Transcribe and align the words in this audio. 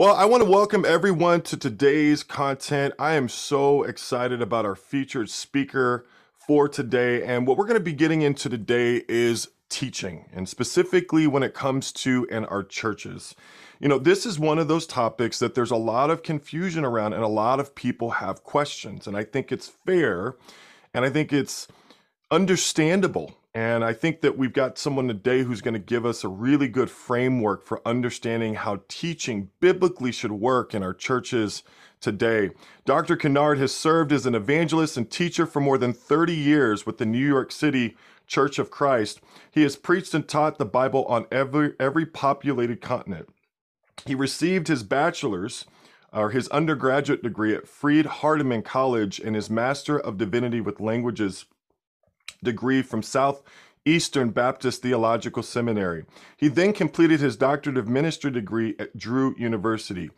Well, 0.00 0.16
I 0.16 0.24
want 0.24 0.42
to 0.42 0.48
welcome 0.48 0.86
everyone 0.86 1.42
to 1.42 1.58
today's 1.58 2.22
content. 2.22 2.94
I 2.98 3.16
am 3.16 3.28
so 3.28 3.82
excited 3.82 4.40
about 4.40 4.64
our 4.64 4.74
featured 4.74 5.28
speaker 5.28 6.06
for 6.32 6.70
today. 6.70 7.22
And 7.22 7.46
what 7.46 7.58
we're 7.58 7.66
going 7.66 7.78
to 7.78 7.84
be 7.84 7.92
getting 7.92 8.22
into 8.22 8.48
today 8.48 9.02
is 9.10 9.48
teaching, 9.68 10.24
and 10.32 10.48
specifically 10.48 11.26
when 11.26 11.42
it 11.42 11.52
comes 11.52 11.92
to 11.92 12.26
in 12.30 12.46
our 12.46 12.62
churches. 12.62 13.34
You 13.78 13.88
know, 13.88 13.98
this 13.98 14.24
is 14.24 14.38
one 14.38 14.58
of 14.58 14.68
those 14.68 14.86
topics 14.86 15.38
that 15.38 15.54
there's 15.54 15.70
a 15.70 15.76
lot 15.76 16.08
of 16.08 16.22
confusion 16.22 16.82
around, 16.82 17.12
and 17.12 17.22
a 17.22 17.28
lot 17.28 17.60
of 17.60 17.74
people 17.74 18.12
have 18.12 18.42
questions. 18.42 19.06
And 19.06 19.14
I 19.14 19.24
think 19.24 19.52
it's 19.52 19.68
fair 19.68 20.34
and 20.94 21.04
I 21.04 21.10
think 21.10 21.30
it's 21.30 21.68
understandable. 22.30 23.36
And 23.52 23.84
I 23.84 23.92
think 23.92 24.20
that 24.20 24.38
we've 24.38 24.52
got 24.52 24.78
someone 24.78 25.08
today 25.08 25.42
who's 25.42 25.60
going 25.60 25.74
to 25.74 25.80
give 25.80 26.06
us 26.06 26.22
a 26.22 26.28
really 26.28 26.68
good 26.68 26.90
framework 26.90 27.66
for 27.66 27.82
understanding 27.84 28.54
how 28.54 28.82
teaching 28.86 29.50
biblically 29.58 30.12
should 30.12 30.32
work 30.32 30.72
in 30.72 30.84
our 30.84 30.94
churches 30.94 31.64
today. 32.00 32.50
Dr. 32.84 33.16
Kinnard 33.16 33.58
has 33.58 33.74
served 33.74 34.12
as 34.12 34.24
an 34.24 34.36
evangelist 34.36 34.96
and 34.96 35.10
teacher 35.10 35.46
for 35.46 35.60
more 35.60 35.78
than 35.78 35.92
30 35.92 36.32
years 36.32 36.86
with 36.86 36.98
the 36.98 37.06
New 37.06 37.26
York 37.26 37.50
City 37.50 37.96
Church 38.28 38.60
of 38.60 38.70
Christ. 38.70 39.20
He 39.50 39.62
has 39.62 39.74
preached 39.74 40.14
and 40.14 40.28
taught 40.28 40.58
the 40.58 40.64
Bible 40.64 41.04
on 41.06 41.26
every, 41.32 41.74
every 41.80 42.06
populated 42.06 42.80
continent. 42.80 43.28
He 44.06 44.14
received 44.14 44.68
his 44.68 44.84
bachelor's 44.84 45.64
or 46.12 46.30
his 46.30 46.48
undergraduate 46.48 47.22
degree 47.22 47.54
at 47.54 47.68
Freed 47.68 48.06
Hardeman 48.06 48.64
College 48.64 49.18
and 49.18 49.34
his 49.34 49.50
Master 49.50 49.98
of 49.98 50.18
Divinity 50.18 50.60
with 50.60 50.80
Languages 50.80 51.46
degree 52.42 52.82
from 52.82 53.02
Southeastern 53.02 54.30
Baptist 54.30 54.82
Theological 54.82 55.42
Seminary. 55.42 56.04
He 56.36 56.48
then 56.48 56.72
completed 56.72 57.20
his 57.20 57.36
Doctorate 57.36 57.78
of 57.78 57.88
Ministry 57.88 58.30
degree 58.30 58.74
at 58.78 58.96
Drew 58.96 59.34
University. 59.38 60.10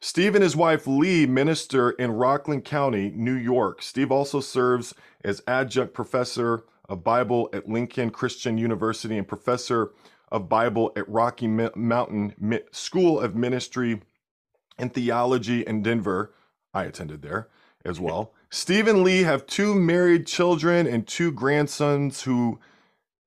Steve 0.00 0.34
and 0.34 0.44
his 0.44 0.54
wife 0.54 0.86
Lee 0.86 1.24
minister 1.24 1.92
in 1.92 2.12
Rockland 2.12 2.64
County, 2.64 3.10
New 3.14 3.34
York. 3.34 3.80
Steve 3.80 4.12
also 4.12 4.40
serves 4.40 4.94
as 5.24 5.42
adjunct 5.46 5.94
professor 5.94 6.64
of 6.88 7.02
Bible 7.02 7.48
at 7.54 7.68
Lincoln 7.68 8.10
Christian 8.10 8.58
University 8.58 9.16
and 9.16 9.26
professor 9.26 9.92
of 10.30 10.48
Bible 10.48 10.92
at 10.96 11.08
Rocky 11.08 11.46
Mountain 11.46 12.34
School 12.72 13.18
of 13.18 13.34
Ministry 13.34 14.02
and 14.76 14.92
Theology 14.92 15.62
in 15.62 15.82
Denver. 15.82 16.34
I 16.74 16.84
attended 16.84 17.22
there 17.22 17.48
as 17.84 17.98
well. 17.98 18.34
Steve 18.54 18.86
and 18.86 19.02
Lee 19.02 19.24
have 19.24 19.46
two 19.46 19.74
married 19.74 20.28
children 20.28 20.86
and 20.86 21.08
two 21.08 21.32
grandsons 21.32 22.22
who 22.22 22.60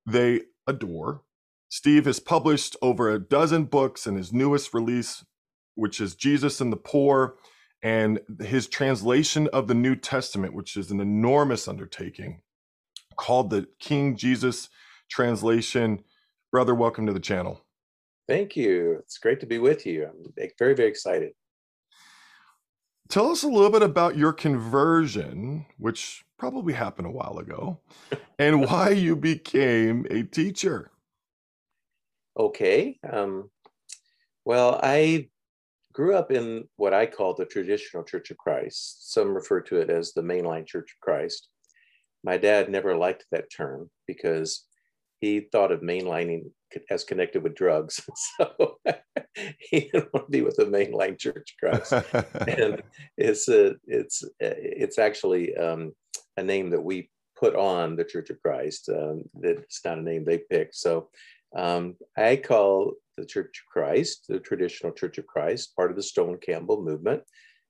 they 0.06 0.40
adore. 0.66 1.22
Steve 1.68 2.06
has 2.06 2.22
published 2.22 2.78
over 2.82 3.10
a 3.10 3.20
dozen 3.20 3.66
books, 3.66 4.08
and 4.08 4.16
his 4.16 4.32
newest 4.32 4.74
release 4.74 5.26
which 5.76 6.00
is 6.00 6.16
Jesus 6.16 6.62
and 6.62 6.72
the 6.72 6.78
Poor, 6.78 7.36
and 7.84 8.22
his 8.40 8.68
translation 8.68 9.50
of 9.52 9.68
the 9.68 9.74
New 9.74 9.98
Testament, 9.98 10.54
which 10.54 10.78
is 10.78 10.92
an 10.92 11.02
enormous 11.02 11.68
undertaking, 11.68 12.42
called 13.18 13.50
the 13.50 13.68
King 13.80 14.16
Jesus 14.16 14.70
Translation. 15.10 16.06
Brother, 16.54 16.74
welcome 16.74 17.06
to 17.06 17.12
the 17.12 17.20
channel. 17.20 17.66
Thank 18.30 18.56
you. 18.56 18.94
It's 19.00 19.18
great 19.18 19.42
to 19.42 19.46
be 19.46 19.60
with 19.60 19.86
you. 19.86 20.06
I'm 20.06 20.34
very, 20.58 20.74
very 20.74 20.88
excited. 20.88 21.34
Tell 23.10 23.32
us 23.32 23.44
a 23.44 23.48
little 23.48 23.70
bit 23.70 23.84
about 23.84 24.18
your 24.18 24.34
conversion, 24.34 25.66
which 25.78 26.26
probably 26.38 26.74
happened 26.74 27.08
a 27.08 27.12
while 27.12 27.38
ago, 27.40 27.80
and 28.40 28.66
why 28.66 28.90
you 28.90 29.16
became 29.16 30.06
a 30.10 30.24
teacher. 30.24 30.92
Okay. 32.38 33.00
Um, 33.10 33.50
well, 34.46 34.80
I 34.84 35.30
grew 35.94 36.16
up 36.16 36.32
in 36.32 36.68
what 36.76 36.94
I 36.94 37.06
call 37.06 37.34
the 37.34 37.46
traditional 37.46 38.04
Church 38.04 38.30
of 38.30 38.38
Christ. 38.38 39.12
Some 39.14 39.34
refer 39.34 39.62
to 39.62 39.78
it 39.78 39.90
as 39.90 40.14
the 40.14 40.22
mainline 40.22 40.68
Church 40.68 40.94
of 40.96 41.00
Christ. 41.02 41.50
My 42.24 42.38
dad 42.38 42.70
never 42.70 42.96
liked 42.96 43.26
that 43.32 43.46
term 43.56 43.90
because 44.06 44.66
he 45.22 45.48
thought 45.52 45.72
of 45.72 45.82
mainlining 45.82 46.52
as 46.92 47.04
connected 47.04 47.42
with 47.42 47.56
drugs. 47.56 48.02
So 48.38 48.78
he 49.60 49.90
didn't 49.92 50.14
want 50.14 50.28
to 50.28 50.32
be 50.32 50.42
with 50.42 50.56
the 50.56 50.66
mainline 50.66 51.18
Church 51.18 51.56
of 51.64 51.82
Christ. 51.92 51.94
and 52.48 52.82
it's 53.18 53.48
a, 53.50 53.76
it's 53.86 54.24
it's 54.40 55.00
actually 55.00 55.56
um, 55.56 55.94
a 56.38 56.44
name 56.44 56.70
that 56.72 56.84
we 56.84 57.10
put 57.38 57.56
on 57.56 57.96
the 57.96 58.04
Church 58.06 58.30
of 58.30 58.42
Christ. 58.42 58.90
Um, 58.90 59.24
it's 59.42 59.84
not 59.86 60.00
a 60.00 60.02
name 60.02 60.26
they 60.26 60.40
picked. 60.40 60.76
So 60.76 61.10
um, 61.56 61.96
I 62.18 62.36
call 62.36 62.94
the 63.18 63.26
Church 63.26 63.64
of 63.66 63.72
Christ, 63.72 64.26
the 64.28 64.40
traditional 64.40 64.92
Church 64.92 65.18
of 65.18 65.28
Christ, 65.28 65.76
part 65.76 65.92
of 65.92 65.98
the 65.98 66.04
Stone 66.04 66.38
Campbell 66.40 66.82
movement. 66.82 67.24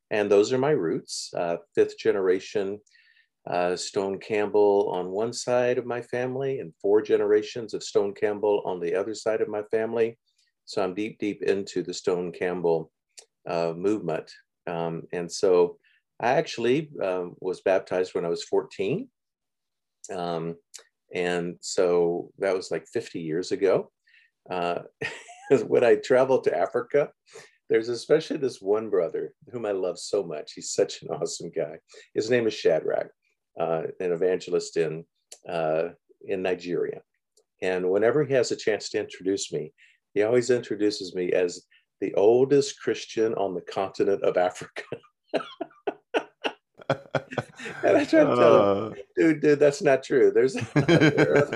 And 0.09 0.31
those 0.31 0.53
are 0.53 0.57
my 0.57 0.72
roots, 0.72 1.31
uh, 1.35 1.57
fifth 1.75 1.97
generation 1.97 2.79
uh, 3.47 3.75
Stone 3.75 4.19
Campbell 4.19 4.89
on 4.91 5.09
one 5.09 5.31
side 5.31 5.77
of 5.77 5.85
my 5.85 6.01
family, 6.01 6.59
and 6.59 6.73
four 6.81 7.01
generations 7.01 7.73
of 7.73 7.83
Stone 7.83 8.13
Campbell 8.13 8.61
on 8.66 8.79
the 8.79 8.94
other 8.94 9.13
side 9.13 9.41
of 9.41 9.47
my 9.47 9.63
family. 9.72 10.17
So 10.67 10.83
I'm 10.83 10.94
deep, 10.94 11.17
deep 11.17 11.44
into 11.44 11.81
the 11.81 11.94
Stone 11.94 12.33
Campbell 12.33 12.91
uh, 13.50 13.73
movement. 13.73 14.29
Um, 14.67 15.03
and 15.13 15.31
so 15.31 15.78
I 16.19 16.31
actually 16.33 16.89
um, 17.01 17.35
was 17.39 17.61
baptized 17.61 18.13
when 18.13 18.25
I 18.25 18.28
was 18.28 18.44
14. 18.44 19.07
Um, 20.13 20.56
and 21.16 21.56
so 21.61 22.31
that 22.39 22.53
was 22.53 22.69
like 22.69 22.85
50 22.85 23.22
years 23.22 23.53
ago. 23.53 23.91
Uh, 24.51 24.79
when 25.67 25.85
I 25.85 25.95
traveled 25.95 26.44
to 26.44 26.57
Africa, 26.57 27.11
there's 27.69 27.88
especially 27.88 28.38
this 28.38 28.61
one 28.61 28.89
brother 28.89 29.33
whom 29.53 29.66
I 29.66 29.72
love 29.72 29.97
so 29.97 30.22
much. 30.22 30.51
He's 30.53 30.72
such 30.72 31.01
an 31.01 31.07
awesome 31.11 31.50
guy. 31.50 31.77
His 32.13 32.29
name 32.29 32.45
is 32.45 32.53
Shadrach, 32.53 33.07
uh, 33.57 33.83
an 34.01 34.11
evangelist 34.11 34.75
in 34.75 35.06
uh, 35.50 35.89
in 36.25 36.41
Nigeria. 36.41 37.01
And 37.61 37.89
whenever 37.89 38.25
he 38.25 38.33
has 38.33 38.51
a 38.51 38.56
chance 38.56 38.89
to 38.89 39.00
introduce 39.00 39.51
me, 39.51 39.73
he 40.17 40.23
always 40.23 40.50
introduces 40.50 41.13
me 41.13 41.31
as 41.31 41.61
the 42.01 42.11
oldest 42.16 42.81
Christian 42.81 43.35
on 43.35 43.53
the 43.53 43.61
continent 43.61 44.23
of 44.23 44.35
Africa. 44.35 44.83
and 47.83 47.97
I 47.97 48.03
try 48.03 48.23
to 48.23 48.35
tell 48.35 48.85
him, 48.88 48.94
uh. 48.94 48.95
dude, 49.16 49.41
dude, 49.41 49.59
that's 49.59 49.83
not 49.83 50.03
true. 50.03 50.31
There's 50.31 50.53
there 50.73 51.47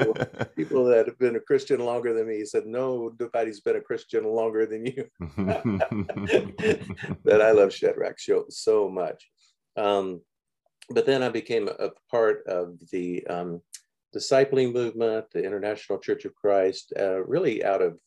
people 0.55 0.85
that 0.85 1.07
have 1.07 1.17
been 1.17 1.37
a 1.37 1.39
Christian 1.39 1.79
longer 1.79 2.13
than 2.13 2.27
me. 2.27 2.37
He 2.37 2.45
said, 2.45 2.67
no, 2.67 3.11
nobody's 3.19 3.61
been 3.61 3.77
a 3.77 3.81
Christian 3.81 4.25
longer 4.25 4.67
than 4.67 4.85
you. 4.85 5.09
that 7.23 7.41
I 7.41 7.49
love 7.49 7.73
Shadrach 7.73 8.19
so, 8.19 8.45
so 8.49 8.87
much. 8.87 9.27
Um, 9.75 10.21
but 10.91 11.07
then 11.07 11.23
I 11.23 11.29
became 11.29 11.67
a 11.67 11.89
part 12.11 12.45
of 12.45 12.77
the 12.91 13.25
um, 13.25 13.61
discipling 14.15 14.71
movement, 14.71 15.25
the 15.31 15.43
International 15.43 15.97
Church 15.97 16.25
of 16.25 16.35
Christ, 16.35 16.93
uh, 16.99 17.23
really 17.25 17.63
out 17.63 17.81
of 17.81 17.97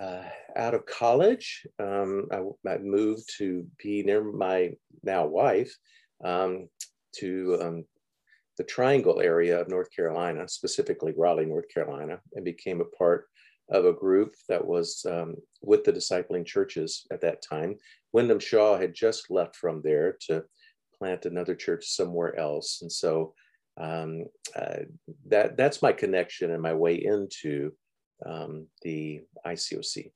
uh, 0.00 0.22
out 0.56 0.74
of 0.74 0.86
college. 0.86 1.66
Um, 1.78 2.28
I, 2.32 2.42
I, 2.68 2.78
moved 2.78 3.30
to 3.38 3.66
be 3.82 4.02
near 4.02 4.24
my 4.24 4.72
now 5.02 5.26
wife, 5.26 5.74
um, 6.24 6.68
to 7.16 7.58
um, 7.62 7.84
the 8.58 8.64
Triangle 8.64 9.20
area 9.20 9.60
of 9.60 9.68
North 9.68 9.88
Carolina, 9.94 10.48
specifically 10.48 11.12
Raleigh, 11.16 11.46
North 11.46 11.68
Carolina, 11.68 12.20
and 12.34 12.44
became 12.44 12.80
a 12.80 12.96
part 12.96 13.26
of 13.70 13.84
a 13.84 13.92
group 13.92 14.34
that 14.48 14.64
was 14.64 15.04
um, 15.08 15.36
with 15.62 15.84
the 15.84 15.92
discipling 15.92 16.44
churches 16.44 17.06
at 17.12 17.20
that 17.22 17.42
time. 17.42 17.76
Wyndham 18.12 18.38
Shaw 18.38 18.76
had 18.76 18.94
just 18.94 19.30
left 19.30 19.56
from 19.56 19.80
there 19.82 20.16
to 20.26 20.44
plant 20.98 21.26
another 21.26 21.54
church 21.54 21.86
somewhere 21.86 22.38
else, 22.38 22.80
and 22.82 22.90
so 22.92 23.34
um, 23.80 24.24
uh, 24.54 24.84
that 25.26 25.56
that's 25.56 25.82
my 25.82 25.92
connection 25.92 26.50
and 26.50 26.62
my 26.62 26.74
way 26.74 26.94
into 26.94 27.72
um, 28.26 28.66
the 28.82 29.22
ICOC. 29.46 30.10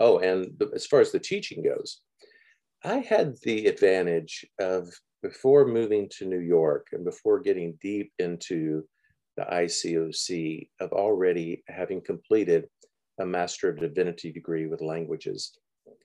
Oh, 0.00 0.18
and 0.18 0.52
the, 0.58 0.70
as 0.74 0.86
far 0.86 1.00
as 1.00 1.12
the 1.12 1.20
teaching 1.20 1.62
goes, 1.62 2.00
I 2.84 2.98
had 2.98 3.36
the 3.42 3.66
advantage 3.66 4.44
of 4.60 4.88
before 5.22 5.66
moving 5.66 6.08
to 6.18 6.26
New 6.26 6.40
York 6.40 6.88
and 6.92 7.04
before 7.04 7.40
getting 7.40 7.78
deep 7.80 8.12
into 8.18 8.84
the 9.36 9.44
ICOC 9.44 10.68
of 10.80 10.92
already 10.92 11.62
having 11.68 12.00
completed 12.00 12.68
a 13.20 13.26
Master 13.26 13.68
of 13.70 13.78
Divinity 13.78 14.32
degree 14.32 14.66
with 14.66 14.80
languages 14.80 15.56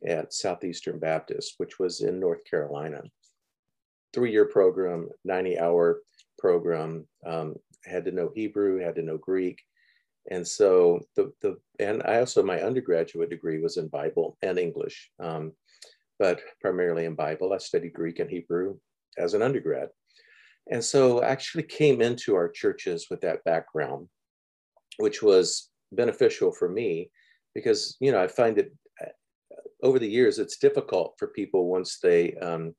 at 0.08 0.34
Southeastern 0.34 1.00
Baptist, 1.00 1.56
which 1.58 1.80
was 1.80 2.02
in 2.02 2.20
North 2.20 2.44
Carolina. 2.50 3.02
Three 4.14 4.32
year 4.32 4.46
program, 4.46 5.10
90 5.26 5.60
hour 5.60 6.02
program, 6.38 7.06
um, 7.26 7.56
had 7.86 8.06
to 8.06 8.12
know 8.12 8.32
Hebrew, 8.34 8.80
had 8.80 8.96
to 8.96 9.02
know 9.02 9.18
Greek. 9.18 9.60
And 10.30 10.48
so 10.48 11.02
the, 11.16 11.32
the, 11.42 11.58
and 11.80 12.04
I 12.04 12.20
also, 12.20 12.44
my 12.44 12.62
undergraduate 12.62 13.30
degree 13.30 13.60
was 13.60 13.78
in 13.78 13.88
Bible 13.88 14.38
and 14.42 14.60
English. 14.60 15.10
Um, 15.20 15.54
but 16.20 16.42
primarily 16.62 17.06
in 17.06 17.16
Bible. 17.16 17.54
I 17.54 17.58
studied 17.58 17.94
Greek 17.94 18.20
and 18.20 18.30
Hebrew 18.30 18.78
as 19.18 19.34
an 19.34 19.42
undergrad. 19.42 19.90
And 20.70 20.84
so 20.84 21.22
I 21.22 21.30
actually 21.30 21.64
came 21.64 22.02
into 22.02 22.36
our 22.36 22.50
churches 22.50 23.08
with 23.10 23.22
that 23.22 23.44
background, 23.46 24.08
which 24.98 25.24
was 25.24 25.70
beneficial 25.94 26.52
for 26.52 26.70
me 26.70 27.10
because, 27.56 27.98
you 28.00 28.12
know, 28.12 28.22
I 28.22 28.28
find 28.28 28.58
that 28.58 28.72
over 29.82 29.98
the 29.98 30.10
years, 30.10 30.38
it's 30.38 30.58
difficult 30.58 31.16
for 31.18 31.30
people 31.30 31.70
once 31.70 32.00
they 32.04 32.36
um, 32.36 32.76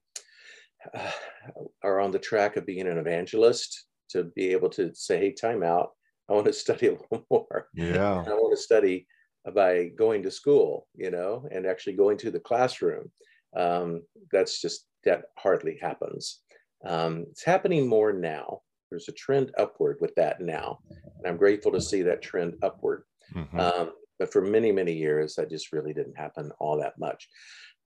are 1.83 1.99
on 1.99 2.11
the 2.11 2.19
track 2.19 2.57
of 2.57 2.67
being 2.67 2.87
an 2.87 2.99
evangelist 2.99 3.87
to 4.11 4.25
be 4.37 4.49
able 4.53 4.69
to 4.69 4.95
say, 4.95 5.19
hey, 5.19 5.33
time 5.33 5.63
out. 5.63 5.91
I 6.31 6.35
want 6.35 6.47
to 6.47 6.53
study 6.53 6.87
a 6.89 6.93
little 6.93 7.27
more. 7.31 7.69
Yeah. 7.75 8.25
I 8.27 8.31
want 8.31 8.57
to 8.57 8.63
study 8.63 9.07
by 9.55 9.91
going 9.97 10.23
to 10.23 10.31
school, 10.31 10.87
you 10.95 11.11
know, 11.11 11.47
and 11.51 11.67
actually 11.67 11.95
going 11.95 12.19
to 12.19 12.31
the 12.31 12.41
classroom. 12.41 13.11
Um, 13.57 14.03
that's 14.31 14.61
just, 14.61 14.87
that 15.05 15.25
hardly 15.39 15.79
happens. 15.81 16.41
Um, 16.87 17.27
it's 17.31 17.45
happening 17.45 17.89
more 17.89 18.13
now. 18.13 18.61
There's 18.91 19.09
a 19.09 19.13
trend 19.13 19.53
upward 19.59 19.99
with 20.01 20.15
that 20.17 20.41
now. 20.41 20.79
And 20.91 21.27
I'm 21.27 21.37
grateful 21.37 21.73
to 21.73 21.81
see 21.81 22.03
that 22.03 22.23
trend 22.23 22.55
upward. 22.63 23.05
Mm-hmm. 23.35 23.61
Um, 23.61 23.93
but 24.19 24.33
for 24.33 24.43
many, 24.43 24.71
many 24.73 24.93
years, 24.93 25.35
that 25.35 25.51
just 25.51 25.73
really 25.73 25.95
didn't 25.95 26.19
happen 26.19 26.53
all 26.59 26.79
that 26.79 26.99
much. 26.99 27.29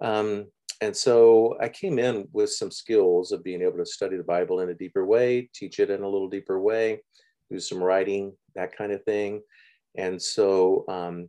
Um, 0.00 0.46
and 0.80 0.96
so 0.96 1.56
I 1.60 1.68
came 1.68 1.98
in 1.98 2.28
with 2.32 2.50
some 2.50 2.70
skills 2.70 3.30
of 3.30 3.44
being 3.44 3.62
able 3.62 3.78
to 3.78 3.86
study 3.86 4.16
the 4.16 4.24
Bible 4.24 4.60
in 4.60 4.70
a 4.70 4.74
deeper 4.74 5.06
way, 5.06 5.48
teach 5.54 5.78
it 5.78 5.90
in 5.90 6.02
a 6.02 6.08
little 6.08 6.28
deeper 6.28 6.60
way, 6.60 7.00
do 7.50 7.60
some 7.60 7.82
writing, 7.82 8.32
that 8.54 8.76
kind 8.76 8.92
of 8.92 9.02
thing. 9.04 9.42
And 9.96 10.20
so 10.20 10.84
um, 10.88 11.28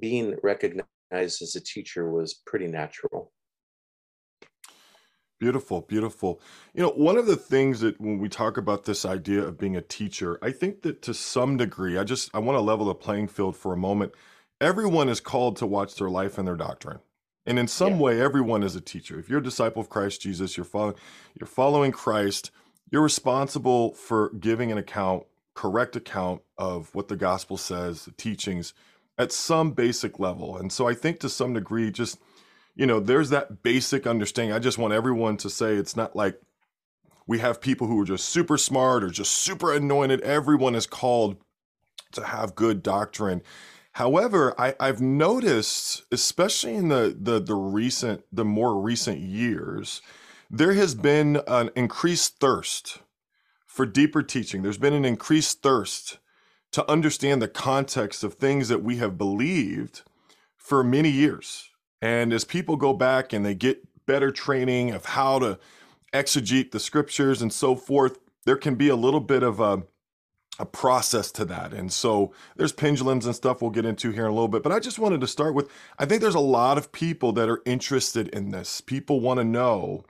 being 0.00 0.36
recognized 0.42 0.86
as 1.12 1.54
a 1.56 1.60
teacher 1.60 2.10
was 2.10 2.42
pretty 2.46 2.66
natural. 2.66 3.32
Beautiful, 5.38 5.82
beautiful. 5.82 6.40
You 6.72 6.82
know, 6.82 6.90
one 6.90 7.18
of 7.18 7.26
the 7.26 7.36
things 7.36 7.80
that 7.80 8.00
when 8.00 8.18
we 8.18 8.28
talk 8.28 8.56
about 8.56 8.84
this 8.84 9.04
idea 9.04 9.42
of 9.42 9.58
being 9.58 9.76
a 9.76 9.82
teacher, 9.82 10.38
I 10.40 10.50
think 10.50 10.80
that 10.82 11.02
to 11.02 11.12
some 11.12 11.58
degree, 11.58 11.98
I 11.98 12.04
just 12.04 12.30
I 12.34 12.38
want 12.38 12.56
to 12.56 12.62
level 12.62 12.86
the 12.86 12.94
playing 12.94 13.28
field 13.28 13.54
for 13.54 13.74
a 13.74 13.76
moment. 13.76 14.12
Everyone 14.62 15.10
is 15.10 15.20
called 15.20 15.56
to 15.56 15.66
watch 15.66 15.96
their 15.96 16.08
life 16.08 16.38
and 16.38 16.48
their 16.48 16.56
doctrine. 16.56 17.00
And 17.44 17.58
in 17.58 17.68
some 17.68 17.94
yeah. 17.94 18.00
way, 18.00 18.20
everyone 18.20 18.62
is 18.62 18.76
a 18.76 18.80
teacher. 18.80 19.18
If 19.18 19.28
you're 19.28 19.40
a 19.40 19.42
disciple 19.42 19.82
of 19.82 19.90
Christ 19.90 20.22
Jesus, 20.22 20.56
you're 20.56 20.64
following 20.64 20.96
you're 21.38 21.46
following 21.46 21.92
Christ, 21.92 22.50
you're 22.90 23.02
responsible 23.02 23.94
for 23.94 24.30
giving 24.30 24.70
an 24.72 24.78
account, 24.78 25.24
correct 25.54 25.96
account 25.96 26.42
of 26.56 26.94
what 26.94 27.08
the 27.08 27.16
gospel 27.16 27.56
says, 27.56 28.04
the 28.04 28.12
teachings 28.12 28.74
at 29.18 29.32
some 29.32 29.72
basic 29.72 30.18
level. 30.18 30.56
And 30.56 30.72
so 30.72 30.86
I 30.86 30.94
think 30.94 31.20
to 31.20 31.28
some 31.28 31.54
degree, 31.54 31.90
just 31.90 32.18
you 32.76 32.86
know, 32.86 33.00
there's 33.00 33.30
that 33.30 33.62
basic 33.62 34.06
understanding. 34.06 34.54
I 34.54 34.58
just 34.58 34.76
want 34.76 34.92
everyone 34.92 35.38
to 35.38 35.50
say 35.50 35.74
it's 35.74 35.96
not 35.96 36.14
like 36.14 36.38
we 37.26 37.38
have 37.38 37.60
people 37.60 37.86
who 37.86 38.00
are 38.00 38.04
just 38.04 38.28
super 38.28 38.58
smart 38.58 39.02
or 39.02 39.08
just 39.08 39.32
super 39.32 39.72
anointed. 39.72 40.20
Everyone 40.20 40.74
is 40.74 40.86
called 40.86 41.38
to 42.12 42.24
have 42.24 42.54
good 42.54 42.82
doctrine. 42.82 43.42
However, 43.92 44.54
I, 44.60 44.74
have 44.78 45.00
noticed, 45.00 46.02
especially 46.12 46.74
in 46.74 46.88
the, 46.88 47.16
the 47.18 47.40
the 47.40 47.54
recent, 47.54 48.24
the 48.30 48.44
more 48.44 48.78
recent 48.78 49.20
years, 49.20 50.02
there 50.50 50.74
has 50.74 50.94
been 50.94 51.40
an 51.46 51.70
increased 51.74 52.38
thirst 52.38 53.00
for 53.66 53.84
deeper 53.84 54.22
teaching. 54.22 54.62
There's 54.62 54.78
been 54.78 54.92
an 54.92 55.04
increased 55.04 55.62
thirst 55.62 56.18
to 56.72 56.88
understand 56.90 57.42
the 57.42 57.48
context 57.48 58.22
of 58.24 58.34
things 58.34 58.68
that 58.68 58.82
we 58.82 58.96
have 58.96 59.18
believed 59.18 60.02
for 60.56 60.82
many 60.84 61.10
years. 61.10 61.70
And 62.00 62.32
as 62.32 62.44
people 62.44 62.76
go 62.76 62.92
back 62.92 63.32
and 63.32 63.44
they 63.44 63.54
get 63.54 63.86
better 64.06 64.30
training 64.30 64.92
of 64.92 65.06
how 65.06 65.38
to 65.40 65.58
exegete 66.12 66.70
the 66.70 66.80
scriptures 66.80 67.42
and 67.42 67.52
so 67.52 67.74
forth, 67.74 68.18
there 68.44 68.56
can 68.56 68.76
be 68.76 68.88
a 68.88 68.96
little 68.96 69.20
bit 69.20 69.42
of 69.42 69.58
a, 69.60 69.82
a 70.58 70.66
process 70.66 71.30
to 71.32 71.44
that. 71.46 71.72
And 71.72 71.92
so 71.92 72.32
there's 72.56 72.72
pendulums 72.72 73.26
and 73.26 73.34
stuff 73.34 73.60
we'll 73.60 73.70
get 73.70 73.84
into 73.84 74.10
here 74.10 74.24
in 74.24 74.30
a 74.30 74.34
little 74.34 74.48
bit. 74.48 74.62
But 74.62 74.72
I 74.72 74.78
just 74.78 74.98
wanted 74.98 75.20
to 75.20 75.26
start 75.26 75.54
with 75.54 75.68
I 75.98 76.06
think 76.06 76.22
there's 76.22 76.34
a 76.34 76.40
lot 76.40 76.78
of 76.78 76.92
people 76.92 77.32
that 77.32 77.48
are 77.48 77.62
interested 77.64 78.28
in 78.28 78.50
this. 78.50 78.80
People 78.80 79.20
want 79.20 79.38
to 79.38 79.44
know 79.44 80.04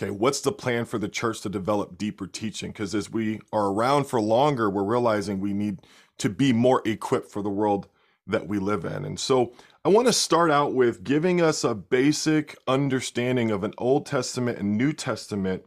okay, 0.00 0.10
what's 0.10 0.40
the 0.40 0.52
plan 0.52 0.84
for 0.84 0.98
the 0.98 1.08
church 1.08 1.40
to 1.42 1.48
develop 1.48 1.96
deeper 1.96 2.26
teaching? 2.26 2.70
Because 2.70 2.94
as 2.94 3.10
we 3.10 3.40
are 3.52 3.70
around 3.70 4.04
for 4.04 4.20
longer, 4.20 4.68
we're 4.68 4.84
realizing 4.84 5.40
we 5.40 5.54
need 5.54 5.80
to 6.18 6.28
be 6.28 6.52
more 6.52 6.82
equipped 6.84 7.30
for 7.30 7.42
the 7.42 7.50
world 7.50 7.88
that 8.26 8.46
we 8.46 8.58
live 8.58 8.84
in. 8.84 9.04
And 9.04 9.18
so 9.18 9.52
I 9.84 9.88
want 9.88 10.06
to 10.08 10.12
start 10.12 10.50
out 10.50 10.74
with 10.74 11.04
giving 11.04 11.40
us 11.40 11.64
a 11.64 11.74
basic 11.74 12.56
understanding 12.66 13.50
of 13.50 13.64
an 13.64 13.72
Old 13.78 14.04
Testament 14.04 14.58
and 14.58 14.76
New 14.76 14.92
Testament 14.92 15.64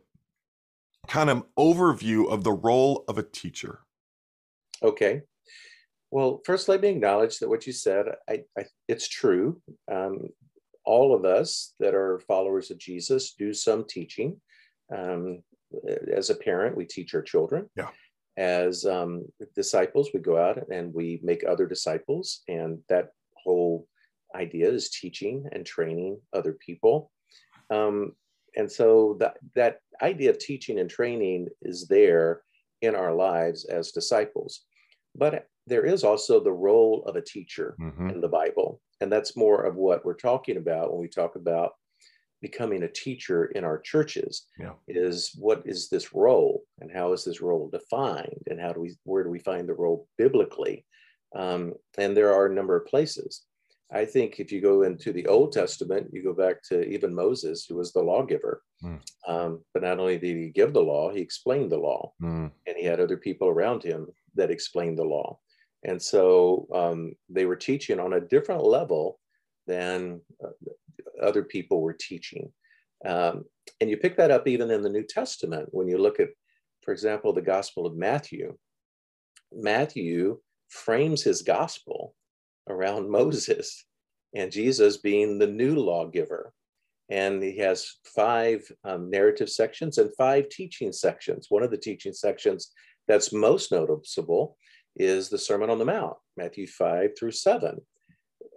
kind 1.07 1.29
of 1.29 1.43
overview 1.57 2.29
of 2.29 2.43
the 2.43 2.51
role 2.51 3.05
of 3.07 3.17
a 3.17 3.23
teacher. 3.23 3.79
Okay. 4.83 5.21
Well, 6.11 6.41
first, 6.45 6.67
let 6.67 6.81
me 6.81 6.89
acknowledge 6.89 7.39
that 7.39 7.49
what 7.49 7.65
you 7.65 7.73
said, 7.73 8.07
I, 8.27 8.43
I, 8.57 8.65
it's 8.87 9.07
true. 9.07 9.61
Um, 9.91 10.29
all 10.89 11.13
of 11.13 11.23
us 11.23 11.75
that 11.79 11.93
are 11.93 12.17
followers 12.27 12.71
of 12.71 12.79
Jesus 12.79 13.35
do 13.37 13.53
some 13.53 13.85
teaching. 13.85 14.41
Um, 14.91 15.43
as 16.11 16.31
a 16.31 16.35
parent, 16.35 16.75
we 16.75 16.85
teach 16.85 17.13
our 17.13 17.21
children. 17.21 17.69
Yeah. 17.75 17.89
As 18.37 18.85
um, 18.85 19.25
disciples, 19.55 20.09
we 20.13 20.19
go 20.19 20.37
out 20.37 20.57
and 20.71 20.91
we 20.91 21.19
make 21.21 21.43
other 21.43 21.67
disciples, 21.67 22.41
and 22.47 22.79
that 22.89 23.09
whole 23.43 23.85
idea 24.33 24.67
is 24.67 24.89
teaching 24.89 25.45
and 25.51 25.63
training 25.63 26.19
other 26.33 26.53
people. 26.53 27.11
Um, 27.69 28.13
and 28.55 28.71
so 28.71 29.15
that, 29.19 29.37
that 29.53 29.77
idea 30.01 30.31
of 30.31 30.39
teaching 30.39 30.79
and 30.79 30.89
training 30.89 31.49
is 31.61 31.87
there 31.87 32.41
in 32.81 32.95
our 32.95 33.13
lives 33.13 33.65
as 33.65 33.91
disciples. 33.91 34.61
But 35.13 35.45
there 35.69 35.85
is 35.85 36.03
also 36.03 36.39
the 36.39 36.51
role 36.51 37.03
of 37.05 37.15
a 37.15 37.21
teacher 37.21 37.75
mm-hmm. 37.79 38.09
in 38.09 38.21
the 38.21 38.27
Bible. 38.27 38.81
And 39.01 39.11
that's 39.11 39.37
more 39.37 39.63
of 39.63 39.75
what 39.75 40.03
we're 40.03 40.15
talking 40.15 40.57
about 40.57 40.91
when 40.91 40.99
we 40.99 41.07
talk 41.07 41.35
about 41.35 41.73
becoming 42.41 42.83
a 42.83 42.91
teacher 42.91 43.45
in 43.45 43.63
our 43.63 43.79
churches 43.79 44.47
yeah. 44.57 44.71
is 44.87 45.31
what 45.37 45.61
is 45.65 45.89
this 45.89 46.13
role 46.13 46.63
and 46.79 46.89
how 46.91 47.11
is 47.13 47.23
this 47.23 47.41
role 47.41 47.69
defined 47.69 48.43
and 48.47 48.59
how 48.59 48.71
do 48.71 48.79
we 48.79 48.95
where 49.03 49.23
do 49.23 49.29
we 49.29 49.39
find 49.39 49.67
the 49.67 49.73
role 49.73 50.07
biblically 50.17 50.85
um, 51.35 51.73
and 51.97 52.15
there 52.15 52.33
are 52.33 52.45
a 52.45 52.53
number 52.53 52.77
of 52.77 52.85
places 52.85 53.43
I 53.91 54.05
think 54.05 54.39
if 54.39 54.51
you 54.51 54.61
go 54.61 54.83
into 54.83 55.11
the 55.11 55.25
Old 55.25 55.51
Testament, 55.51 56.09
you 56.11 56.23
go 56.23 56.33
back 56.33 56.61
to 56.69 56.87
even 56.87 57.13
Moses, 57.13 57.65
who 57.65 57.75
was 57.75 57.91
the 57.91 58.01
lawgiver. 58.01 58.61
Mm. 58.83 59.01
Um, 59.27 59.63
but 59.73 59.81
not 59.81 59.99
only 59.99 60.17
did 60.17 60.37
he 60.37 60.49
give 60.49 60.73
the 60.73 60.81
law, 60.81 61.11
he 61.11 61.19
explained 61.19 61.71
the 61.71 61.79
law, 61.79 62.13
mm. 62.21 62.51
and 62.67 62.77
he 62.77 62.83
had 62.83 62.99
other 62.99 63.17
people 63.17 63.47
around 63.47 63.81
him 63.81 64.07
that 64.35 64.51
explained 64.51 64.97
the 64.99 65.03
law. 65.03 65.39
And 65.83 66.01
so 66.01 66.67
um, 66.73 67.13
they 67.29 67.45
were 67.45 67.55
teaching 67.55 67.99
on 67.99 68.13
a 68.13 68.21
different 68.21 68.63
level 68.63 69.19
than 69.67 70.21
uh, 70.43 70.49
other 71.21 71.43
people 71.43 71.81
were 71.81 71.95
teaching. 71.97 72.51
Um, 73.05 73.45
and 73.79 73.89
you 73.89 73.97
pick 73.97 74.17
that 74.17 74.31
up 74.31 74.47
even 74.47 74.71
in 74.71 74.81
the 74.81 74.89
New 74.89 75.03
Testament 75.03 75.69
when 75.71 75.87
you 75.87 75.97
look 75.97 76.19
at, 76.19 76.29
for 76.83 76.91
example, 76.91 77.31
the 77.31 77.41
Gospel 77.41 77.85
of 77.85 77.95
Matthew. 77.95 78.57
Matthew 79.53 80.39
frames 80.69 81.23
his 81.23 81.41
gospel 81.41 82.13
around 82.67 83.09
Moses 83.11 83.85
and 84.35 84.51
Jesus 84.51 84.97
being 84.97 85.39
the 85.39 85.47
new 85.47 85.75
lawgiver. 85.75 86.53
And 87.09 87.41
he 87.41 87.57
has 87.57 87.95
five 88.03 88.69
um, 88.83 89.09
narrative 89.09 89.49
sections 89.49 89.97
and 89.97 90.11
five 90.15 90.49
teaching 90.49 90.91
sections. 90.91 91.47
One 91.49 91.63
of 91.63 91.71
the 91.71 91.77
teaching 91.77 92.13
sections 92.13 92.71
that's 93.07 93.33
most 93.33 93.71
noticeable 93.71 94.57
is 94.99 95.29
the 95.29 95.37
Sermon 95.37 95.69
on 95.69 95.79
the 95.79 95.85
Mount, 95.85 96.17
Matthew 96.37 96.67
5 96.67 97.11
through 97.17 97.31
7. 97.31 97.79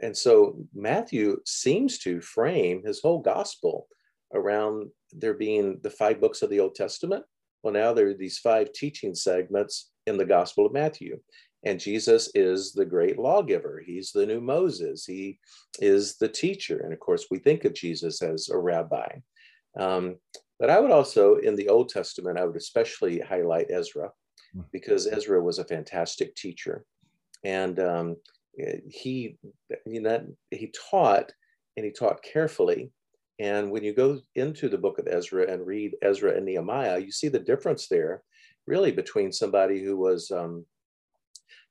And 0.03 0.17
so 0.17 0.57
Matthew 0.75 1.39
seems 1.47 1.99
to 2.01 2.21
frame 2.21 2.83
his 2.85 3.01
whole 3.01 3.21
gospel 3.21 3.87
around 4.35 4.91
there 5.13 5.35
being 5.35 5.79
the 5.83 5.91
five 5.91 6.21
books 6.21 6.43
of 6.43 6.51
the 6.51 6.61
Old 6.61 6.75
Testament. 6.75 7.25
Well, 7.63 7.73
now 7.73 7.93
there 7.93 8.09
are 8.09 8.15
these 8.15 8.39
five 8.39 8.73
teaching 8.73 9.15
segments 9.15 9.91
in 10.07 10.17
the 10.17 10.25
Gospel 10.25 10.67
of 10.67 10.73
Matthew. 10.73 11.21
And 11.65 11.79
Jesus 11.79 12.29
is 12.35 12.73
the 12.73 12.85
great 12.85 13.19
lawgiver. 13.19 13.81
He's 13.85 14.11
the 14.11 14.27
new 14.27 14.41
Moses. 14.41 15.05
He 15.05 15.39
is 15.79 16.17
the 16.17 16.29
teacher. 16.29 16.81
And 16.81 16.93
of 16.93 16.99
course, 16.99 17.27
we 17.31 17.39
think 17.39 17.65
of 17.65 17.75
Jesus 17.75 18.21
as 18.21 18.49
a 18.49 18.59
rabbi. 18.59 19.07
Um, 19.79 20.17
but 20.59 20.71
I 20.71 20.81
would 20.81 20.91
also, 20.91 21.37
in 21.37 21.55
the 21.55 21.69
Old 21.69 21.89
Testament, 21.89 22.39
I 22.39 22.45
would 22.45 22.57
especially 22.57 23.21
highlight 23.21 23.71
Ezra. 23.71 24.11
Because 24.73 25.07
Ezra 25.07 25.43
was 25.43 25.59
a 25.59 25.65
fantastic 25.65 26.35
teacher. 26.35 26.85
And 27.45 27.81
um, 27.81 28.17
he, 28.89 29.39
you 29.87 30.01
know, 30.01 30.27
he 30.51 30.73
taught 30.91 31.33
and 31.77 31.85
he 31.87 31.93
taught 31.93 32.23
carefully. 32.23 32.93
And 33.39 33.71
when 33.71 33.83
you 33.83 33.93
go 33.93 34.21
into 34.35 34.69
the 34.69 34.79
book 34.79 34.99
of 34.99 35.09
Ezra 35.09 35.51
and 35.51 35.67
read 35.67 35.97
Ezra 36.03 36.37
and 36.37 36.45
Nehemiah, 36.45 36.99
you 36.99 37.11
see 37.11 37.29
the 37.29 37.39
difference 37.39 37.89
there 37.89 38.23
really 38.67 38.93
between 38.93 39.33
somebody 39.33 39.83
who 39.83 39.97
was 39.97 40.31
um, 40.31 40.65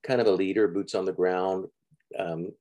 kind 0.03 0.19
of 0.19 0.27
a 0.27 0.31
leader, 0.31 0.67
boots 0.67 0.95
on 0.95 1.05
the 1.05 1.13
ground. 1.13 1.65
Um, 2.17 2.51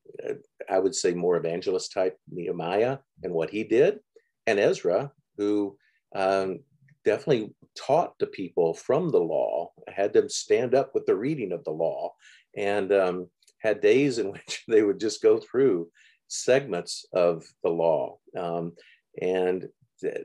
I 0.68 0.78
would 0.78 0.94
say 0.94 1.12
more 1.12 1.36
evangelist 1.36 1.92
type 1.92 2.16
Nehemiah 2.30 2.98
and 3.24 3.32
what 3.32 3.50
he 3.50 3.64
did, 3.64 3.98
and 4.46 4.60
Ezra, 4.60 5.10
who 5.36 5.76
um, 6.14 6.60
definitely 7.04 7.54
taught 7.76 8.18
the 8.18 8.26
people 8.26 8.74
from 8.74 9.10
the 9.10 9.20
law, 9.20 9.70
had 9.88 10.12
them 10.12 10.28
stand 10.28 10.74
up 10.74 10.94
with 10.94 11.06
the 11.06 11.14
reading 11.16 11.52
of 11.52 11.64
the 11.64 11.70
law, 11.70 12.12
and 12.56 12.92
um, 12.92 13.26
had 13.58 13.80
days 13.80 14.18
in 14.18 14.30
which 14.32 14.64
they 14.68 14.82
would 14.82 15.00
just 15.00 15.22
go 15.22 15.38
through 15.38 15.88
segments 16.28 17.04
of 17.12 17.44
the 17.62 17.70
law. 17.70 18.18
Um, 18.38 18.72
and 19.20 19.68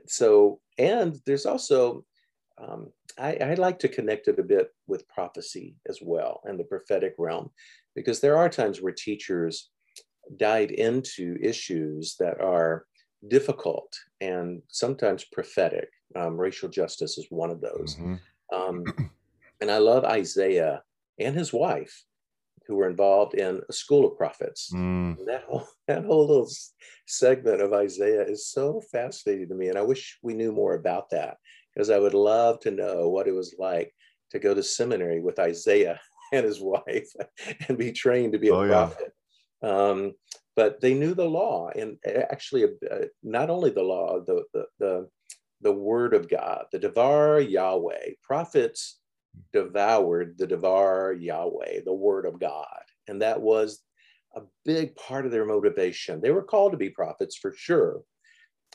so, 0.06 0.60
and 0.78 1.16
there's 1.26 1.46
also, 1.46 2.04
um, 2.58 2.90
I, 3.18 3.36
I 3.36 3.54
like 3.54 3.78
to 3.80 3.88
connect 3.88 4.28
it 4.28 4.38
a 4.38 4.42
bit 4.42 4.68
with 4.86 5.08
prophecy 5.08 5.76
as 5.88 5.98
well 6.00 6.40
and 6.44 6.58
the 6.58 6.64
prophetic 6.64 7.14
realm, 7.18 7.50
because 7.94 8.20
there 8.20 8.36
are 8.36 8.48
times 8.48 8.80
where 8.80 8.92
teachers 8.92 9.70
dive 10.36 10.70
into 10.70 11.36
issues 11.42 12.16
that 12.18 12.40
are 12.40 12.84
difficult 13.28 13.92
and 14.20 14.62
sometimes 14.68 15.24
prophetic. 15.24 15.88
Um, 16.14 16.36
racial 16.36 16.68
justice 16.68 17.18
is 17.18 17.26
one 17.30 17.50
of 17.50 17.60
those. 17.60 17.96
Mm-hmm. 17.96 18.14
Um, 18.54 18.84
and 19.60 19.70
I 19.70 19.78
love 19.78 20.04
Isaiah 20.04 20.82
and 21.18 21.34
his 21.34 21.52
wife 21.52 22.04
who 22.66 22.76
were 22.76 22.88
involved 22.88 23.34
in 23.34 23.60
a 23.68 23.72
school 23.72 24.06
of 24.06 24.16
prophets. 24.16 24.70
Mm. 24.74 25.24
That 25.26 25.44
whole 25.44 25.66
that 25.88 26.04
whole 26.04 26.26
little 26.26 26.50
segment 27.06 27.60
of 27.60 27.72
Isaiah 27.72 28.22
is 28.22 28.48
so 28.48 28.82
fascinating 28.92 29.48
to 29.48 29.54
me, 29.54 29.68
and 29.68 29.78
I 29.78 29.82
wish 29.82 30.18
we 30.22 30.34
knew 30.34 30.52
more 30.52 30.74
about 30.74 31.10
that 31.10 31.36
because 31.74 31.90
I 31.90 31.98
would 31.98 32.14
love 32.14 32.60
to 32.60 32.70
know 32.70 33.08
what 33.08 33.28
it 33.28 33.34
was 33.34 33.54
like 33.58 33.94
to 34.32 34.38
go 34.38 34.54
to 34.54 34.62
seminary 34.62 35.20
with 35.20 35.38
Isaiah 35.38 36.00
and 36.32 36.44
his 36.44 36.60
wife 36.60 37.10
and 37.68 37.78
be 37.78 37.92
trained 37.92 38.32
to 38.32 38.38
be 38.38 38.48
a 38.48 38.54
oh, 38.54 38.66
prophet. 38.66 39.12
Yeah. 39.62 39.68
Um, 39.68 40.12
but 40.54 40.80
they 40.80 40.94
knew 40.94 41.14
the 41.14 41.28
law, 41.28 41.68
and 41.68 41.98
actually, 42.06 42.64
uh, 42.64 43.06
not 43.22 43.50
only 43.50 43.70
the 43.70 43.82
law, 43.82 44.20
the 44.20 44.44
the 44.52 44.66
the, 44.78 45.08
the 45.60 45.72
word 45.72 46.14
of 46.14 46.28
God, 46.28 46.66
the 46.72 46.78
Devar 46.78 47.40
Yahweh. 47.40 48.12
Prophets 48.22 48.98
devoured 49.52 50.36
the 50.38 50.46
Devar 50.46 51.12
Yahweh, 51.12 51.80
the 51.84 51.94
word 51.94 52.26
of 52.26 52.38
God. 52.38 52.82
And 53.08 53.22
that 53.22 53.40
was 53.40 53.80
a 54.34 54.42
big 54.64 54.94
part 54.96 55.24
of 55.24 55.32
their 55.32 55.46
motivation. 55.46 56.20
They 56.20 56.30
were 56.30 56.42
called 56.42 56.72
to 56.72 56.78
be 56.78 56.90
prophets 56.90 57.36
for 57.36 57.52
sure, 57.56 58.02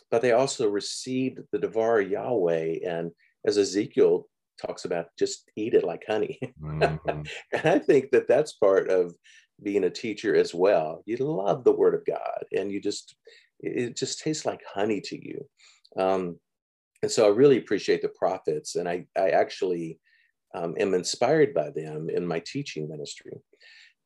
but 0.09 0.21
they 0.21 0.31
also 0.31 0.69
received 0.69 1.39
the 1.51 1.59
Devar 1.59 2.01
Yahweh. 2.01 2.79
And 2.85 3.11
as 3.45 3.57
Ezekiel 3.57 4.27
talks 4.59 4.85
about, 4.85 5.07
just 5.17 5.49
eat 5.55 5.73
it 5.73 5.83
like 5.83 6.03
honey. 6.07 6.39
Mm-hmm. 6.61 7.21
and 7.53 7.65
I 7.65 7.79
think 7.79 8.11
that 8.11 8.27
that's 8.27 8.53
part 8.53 8.89
of 8.89 9.13
being 9.61 9.83
a 9.83 9.89
teacher 9.89 10.35
as 10.35 10.53
well. 10.53 11.03
You 11.05 11.17
love 11.17 11.63
the 11.63 11.71
word 11.71 11.93
of 11.93 12.05
God 12.05 12.45
and 12.55 12.71
you 12.71 12.81
just, 12.81 13.15
it 13.59 13.95
just 13.95 14.19
tastes 14.19 14.45
like 14.45 14.61
honey 14.73 15.01
to 15.01 15.15
you. 15.15 15.45
Um, 15.97 16.39
and 17.01 17.11
so 17.11 17.25
I 17.25 17.29
really 17.29 17.57
appreciate 17.57 18.01
the 18.01 18.09
prophets. 18.09 18.75
And 18.75 18.87
I, 18.87 19.05
I 19.17 19.29
actually, 19.29 19.99
um, 20.53 20.75
am 20.77 20.93
inspired 20.93 21.53
by 21.53 21.71
them 21.71 22.09
in 22.09 22.27
my 22.27 22.39
teaching 22.45 22.89
ministry. 22.89 23.41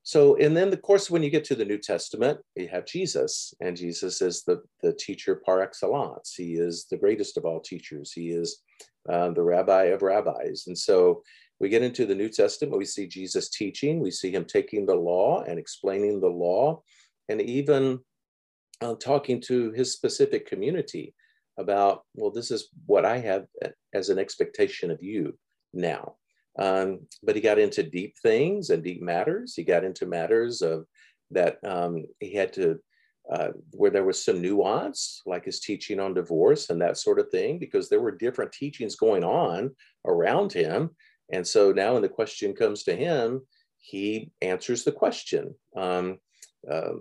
So, 0.04 0.36
and 0.36 0.56
then, 0.56 0.72
of 0.72 0.82
course, 0.84 1.10
when 1.10 1.24
you 1.24 1.32
get 1.32 1.44
to 1.46 1.56
the 1.56 1.66
New 1.66 1.80
Testament, 1.80 2.40
you 2.56 2.68
have 2.68 2.86
Jesus, 2.86 3.56
and 3.60 3.75
Jesus 3.75 4.22
is 4.22 4.44
the, 4.44 4.62
the 4.84 4.94
teacher 4.94 5.42
par 5.44 5.62
excellence. 5.62 6.36
He 6.38 6.54
is 6.54 6.86
the 6.92 6.98
greatest 6.98 7.38
of 7.38 7.46
all 7.46 7.60
teachers. 7.60 8.12
He 8.12 8.30
is 8.30 8.62
uh, 9.10 9.32
the 9.32 9.42
rabbi 9.42 9.86
of 9.86 10.04
rabbis. 10.04 10.66
And 10.68 10.78
so 10.78 11.24
we 11.60 11.70
get 11.70 11.82
into 11.82 12.06
the 12.06 12.14
New 12.14 12.30
Testament, 12.30 12.78
we 12.78 12.86
see 12.86 13.08
Jesus 13.08 13.50
teaching, 13.50 14.00
we 14.00 14.12
see 14.12 14.30
him 14.30 14.46
taking 14.46 14.86
the 14.86 14.94
law 14.94 15.42
and 15.42 15.58
explaining 15.58 16.22
the 16.22 16.28
law, 16.28 16.84
and 17.28 17.42
even 17.42 18.00
uh, 18.82 18.94
talking 18.96 19.42
to 19.42 19.72
his 19.72 19.92
specific 19.92 20.46
community 20.46 21.14
about, 21.57 22.03
well, 22.15 22.31
this 22.31 22.51
is 22.51 22.69
what 22.85 23.05
I 23.05 23.17
have 23.19 23.45
as 23.93 24.09
an 24.09 24.19
expectation 24.19 24.91
of 24.91 25.01
you 25.01 25.38
now. 25.74 26.15
Um, 26.57 27.01
but 27.21 27.35
he 27.35 27.41
got 27.41 27.59
into 27.59 27.83
deep 27.83 28.15
things 28.21 28.69
and 28.69 28.83
deep 28.83 29.01
matters. 29.01 29.53
He 29.55 29.63
got 29.63 29.83
into 29.83 30.05
matters 30.05 30.62
of 30.62 30.85
that 31.31 31.57
um, 31.63 32.05
he 32.19 32.33
had 32.33 32.53
to, 32.53 32.79
uh, 33.31 33.50
where 33.71 33.91
there 33.91 34.05
was 34.05 34.24
some 34.24 34.41
nuance, 34.41 35.21
like 35.25 35.45
his 35.45 35.59
teaching 35.59 36.00
on 36.00 36.13
divorce 36.13 36.69
and 36.69 36.81
that 36.81 36.97
sort 36.97 37.19
of 37.19 37.29
thing, 37.29 37.59
because 37.59 37.89
there 37.89 38.01
were 38.01 38.12
different 38.12 38.51
teachings 38.51 38.95
going 38.95 39.24
on 39.24 39.75
around 40.05 40.53
him. 40.53 40.91
And 41.31 41.45
so 41.45 41.71
now, 41.71 41.93
when 41.93 42.03
the 42.03 42.09
question 42.09 42.53
comes 42.53 42.83
to 42.83 42.95
him, 42.95 43.41
he 43.77 44.31
answers 44.41 44.83
the 44.83 44.91
question. 44.91 45.55
Um, 45.75 46.19
uh, 46.69 46.93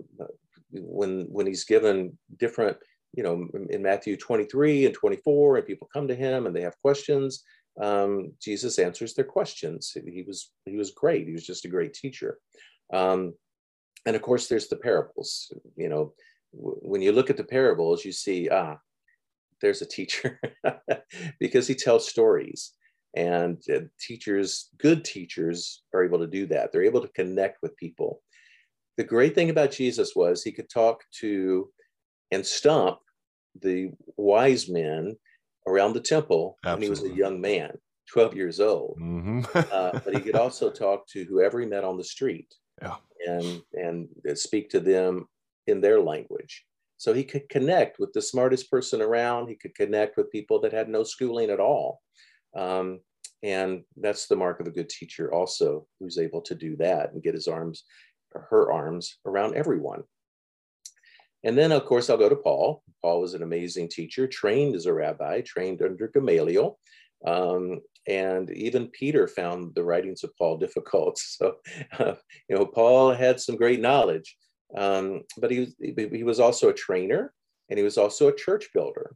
when 0.71 1.27
when 1.31 1.47
he's 1.47 1.63
given 1.63 2.17
different, 2.37 2.77
you 3.15 3.23
know, 3.23 3.47
in 3.69 3.81
Matthew 3.81 4.17
23 4.17 4.85
and 4.85 4.93
24, 4.93 5.57
and 5.57 5.65
people 5.65 5.89
come 5.91 6.07
to 6.07 6.15
him 6.15 6.45
and 6.45 6.55
they 6.55 6.61
have 6.61 6.79
questions, 6.81 7.43
um, 7.81 8.31
Jesus 8.41 8.79
answers 8.79 9.13
their 9.13 9.25
questions. 9.25 9.95
He 10.05 10.23
was 10.23 10.51
he 10.65 10.77
was 10.77 10.91
great. 10.91 11.27
He 11.27 11.33
was 11.33 11.45
just 11.45 11.65
a 11.65 11.69
great 11.69 11.93
teacher. 11.93 12.39
Um, 12.93 13.33
and 14.05 14.15
of 14.15 14.21
course, 14.21 14.47
there's 14.47 14.67
the 14.67 14.77
parables. 14.77 15.51
You 15.75 15.89
know, 15.89 16.13
w- 16.55 16.79
when 16.81 17.01
you 17.01 17.11
look 17.11 17.29
at 17.29 17.37
the 17.37 17.43
parables, 17.43 18.05
you 18.05 18.11
see 18.11 18.49
ah, 18.49 18.77
there's 19.61 19.81
a 19.81 19.85
teacher 19.85 20.39
because 21.39 21.67
he 21.67 21.75
tells 21.75 22.07
stories. 22.07 22.73
And 23.17 23.61
uh, 23.73 23.79
teachers, 23.99 24.69
good 24.77 25.05
teachers, 25.05 25.83
are 25.93 26.03
able 26.03 26.19
to 26.19 26.27
do 26.27 26.45
that. 26.47 26.71
They're 26.71 26.83
able 26.83 27.01
to 27.01 27.07
connect 27.09 27.61
with 27.61 27.77
people. 27.77 28.21
The 28.97 29.05
great 29.05 29.35
thing 29.35 29.49
about 29.49 29.71
Jesus 29.71 30.15
was 30.15 30.43
he 30.43 30.51
could 30.51 30.69
talk 30.69 31.01
to 31.21 31.69
and 32.31 32.45
stump 32.45 32.99
the 33.61 33.91
wise 34.17 34.69
men 34.69 35.15
around 35.67 35.93
the 35.93 35.99
temple 35.99 36.57
Absolutely. 36.63 36.73
when 36.73 36.81
he 36.83 36.89
was 36.89 37.11
a 37.11 37.17
young 37.17 37.41
man, 37.41 37.71
12 38.11 38.35
years 38.35 38.59
old. 38.59 38.97
Mm-hmm. 39.01 39.41
uh, 39.71 39.99
but 40.03 40.13
he 40.13 40.21
could 40.21 40.35
also 40.35 40.69
talk 40.71 41.07
to 41.09 41.25
whoever 41.25 41.59
he 41.59 41.65
met 41.65 41.83
on 41.83 41.97
the 41.97 42.03
street 42.03 42.53
yeah. 42.81 42.95
and, 43.25 43.61
and 43.73 44.07
speak 44.35 44.69
to 44.69 44.79
them 44.79 45.27
in 45.67 45.81
their 45.81 45.99
language. 45.99 46.65
So 46.97 47.13
he 47.13 47.23
could 47.23 47.49
connect 47.49 47.99
with 47.99 48.13
the 48.13 48.21
smartest 48.21 48.71
person 48.71 49.01
around. 49.01 49.47
He 49.47 49.55
could 49.55 49.75
connect 49.75 50.17
with 50.17 50.31
people 50.31 50.61
that 50.61 50.71
had 50.71 50.87
no 50.87 51.03
schooling 51.03 51.49
at 51.49 51.59
all. 51.59 52.01
Um, 52.55 53.01
and 53.43 53.83
that's 53.97 54.27
the 54.27 54.35
mark 54.35 54.59
of 54.59 54.67
a 54.67 54.71
good 54.71 54.89
teacher, 54.89 55.33
also, 55.33 55.87
who's 55.99 56.17
able 56.17 56.41
to 56.43 56.55
do 56.55 56.75
that 56.77 57.11
and 57.11 57.21
get 57.21 57.33
his 57.33 57.47
arms, 57.47 57.83
or 58.33 58.47
her 58.49 58.71
arms 58.71 59.19
around 59.25 59.55
everyone. 59.55 60.03
And 61.45 61.55
then, 61.55 61.71
of 61.71 61.85
course, 61.85 62.09
I'll 62.09 62.17
go 62.17 62.27
to 62.27 62.35
Paul. 62.35 62.83
Paul 63.03 63.21
was 63.21 63.35
an 63.35 63.43
amazing 63.43 63.89
teacher, 63.89 64.27
trained 64.27 64.75
as 64.75 64.87
a 64.87 64.93
rabbi, 64.93 65.41
trained 65.41 65.81
under 65.83 66.07
Gamaliel. 66.07 66.79
Um, 67.25 67.81
and 68.07 68.49
even 68.49 68.87
Peter 68.87 69.27
found 69.27 69.75
the 69.75 69.83
writings 69.83 70.23
of 70.23 70.35
Paul 70.37 70.57
difficult. 70.65 71.19
So, 71.19 71.57
uh, 71.99 72.15
you 72.49 72.55
know, 72.55 72.65
Paul 72.65 73.13
had 73.13 73.39
some 73.39 73.55
great 73.55 73.79
knowledge, 73.79 74.35
um, 74.75 75.21
but 75.37 75.51
he, 75.51 75.73
he 75.79 76.23
was 76.23 76.39
also 76.39 76.69
a 76.69 76.73
trainer 76.73 77.31
and 77.69 77.77
he 77.77 77.83
was 77.83 77.97
also 77.97 78.27
a 78.27 78.35
church 78.35 78.69
builder, 78.73 79.15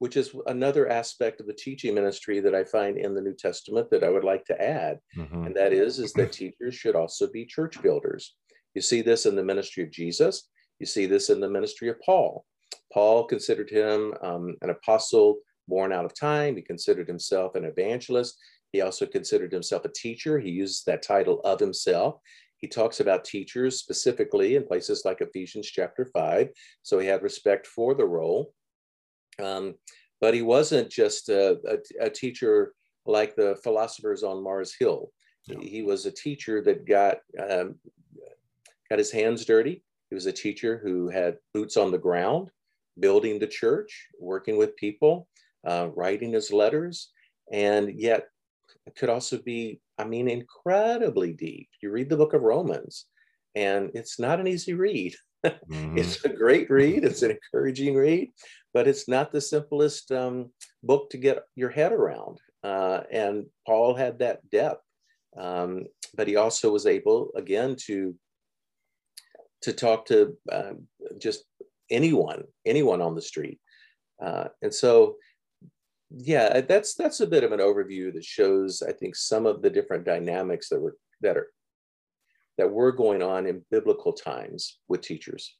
which 0.00 0.18
is 0.18 0.34
another 0.46 0.86
aspect 0.88 1.40
of 1.40 1.46
the 1.46 1.54
teaching 1.54 1.94
ministry 1.94 2.40
that 2.40 2.54
I 2.54 2.64
find 2.64 2.98
in 2.98 3.14
the 3.14 3.22
New 3.22 3.34
Testament 3.34 3.90
that 3.90 4.04
I 4.04 4.10
would 4.10 4.24
like 4.24 4.44
to 4.46 4.62
add. 4.62 4.98
Mm-hmm. 5.16 5.46
And 5.46 5.56
that 5.56 5.72
is, 5.72 5.98
is 5.98 6.12
that 6.14 6.32
teachers 6.32 6.74
should 6.74 6.94
also 6.94 7.26
be 7.30 7.46
church 7.46 7.80
builders. 7.82 8.36
You 8.74 8.82
see 8.82 9.00
this 9.00 9.24
in 9.24 9.34
the 9.34 9.42
ministry 9.42 9.82
of 9.82 9.90
Jesus. 9.90 10.48
You 10.80 10.86
see 10.86 11.06
this 11.06 11.30
in 11.30 11.40
the 11.40 11.48
ministry 11.48 11.88
of 11.88 12.00
Paul. 12.00 12.44
Paul 12.92 13.24
considered 13.24 13.70
him 13.70 14.14
um, 14.22 14.56
an 14.62 14.70
apostle 14.70 15.38
born 15.68 15.92
out 15.92 16.04
of 16.04 16.18
time. 16.18 16.56
He 16.56 16.62
considered 16.62 17.06
himself 17.06 17.54
an 17.54 17.64
evangelist. 17.64 18.36
He 18.72 18.80
also 18.80 19.06
considered 19.06 19.52
himself 19.52 19.84
a 19.84 19.90
teacher. 19.90 20.38
He 20.38 20.50
uses 20.50 20.82
that 20.84 21.02
title 21.02 21.40
of 21.44 21.60
himself. 21.60 22.16
He 22.56 22.66
talks 22.66 23.00
about 23.00 23.24
teachers 23.24 23.78
specifically 23.78 24.56
in 24.56 24.66
places 24.66 25.02
like 25.04 25.20
Ephesians 25.20 25.66
chapter 25.66 26.04
5. 26.12 26.48
So 26.82 26.98
he 26.98 27.06
had 27.06 27.22
respect 27.22 27.66
for 27.66 27.94
the 27.94 28.04
role. 28.04 28.52
Um, 29.42 29.74
but 30.20 30.34
he 30.34 30.42
wasn't 30.42 30.90
just 30.90 31.28
a, 31.28 31.58
a, 31.66 32.06
a, 32.06 32.10
teacher 32.10 32.74
like 33.06 33.34
the 33.34 33.58
philosophers 33.64 34.22
on 34.22 34.44
Mars 34.44 34.74
Hill. 34.78 35.10
He, 35.44 35.68
he 35.68 35.82
was 35.82 36.04
a 36.04 36.10
teacher 36.10 36.60
that 36.62 36.86
got 36.86 37.18
um, 37.38 37.76
got 38.90 38.98
his 38.98 39.10
hands 39.10 39.46
dirty. 39.46 39.82
He 40.10 40.14
was 40.14 40.26
a 40.26 40.32
teacher 40.32 40.80
who 40.82 41.08
had 41.08 41.38
boots 41.54 41.76
on 41.76 41.92
the 41.92 41.98
ground, 41.98 42.50
building 42.98 43.38
the 43.38 43.46
church, 43.46 44.08
working 44.18 44.58
with 44.58 44.76
people, 44.76 45.28
uh, 45.66 45.88
writing 45.94 46.32
his 46.32 46.52
letters, 46.52 47.10
and 47.52 47.98
yet 47.98 48.26
it 48.86 48.96
could 48.96 49.08
also 49.08 49.38
be, 49.38 49.80
I 49.98 50.04
mean, 50.04 50.28
incredibly 50.28 51.32
deep. 51.32 51.68
You 51.80 51.92
read 51.92 52.08
the 52.08 52.16
book 52.16 52.34
of 52.34 52.42
Romans, 52.42 53.06
and 53.54 53.90
it's 53.94 54.18
not 54.18 54.40
an 54.40 54.48
easy 54.48 54.74
read. 54.74 55.14
Mm-hmm. 55.42 55.96
it's 55.96 56.22
a 56.26 56.28
great 56.28 56.68
read, 56.68 57.02
it's 57.02 57.22
an 57.22 57.30
encouraging 57.30 57.94
read, 57.94 58.30
but 58.74 58.86
it's 58.86 59.08
not 59.08 59.32
the 59.32 59.40
simplest 59.40 60.12
um, 60.12 60.50
book 60.82 61.08
to 61.08 61.16
get 61.16 61.44
your 61.56 61.70
head 61.70 61.92
around. 61.92 62.38
Uh, 62.62 63.04
and 63.10 63.46
Paul 63.66 63.94
had 63.94 64.18
that 64.18 64.46
depth. 64.50 64.84
Um, 65.38 65.86
but 66.14 66.28
he 66.28 66.36
also 66.36 66.70
was 66.70 66.84
able, 66.84 67.30
again, 67.36 67.74
to 67.86 68.14
to 69.62 69.72
talk 69.72 70.06
to 70.06 70.36
uh, 70.50 70.72
just 71.18 71.44
anyone, 71.90 72.44
anyone 72.64 73.00
on 73.02 73.14
the 73.14 73.22
street. 73.22 73.60
Uh, 74.22 74.48
and 74.62 74.72
so, 74.72 75.16
yeah, 76.10 76.60
that's 76.62 76.94
that's 76.94 77.20
a 77.20 77.26
bit 77.26 77.44
of 77.44 77.52
an 77.52 77.60
overview 77.60 78.12
that 78.14 78.24
shows, 78.24 78.82
I 78.82 78.92
think, 78.92 79.14
some 79.14 79.46
of 79.46 79.62
the 79.62 79.70
different 79.70 80.04
dynamics 80.04 80.68
that 80.68 80.80
were 80.80 80.96
that 81.20 81.36
are 81.36 81.48
that 82.58 82.70
were 82.70 82.92
going 82.92 83.22
on 83.22 83.46
in 83.46 83.64
biblical 83.70 84.12
times 84.12 84.78
with 84.88 85.00
teachers. 85.00 85.56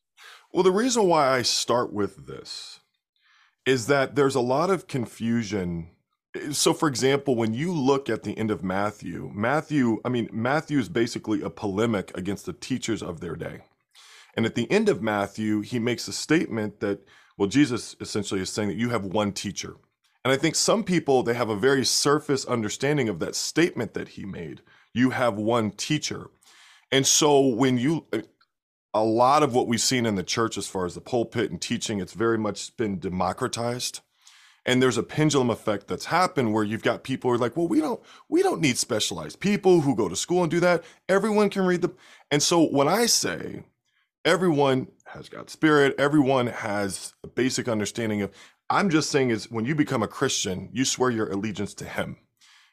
Well, 0.52 0.62
the 0.62 0.72
reason 0.72 1.04
why 1.06 1.28
I 1.28 1.42
start 1.42 1.92
with 1.92 2.26
this 2.26 2.80
is 3.64 3.86
that 3.86 4.16
there's 4.16 4.34
a 4.34 4.40
lot 4.40 4.70
of 4.70 4.86
confusion. 4.86 5.90
So, 6.52 6.74
for 6.74 6.88
example, 6.88 7.36
when 7.36 7.54
you 7.54 7.72
look 7.72 8.08
at 8.08 8.22
the 8.22 8.36
end 8.36 8.50
of 8.50 8.62
Matthew, 8.62 9.30
Matthew, 9.34 10.00
I 10.04 10.08
mean, 10.08 10.28
Matthew 10.32 10.78
is 10.78 10.88
basically 10.88 11.42
a 11.42 11.50
polemic 11.50 12.16
against 12.16 12.46
the 12.46 12.52
teachers 12.52 13.02
of 13.02 13.20
their 13.20 13.36
day. 13.36 13.62
And 14.40 14.46
at 14.46 14.54
the 14.54 14.70
end 14.70 14.88
of 14.88 15.02
Matthew, 15.02 15.60
he 15.60 15.78
makes 15.78 16.08
a 16.08 16.14
statement 16.14 16.80
that, 16.80 17.06
well, 17.36 17.46
Jesus 17.46 17.94
essentially 18.00 18.40
is 18.40 18.48
saying 18.48 18.70
that 18.70 18.78
you 18.78 18.88
have 18.88 19.04
one 19.04 19.32
teacher. 19.32 19.76
And 20.24 20.32
I 20.32 20.38
think 20.38 20.54
some 20.54 20.82
people, 20.82 21.22
they 21.22 21.34
have 21.34 21.50
a 21.50 21.54
very 21.54 21.84
surface 21.84 22.46
understanding 22.46 23.10
of 23.10 23.18
that 23.18 23.34
statement 23.34 23.92
that 23.92 24.08
he 24.08 24.24
made. 24.24 24.62
You 24.94 25.10
have 25.10 25.34
one 25.34 25.72
teacher. 25.72 26.30
And 26.90 27.06
so 27.06 27.38
when 27.48 27.76
you, 27.76 28.06
a 28.94 29.04
lot 29.04 29.42
of 29.42 29.52
what 29.52 29.68
we've 29.68 29.78
seen 29.78 30.06
in 30.06 30.14
the 30.14 30.22
church 30.22 30.56
as 30.56 30.66
far 30.66 30.86
as 30.86 30.94
the 30.94 31.02
pulpit 31.02 31.50
and 31.50 31.60
teaching, 31.60 32.00
it's 32.00 32.14
very 32.14 32.38
much 32.38 32.74
been 32.78 32.98
democratized. 32.98 34.00
And 34.64 34.82
there's 34.82 34.96
a 34.96 35.02
pendulum 35.02 35.50
effect 35.50 35.86
that's 35.86 36.06
happened 36.06 36.54
where 36.54 36.64
you've 36.64 36.82
got 36.82 37.04
people 37.04 37.28
who 37.28 37.34
are 37.34 37.38
like, 37.38 37.58
well, 37.58 37.68
we 37.68 37.82
don't, 37.82 38.00
we 38.30 38.42
don't 38.42 38.62
need 38.62 38.78
specialized 38.78 39.38
people 39.38 39.82
who 39.82 39.94
go 39.94 40.08
to 40.08 40.16
school 40.16 40.40
and 40.40 40.50
do 40.50 40.60
that. 40.60 40.82
Everyone 41.10 41.50
can 41.50 41.66
read 41.66 41.82
the. 41.82 41.92
And 42.30 42.42
so 42.42 42.66
when 42.66 42.88
I 42.88 43.04
say 43.04 43.64
everyone 44.24 44.88
has 45.06 45.28
God's 45.28 45.52
spirit, 45.52 45.94
everyone 45.98 46.48
has 46.48 47.14
a 47.24 47.28
basic 47.28 47.68
understanding 47.68 48.22
of, 48.22 48.30
I'm 48.68 48.90
just 48.90 49.10
saying 49.10 49.30
is 49.30 49.50
when 49.50 49.64
you 49.64 49.74
become 49.74 50.02
a 50.02 50.08
Christian, 50.08 50.70
you 50.72 50.84
swear 50.84 51.10
your 51.10 51.30
allegiance 51.30 51.74
to 51.74 51.84
him 51.84 52.16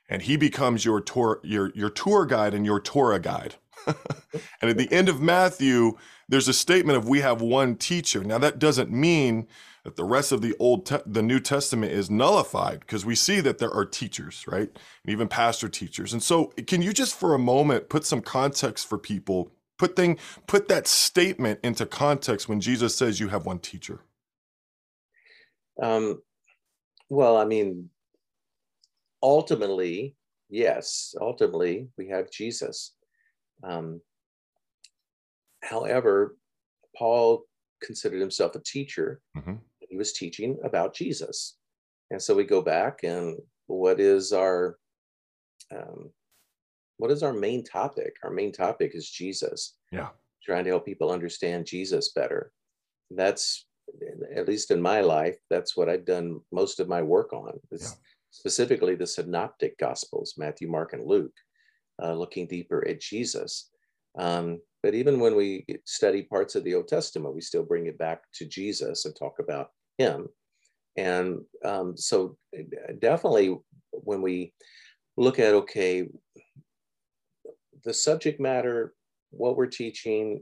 and 0.09 0.21
he 0.21 0.37
becomes 0.37 0.85
your 0.85 1.01
tour 1.01 1.39
your 1.43 1.71
your 1.75 1.89
tour 1.89 2.25
guide 2.25 2.53
and 2.53 2.65
your 2.65 2.79
Torah 2.79 3.19
guide. 3.19 3.55
and 3.87 4.69
at 4.69 4.77
the 4.77 4.91
end 4.91 5.09
of 5.09 5.21
Matthew, 5.21 5.97
there's 6.27 6.47
a 6.47 6.53
statement 6.53 6.97
of 6.97 7.07
we 7.07 7.21
have 7.21 7.41
one 7.41 7.75
teacher. 7.75 8.23
Now 8.23 8.37
that 8.39 8.59
doesn't 8.59 8.91
mean 8.91 9.47
that 9.83 9.95
the 9.95 10.03
rest 10.03 10.31
of 10.31 10.41
the 10.41 10.55
old 10.59 10.85
te- 10.85 10.97
the 11.05 11.21
New 11.21 11.39
Testament 11.39 11.91
is 11.93 12.09
nullified 12.09 12.81
because 12.81 13.05
we 13.05 13.15
see 13.15 13.39
that 13.41 13.59
there 13.59 13.71
are 13.73 13.85
teachers, 13.85 14.45
right? 14.47 14.69
And 14.69 15.11
even 15.11 15.27
pastor 15.27 15.69
teachers. 15.69 16.11
And 16.11 16.21
so 16.21 16.47
can 16.67 16.81
you 16.81 16.91
just 16.91 17.15
for 17.15 17.33
a 17.33 17.39
moment 17.39 17.89
put 17.89 18.05
some 18.05 18.21
context 18.21 18.87
for 18.87 18.97
people, 18.97 19.51
put 19.77 19.95
thing 19.95 20.17
put 20.47 20.67
that 20.67 20.87
statement 20.87 21.59
into 21.63 21.85
context 21.85 22.49
when 22.49 22.61
Jesus 22.61 22.95
says 22.95 23.19
you 23.19 23.29
have 23.29 23.45
one 23.45 23.59
teacher? 23.59 24.01
Um, 25.81 26.21
well, 27.09 27.37
I 27.37 27.45
mean, 27.45 27.89
ultimately, 29.21 30.15
yes, 30.49 31.15
ultimately, 31.19 31.87
we 31.97 32.07
have 32.09 32.31
Jesus. 32.31 32.93
Um, 33.63 34.01
however, 35.63 36.35
Paul 36.95 37.43
considered 37.81 38.19
himself 38.19 38.55
a 38.55 38.59
teacher. 38.59 39.21
Mm-hmm. 39.37 39.55
He 39.79 39.97
was 39.97 40.13
teaching 40.13 40.57
about 40.63 40.95
Jesus. 40.95 41.57
And 42.11 42.21
so 42.21 42.35
we 42.35 42.43
go 42.43 42.61
back 42.61 43.03
and 43.03 43.37
what 43.67 43.99
is 43.99 44.31
our 44.33 44.77
um, 45.75 46.09
what 46.97 47.11
is 47.11 47.23
our 47.23 47.33
main 47.33 47.63
topic? 47.63 48.15
Our 48.23 48.31
main 48.31 48.51
topic 48.51 48.91
is 48.93 49.09
Jesus. 49.09 49.75
Yeah. 49.91 50.09
Trying 50.43 50.63
to 50.65 50.71
help 50.71 50.85
people 50.85 51.11
understand 51.11 51.65
Jesus 51.65 52.11
better. 52.13 52.51
That's 53.11 53.65
at 54.35 54.47
least 54.47 54.71
in 54.71 54.81
my 54.81 55.01
life, 55.01 55.37
that's 55.49 55.77
what 55.77 55.89
I've 55.89 56.05
done 56.05 56.41
most 56.51 56.79
of 56.79 56.87
my 56.87 57.01
work 57.01 57.33
on. 57.33 57.59
Yeah. 57.71 57.87
Specifically, 58.31 58.95
the 58.95 59.07
synoptic 59.07 59.77
gospels, 59.77 60.35
Matthew, 60.37 60.69
Mark, 60.69 60.93
and 60.93 61.05
Luke, 61.05 61.33
uh, 62.03 62.13
looking 62.13 62.47
deeper 62.47 62.85
at 62.87 62.99
Jesus. 62.99 63.69
Um, 64.17 64.59
but 64.83 64.93
even 64.93 65.19
when 65.19 65.35
we 65.35 65.65
study 65.85 66.23
parts 66.23 66.55
of 66.55 66.63
the 66.63 66.75
Old 66.75 66.87
Testament, 66.87 67.33
we 67.33 67.41
still 67.41 67.63
bring 67.63 67.87
it 67.87 67.97
back 67.97 68.23
to 68.35 68.45
Jesus 68.45 69.05
and 69.05 69.15
talk 69.15 69.39
about 69.39 69.69
him. 69.97 70.27
And 70.97 71.39
um, 71.63 71.95
so, 71.95 72.37
definitely, 72.99 73.57
when 73.91 74.21
we 74.21 74.53
look 75.15 75.39
at, 75.39 75.53
okay, 75.53 76.07
the 77.83 77.93
subject 77.93 78.39
matter, 78.39 78.93
what 79.31 79.57
we're 79.57 79.67
teaching, 79.67 80.41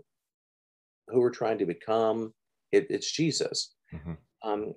who 1.08 1.20
we're 1.20 1.30
trying 1.30 1.58
to 1.60 1.66
become, 1.66 2.34
it, 2.72 2.88
it's 2.90 3.12
Jesus. 3.12 3.74
Mm-hmm. 3.94 4.14
Um, 4.44 4.74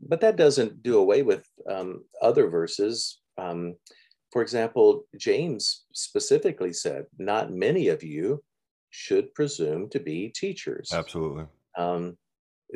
but 0.00 0.20
that 0.20 0.36
doesn't 0.36 0.82
do 0.82 0.98
away 0.98 1.22
with 1.22 1.46
um, 1.70 2.04
other 2.20 2.48
verses. 2.48 3.20
Um, 3.38 3.76
for 4.32 4.42
example, 4.42 5.04
James 5.18 5.84
specifically 5.92 6.72
said, 6.72 7.06
Not 7.18 7.52
many 7.52 7.88
of 7.88 8.02
you 8.02 8.42
should 8.90 9.32
presume 9.34 9.88
to 9.90 10.00
be 10.00 10.32
teachers. 10.34 10.90
Absolutely. 10.92 11.46
Um, 11.76 12.16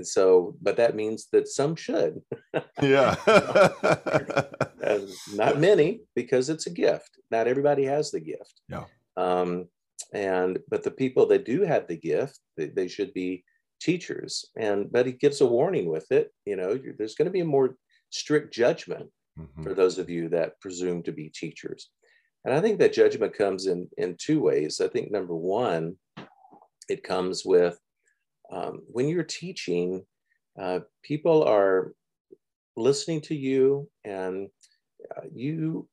so, 0.03 0.57
but 0.61 0.77
that 0.77 0.97
means 0.97 1.29
that 1.33 1.49
some 1.49 1.77
should. 1.77 2.21
yeah. 2.83 3.15
not 5.35 5.61
many, 5.61 6.01
because 6.15 6.51
it's 6.51 6.67
a 6.67 6.71
gift. 6.71 7.19
Not 7.31 7.47
everybody 7.47 7.85
has 7.85 8.11
the 8.11 8.21
gift. 8.21 8.61
Yeah. 8.69 8.85
Um, 9.17 9.69
and 10.13 10.59
but 10.69 10.83
the 10.83 10.91
people 10.91 11.27
that 11.27 11.45
do 11.45 11.63
have 11.63 11.87
the 11.87 11.97
gift, 11.97 12.39
they, 12.57 12.67
they 12.67 12.89
should 12.89 13.13
be 13.15 13.45
teachers. 13.81 14.47
And 14.57 14.91
but 14.91 15.07
he 15.07 15.13
gives 15.13 15.41
a 15.41 15.47
warning 15.47 15.89
with 15.89 16.11
it. 16.11 16.33
You 16.47 16.57
know, 16.57 16.79
there's 16.99 17.15
going 17.15 17.27
to 17.27 17.33
be 17.33 17.41
a 17.41 17.45
more 17.45 17.77
strict 18.11 18.55
judgment 18.55 19.11
mm-hmm. 19.39 19.63
for 19.63 19.75
those 19.75 19.99
of 19.99 20.09
you 20.09 20.29
that 20.31 20.61
presume 20.61 21.03
to 21.05 21.13
be 21.13 21.31
teachers. 21.35 21.91
And 22.45 22.55
I 22.55 22.61
think 22.61 22.79
that 22.79 22.93
judgment 22.93 23.37
comes 23.37 23.67
in 23.67 23.89
in 23.97 24.17
two 24.19 24.41
ways. 24.41 24.81
I 24.81 24.89
think 24.89 25.11
number 25.11 25.35
one, 25.35 25.97
it 26.89 27.03
comes 27.03 27.45
with 27.45 27.79
um, 28.55 28.83
when 28.87 29.09
you're 29.09 29.25
teaching, 29.25 30.05
uh, 30.61 30.81
people 31.03 31.43
are 31.43 31.93
listening 32.77 33.21
to 33.23 33.35
you, 33.35 33.89
and 34.05 34.49
uh, 35.17 35.23
you 35.33 35.89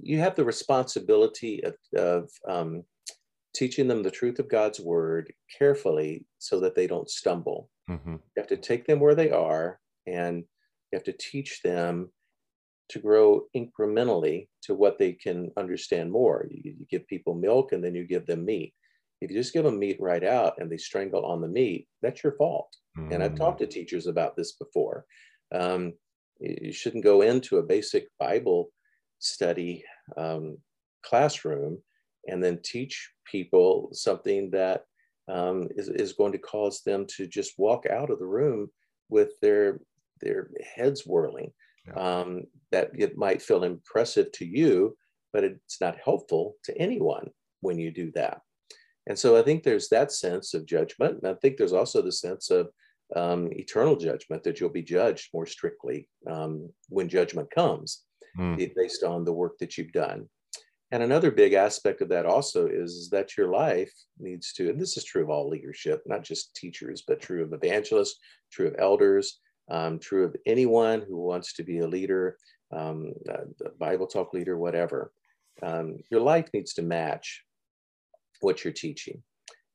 you 0.00 0.18
have 0.18 0.36
the 0.36 0.44
responsibility 0.44 1.62
of, 1.64 1.74
of 1.96 2.30
um, 2.48 2.84
teaching 3.54 3.88
them 3.88 4.02
the 4.02 4.10
truth 4.10 4.38
of 4.38 4.48
God's 4.48 4.78
word 4.78 5.32
carefully 5.58 6.24
so 6.38 6.60
that 6.60 6.76
they 6.76 6.86
don't 6.86 7.10
stumble. 7.10 7.68
Mm-hmm. 7.90 8.12
You 8.12 8.20
have 8.36 8.46
to 8.48 8.56
take 8.56 8.86
them 8.86 9.00
where 9.00 9.16
they 9.16 9.30
are 9.30 9.80
and 10.06 10.44
you 10.92 10.96
have 10.96 11.04
to 11.04 11.16
teach 11.18 11.62
them 11.62 12.10
to 12.90 12.98
grow 13.00 13.42
incrementally 13.56 14.48
to 14.62 14.74
what 14.74 14.98
they 14.98 15.12
can 15.12 15.50
understand 15.56 16.10
more. 16.10 16.46
You, 16.50 16.74
you, 16.78 16.86
give 16.88 17.06
people 17.06 17.34
milk 17.34 17.72
and 17.72 17.84
then 17.84 17.94
you 17.94 18.06
give 18.06 18.26
them 18.26 18.44
meat. 18.44 18.72
If 19.20 19.30
you 19.30 19.36
just 19.36 19.52
give 19.52 19.64
them 19.64 19.78
meat 19.78 19.98
right 20.00 20.24
out 20.24 20.54
and 20.58 20.70
they 20.70 20.76
strangle 20.76 21.24
on 21.24 21.40
the 21.40 21.48
meat, 21.48 21.88
that's 22.02 22.22
your 22.22 22.34
fault. 22.34 22.74
Mm-hmm. 22.96 23.12
And 23.12 23.22
I've 23.22 23.34
talked 23.34 23.58
to 23.60 23.66
mm. 23.66 23.70
teachers 23.70 24.06
about 24.06 24.36
this 24.36 24.52
before. 24.52 25.04
Um, 25.52 25.94
you 26.40 26.72
shouldn't 26.72 27.04
go 27.04 27.22
into 27.22 27.58
a 27.58 27.62
basic 27.62 28.08
Bible 28.18 28.70
study 29.18 29.84
um, 30.16 30.58
classroom 31.02 31.78
and 32.28 32.42
then 32.42 32.60
teach 32.62 33.10
people 33.30 33.88
something 33.92 34.50
that 34.50 34.84
um, 35.28 35.68
is, 35.76 35.88
is 35.88 36.12
going 36.12 36.32
to 36.32 36.38
cause 36.38 36.82
them 36.82 37.06
to 37.16 37.26
just 37.26 37.58
walk 37.58 37.86
out 37.86 38.10
of 38.10 38.18
the 38.18 38.26
room 38.26 38.70
with 39.08 39.30
their 39.40 39.80
their 40.20 40.50
heads 40.74 41.06
whirling. 41.06 41.52
Yeah. 41.86 41.94
Um, 41.94 42.42
that 42.70 42.90
it 42.94 43.16
might 43.16 43.40
feel 43.40 43.64
impressive 43.64 44.30
to 44.32 44.44
you, 44.44 44.96
but 45.32 45.44
it's 45.44 45.80
not 45.80 45.96
helpful 46.02 46.56
to 46.64 46.76
anyone 46.76 47.30
when 47.60 47.78
you 47.78 47.90
do 47.90 48.10
that. 48.12 48.40
And 49.08 49.18
so 49.18 49.36
I 49.36 49.42
think 49.42 49.62
there's 49.62 49.88
that 49.88 50.12
sense 50.12 50.54
of 50.54 50.66
judgment. 50.66 51.18
And 51.22 51.26
I 51.30 51.34
think 51.34 51.56
there's 51.56 51.72
also 51.72 52.02
the 52.02 52.12
sense 52.12 52.50
of 52.50 52.68
um, 53.16 53.48
eternal 53.52 53.96
judgment 53.96 54.42
that 54.44 54.60
you'll 54.60 54.68
be 54.68 54.82
judged 54.82 55.30
more 55.32 55.46
strictly 55.46 56.08
um, 56.30 56.70
when 56.90 57.08
judgment 57.08 57.50
comes 57.50 58.04
mm. 58.38 58.70
based 58.76 59.02
on 59.02 59.24
the 59.24 59.32
work 59.32 59.58
that 59.58 59.78
you've 59.78 59.92
done. 59.92 60.28
And 60.90 61.02
another 61.02 61.30
big 61.30 61.52
aspect 61.52 62.00
of 62.00 62.08
that 62.10 62.26
also 62.26 62.66
is 62.66 63.08
that 63.10 63.36
your 63.36 63.48
life 63.48 63.92
needs 64.18 64.52
to, 64.54 64.70
and 64.70 64.80
this 64.80 64.96
is 64.96 65.04
true 65.04 65.22
of 65.22 65.30
all 65.30 65.48
leadership, 65.48 66.02
not 66.06 66.22
just 66.22 66.54
teachers, 66.54 67.02
but 67.06 67.20
true 67.20 67.42
of 67.42 67.52
evangelists, 67.52 68.18
true 68.50 68.68
of 68.68 68.76
elders, 68.78 69.40
um, 69.70 69.98
true 69.98 70.24
of 70.24 70.36
anyone 70.46 71.02
who 71.06 71.18
wants 71.18 71.52
to 71.54 71.62
be 71.62 71.80
a 71.80 71.86
leader, 71.86 72.38
um, 72.72 73.12
a 73.28 73.70
Bible 73.78 74.06
talk 74.06 74.32
leader, 74.32 74.56
whatever. 74.56 75.12
Um, 75.62 75.98
your 76.10 76.20
life 76.20 76.48
needs 76.54 76.72
to 76.74 76.82
match 76.82 77.44
what 78.40 78.64
you're 78.64 78.72
teaching. 78.72 79.22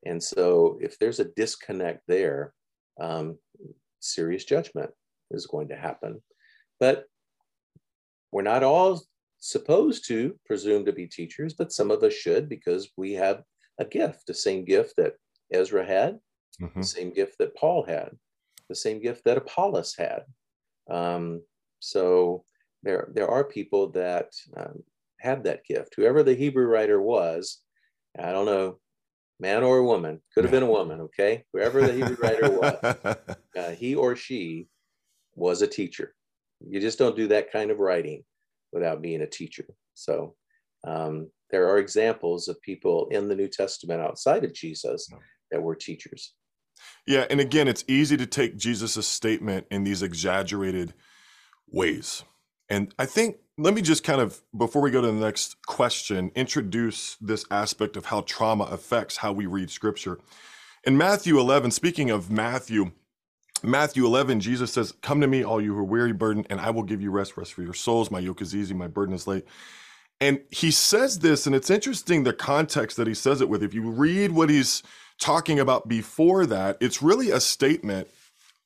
And 0.04 0.22
so 0.22 0.78
if 0.80 0.98
there's 0.98 1.20
a 1.20 1.30
disconnect 1.36 2.02
there, 2.06 2.52
um, 3.00 3.38
serious 4.00 4.44
judgment 4.44 4.90
is 5.30 5.46
going 5.46 5.68
to 5.68 5.76
happen. 5.76 6.22
But 6.78 7.04
we're 8.32 8.42
not 8.42 8.62
all 8.62 9.00
supposed 9.38 10.06
to 10.08 10.38
presume 10.46 10.84
to 10.84 10.92
be 10.92 11.06
teachers, 11.06 11.54
but 11.54 11.72
some 11.72 11.90
of 11.90 12.02
us 12.02 12.12
should 12.12 12.48
because 12.48 12.90
we 12.96 13.12
have 13.12 13.42
a 13.78 13.84
gift, 13.84 14.26
the 14.26 14.34
same 14.34 14.64
gift 14.64 14.94
that 14.96 15.14
Ezra 15.52 15.84
had, 15.84 16.18
mm-hmm. 16.60 16.80
the 16.80 16.86
same 16.86 17.12
gift 17.12 17.38
that 17.38 17.56
Paul 17.56 17.84
had, 17.84 18.10
the 18.68 18.74
same 18.74 19.00
gift 19.00 19.24
that 19.24 19.36
Apollos 19.36 19.94
had. 19.96 20.22
Um, 20.90 21.42
so 21.80 22.44
there, 22.82 23.08
there 23.14 23.28
are 23.28 23.44
people 23.44 23.90
that 23.90 24.32
um, 24.56 24.82
have 25.20 25.42
that 25.44 25.64
gift. 25.64 25.94
Whoever 25.96 26.22
the 26.22 26.34
Hebrew 26.34 26.66
writer 26.66 27.00
was, 27.00 27.60
I 28.18 28.32
don't 28.32 28.46
know, 28.46 28.78
man 29.40 29.62
or 29.62 29.78
a 29.78 29.84
woman, 29.84 30.20
could 30.32 30.44
have 30.44 30.50
been 30.50 30.62
a 30.62 30.70
woman, 30.70 31.00
okay? 31.02 31.44
Whoever 31.52 31.86
the 31.86 31.92
Hebrew 31.92 32.16
writer 32.16 32.50
was, 32.50 32.96
uh, 33.56 33.70
he 33.70 33.94
or 33.94 34.16
she 34.16 34.68
was 35.34 35.62
a 35.62 35.66
teacher. 35.66 36.14
You 36.66 36.80
just 36.80 36.98
don't 36.98 37.16
do 37.16 37.28
that 37.28 37.52
kind 37.52 37.70
of 37.70 37.80
writing 37.80 38.24
without 38.72 39.02
being 39.02 39.22
a 39.22 39.26
teacher. 39.26 39.66
So 39.94 40.34
um, 40.86 41.30
there 41.50 41.68
are 41.68 41.78
examples 41.78 42.48
of 42.48 42.60
people 42.62 43.08
in 43.10 43.28
the 43.28 43.34
New 43.34 43.48
Testament 43.48 44.00
outside 44.00 44.44
of 44.44 44.54
Jesus 44.54 45.08
that 45.50 45.62
were 45.62 45.74
teachers. 45.74 46.34
Yeah, 47.06 47.26
and 47.30 47.40
again, 47.40 47.68
it's 47.68 47.84
easy 47.86 48.16
to 48.16 48.26
take 48.26 48.56
Jesus' 48.56 49.06
statement 49.06 49.66
in 49.70 49.84
these 49.84 50.02
exaggerated 50.02 50.94
ways. 51.68 52.24
And 52.68 52.94
I 52.98 53.06
think, 53.06 53.36
let 53.58 53.74
me 53.74 53.82
just 53.82 54.04
kind 54.04 54.20
of, 54.20 54.40
before 54.56 54.82
we 54.82 54.90
go 54.90 55.00
to 55.00 55.06
the 55.06 55.12
next 55.12 55.62
question, 55.66 56.30
introduce 56.34 57.16
this 57.20 57.44
aspect 57.50 57.96
of 57.96 58.06
how 58.06 58.22
trauma 58.22 58.64
affects 58.64 59.18
how 59.18 59.32
we 59.32 59.46
read 59.46 59.70
scripture. 59.70 60.18
In 60.84 60.96
Matthew 60.96 61.38
11, 61.38 61.70
speaking 61.70 62.10
of 62.10 62.30
Matthew, 62.30 62.92
Matthew 63.62 64.04
11, 64.06 64.40
Jesus 64.40 64.72
says, 64.72 64.92
Come 65.02 65.20
to 65.20 65.26
me, 65.26 65.42
all 65.44 65.60
you 65.60 65.74
who 65.74 65.80
are 65.80 65.84
weary, 65.84 66.12
burdened, 66.12 66.46
and 66.50 66.60
I 66.60 66.70
will 66.70 66.82
give 66.82 67.00
you 67.00 67.10
rest, 67.10 67.36
rest 67.36 67.54
for 67.54 67.62
your 67.62 67.74
souls. 67.74 68.10
My 68.10 68.18
yoke 68.18 68.42
is 68.42 68.54
easy, 68.54 68.74
my 68.74 68.88
burden 68.88 69.14
is 69.14 69.26
light. 69.26 69.44
And 70.20 70.40
he 70.50 70.70
says 70.70 71.20
this, 71.20 71.46
and 71.46 71.54
it's 71.54 71.70
interesting 71.70 72.24
the 72.24 72.32
context 72.32 72.96
that 72.96 73.06
he 73.06 73.14
says 73.14 73.40
it 73.40 73.48
with. 73.48 73.62
If 73.62 73.74
you 73.74 73.90
read 73.90 74.32
what 74.32 74.50
he's 74.50 74.82
talking 75.20 75.60
about 75.60 75.88
before 75.88 76.46
that, 76.46 76.76
it's 76.80 77.02
really 77.02 77.30
a 77.30 77.40
statement 77.40 78.08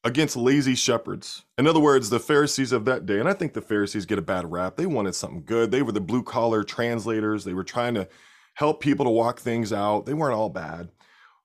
against 0.04 0.36
lazy 0.36 0.74
shepherds. 0.74 1.44
In 1.58 1.66
other 1.66 1.80
words, 1.80 2.10
the 2.10 2.20
Pharisees 2.20 2.72
of 2.72 2.84
that 2.84 3.04
day, 3.04 3.18
and 3.18 3.28
I 3.28 3.32
think 3.32 3.52
the 3.52 3.60
Pharisees 3.60 4.06
get 4.06 4.18
a 4.18 4.22
bad 4.22 4.50
rap, 4.50 4.76
they 4.76 4.86
wanted 4.86 5.14
something 5.14 5.44
good. 5.44 5.70
They 5.70 5.82
were 5.82 5.92
the 5.92 6.00
blue 6.00 6.22
collar 6.22 6.62
translators, 6.64 7.44
they 7.44 7.54
were 7.54 7.64
trying 7.64 7.94
to 7.94 8.08
help 8.54 8.80
people 8.80 9.04
to 9.04 9.10
walk 9.10 9.38
things 9.38 9.72
out. 9.72 10.04
They 10.04 10.14
weren't 10.14 10.34
all 10.34 10.48
bad. 10.48 10.88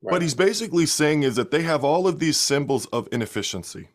Right. 0.02 0.14
What 0.14 0.22
he's 0.22 0.34
basically 0.34 0.86
saying 0.88 1.24
is 1.24 1.36
that 1.36 1.52
they 1.52 1.62
have 1.62 1.84
all 1.84 2.08
of 2.08 2.20
these 2.20 2.38
symbols 2.38 2.88
of 2.88 3.08
inefficiency. 3.12 3.90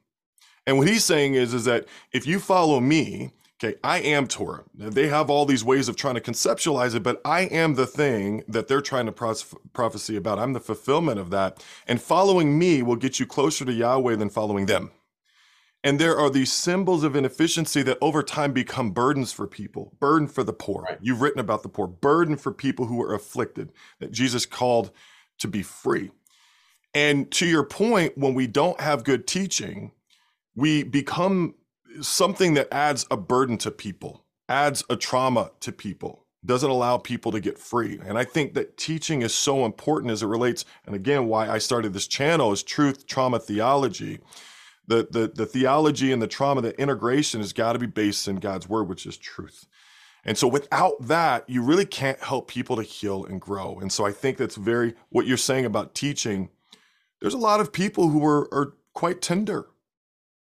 And 0.66 0.79
what 0.79 0.87
he's 0.87 1.05
saying 1.05 1.35
is, 1.35 1.53
is 1.53 1.64
that 1.64 1.87
if 2.12 2.27
you 2.27 2.38
follow 2.38 2.79
me, 2.79 3.33
Okay, 3.61 3.77
I 3.83 3.99
am 3.99 4.29
Torah. 4.29 4.64
They 4.73 5.09
have 5.09 5.31
all 5.31 5.44
these 5.44 5.64
ways 5.64 5.88
of 5.88 5.97
trying 5.97 6.14
to 6.14 6.21
conceptualize 6.21 6.94
it, 6.94 7.03
but 7.03 7.21
I 7.25 7.42
am 7.42 7.75
the 7.75 7.88
thing 7.88 8.44
that 8.47 8.68
they're 8.68 8.81
trying 8.81 9.07
to 9.07 9.12
pros- 9.12 9.53
prophecy 9.73 10.16
about. 10.16 10.38
I'm 10.38 10.53
the 10.53 10.61
fulfillment 10.61 11.18
of 11.18 11.31
that. 11.31 11.64
And 11.88 12.01
following 12.01 12.57
me 12.57 12.83
will 12.83 12.94
get 12.94 13.18
you 13.18 13.27
closer 13.27 13.64
to 13.64 13.73
Yahweh 13.73 14.14
than 14.14 14.31
following 14.31 14.66
them. 14.66 14.92
And 15.83 15.99
there 15.99 16.16
are 16.16 16.31
these 16.31 16.53
symbols 16.53 17.03
of 17.03 17.16
inefficiency 17.16 17.83
that 17.83 17.99
over 18.01 18.23
time 18.23 18.53
become 18.53 18.92
burdens 18.92 19.33
for 19.33 19.47
people, 19.49 19.92
burden 19.99 20.29
for 20.29 20.44
the 20.44 20.53
poor. 20.53 20.83
Right. 20.83 20.99
You've 21.01 21.21
written 21.21 21.40
about 21.40 21.64
the 21.64 21.68
poor, 21.68 21.88
burden 21.88 22.37
for 22.37 22.53
people 22.53 22.87
who 22.87 23.03
are 23.03 23.14
afflicted, 23.14 23.73
that 23.99 24.12
Jesus 24.12 24.47
called 24.47 24.92
to 25.38 25.49
be 25.49 25.62
free. 25.62 26.12
And 26.94 27.31
to 27.33 27.47
your 27.47 27.64
point, 27.64 28.16
when 28.16 28.35
we 28.35 28.47
don't 28.47 28.81
have 28.81 29.05
good 29.05 29.27
teaching, 29.27 29.92
we 30.55 30.83
become 30.83 31.55
something 32.00 32.54
that 32.54 32.72
adds 32.72 33.06
a 33.11 33.16
burden 33.16 33.58
to 33.58 33.70
people, 33.70 34.24
adds 34.48 34.84
a 34.88 34.96
trauma 34.96 35.52
to 35.61 35.72
people, 35.72 36.26
doesn't 36.44 36.70
allow 36.70 36.98
people 36.98 37.32
to 37.32 37.40
get 37.40 37.58
free. 37.58 37.98
And 38.04 38.18
I 38.18 38.24
think 38.24 38.54
that 38.54 38.76
teaching 38.76 39.22
is 39.22 39.34
so 39.34 39.64
important 39.64 40.12
as 40.12 40.22
it 40.22 40.26
relates, 40.26 40.64
and 40.87 40.94
again, 40.94 41.26
why 41.26 41.48
I 41.48 41.58
started 41.58 41.92
this 41.92 42.06
channel 42.06 42.52
is 42.52 42.62
truth, 42.62 43.06
trauma, 43.06 43.38
theology. 43.38 44.20
The, 44.87 45.06
the, 45.11 45.28
the 45.34 45.44
theology 45.44 46.12
and 46.12 46.22
the 46.22 46.26
trauma, 46.26 46.62
the 46.62 46.80
integration 46.80 47.40
has 47.40 47.52
got 47.52 47.74
to 47.74 47.78
be 47.78 47.87
based 47.87 48.26
in 48.26 48.37
God's 48.37 48.68
word, 48.68 48.88
which 48.88 49.04
is 49.04 49.18
truth. 49.18 49.66
And 50.24 50.37
so 50.37 50.48
without 50.48 50.94
that, 51.00 51.48
you 51.48 51.62
really 51.62 51.87
can't 51.87 52.22
help 52.22 52.48
people 52.48 52.76
to 52.76 52.82
heal 52.82 53.24
and 53.24 53.40
grow. 53.40 53.78
And 53.78 53.92
so 53.92 54.06
I 54.06 54.12
think 54.12 54.38
that's 54.38 54.56
very 54.56 54.94
what 55.11 55.26
you're 55.26 55.37
saying 55.37 55.64
about 55.64 55.94
teaching. 55.94 56.50
There's 57.20 57.34
a 57.34 57.38
lot 57.38 57.61
of 57.61 57.72
people 57.72 58.08
who 58.08 58.24
are, 58.24 58.48
are 58.52 58.74
quite 58.94 59.20
tender 59.20 59.68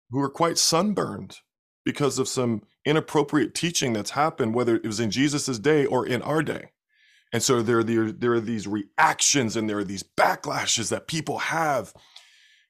who 0.09 0.19
are 0.19 0.29
quite 0.29 0.57
sunburned 0.57 1.37
because 1.85 2.19
of 2.19 2.27
some 2.27 2.61
inappropriate 2.85 3.53
teaching 3.53 3.93
that's 3.93 4.11
happened, 4.11 4.53
whether 4.53 4.75
it 4.75 4.85
was 4.85 4.99
in 4.99 5.11
Jesus's 5.11 5.59
day 5.59 5.85
or 5.85 6.05
in 6.05 6.21
our 6.21 6.43
day. 6.43 6.71
And 7.31 7.43
so 7.43 7.61
there, 7.61 7.83
there, 7.83 8.11
there 8.11 8.33
are 8.33 8.39
these 8.39 8.67
reactions 8.67 9.55
and 9.55 9.69
there 9.69 9.77
are 9.77 9.83
these 9.83 10.03
backlashes 10.03 10.89
that 10.89 11.07
people 11.07 11.37
have. 11.37 11.93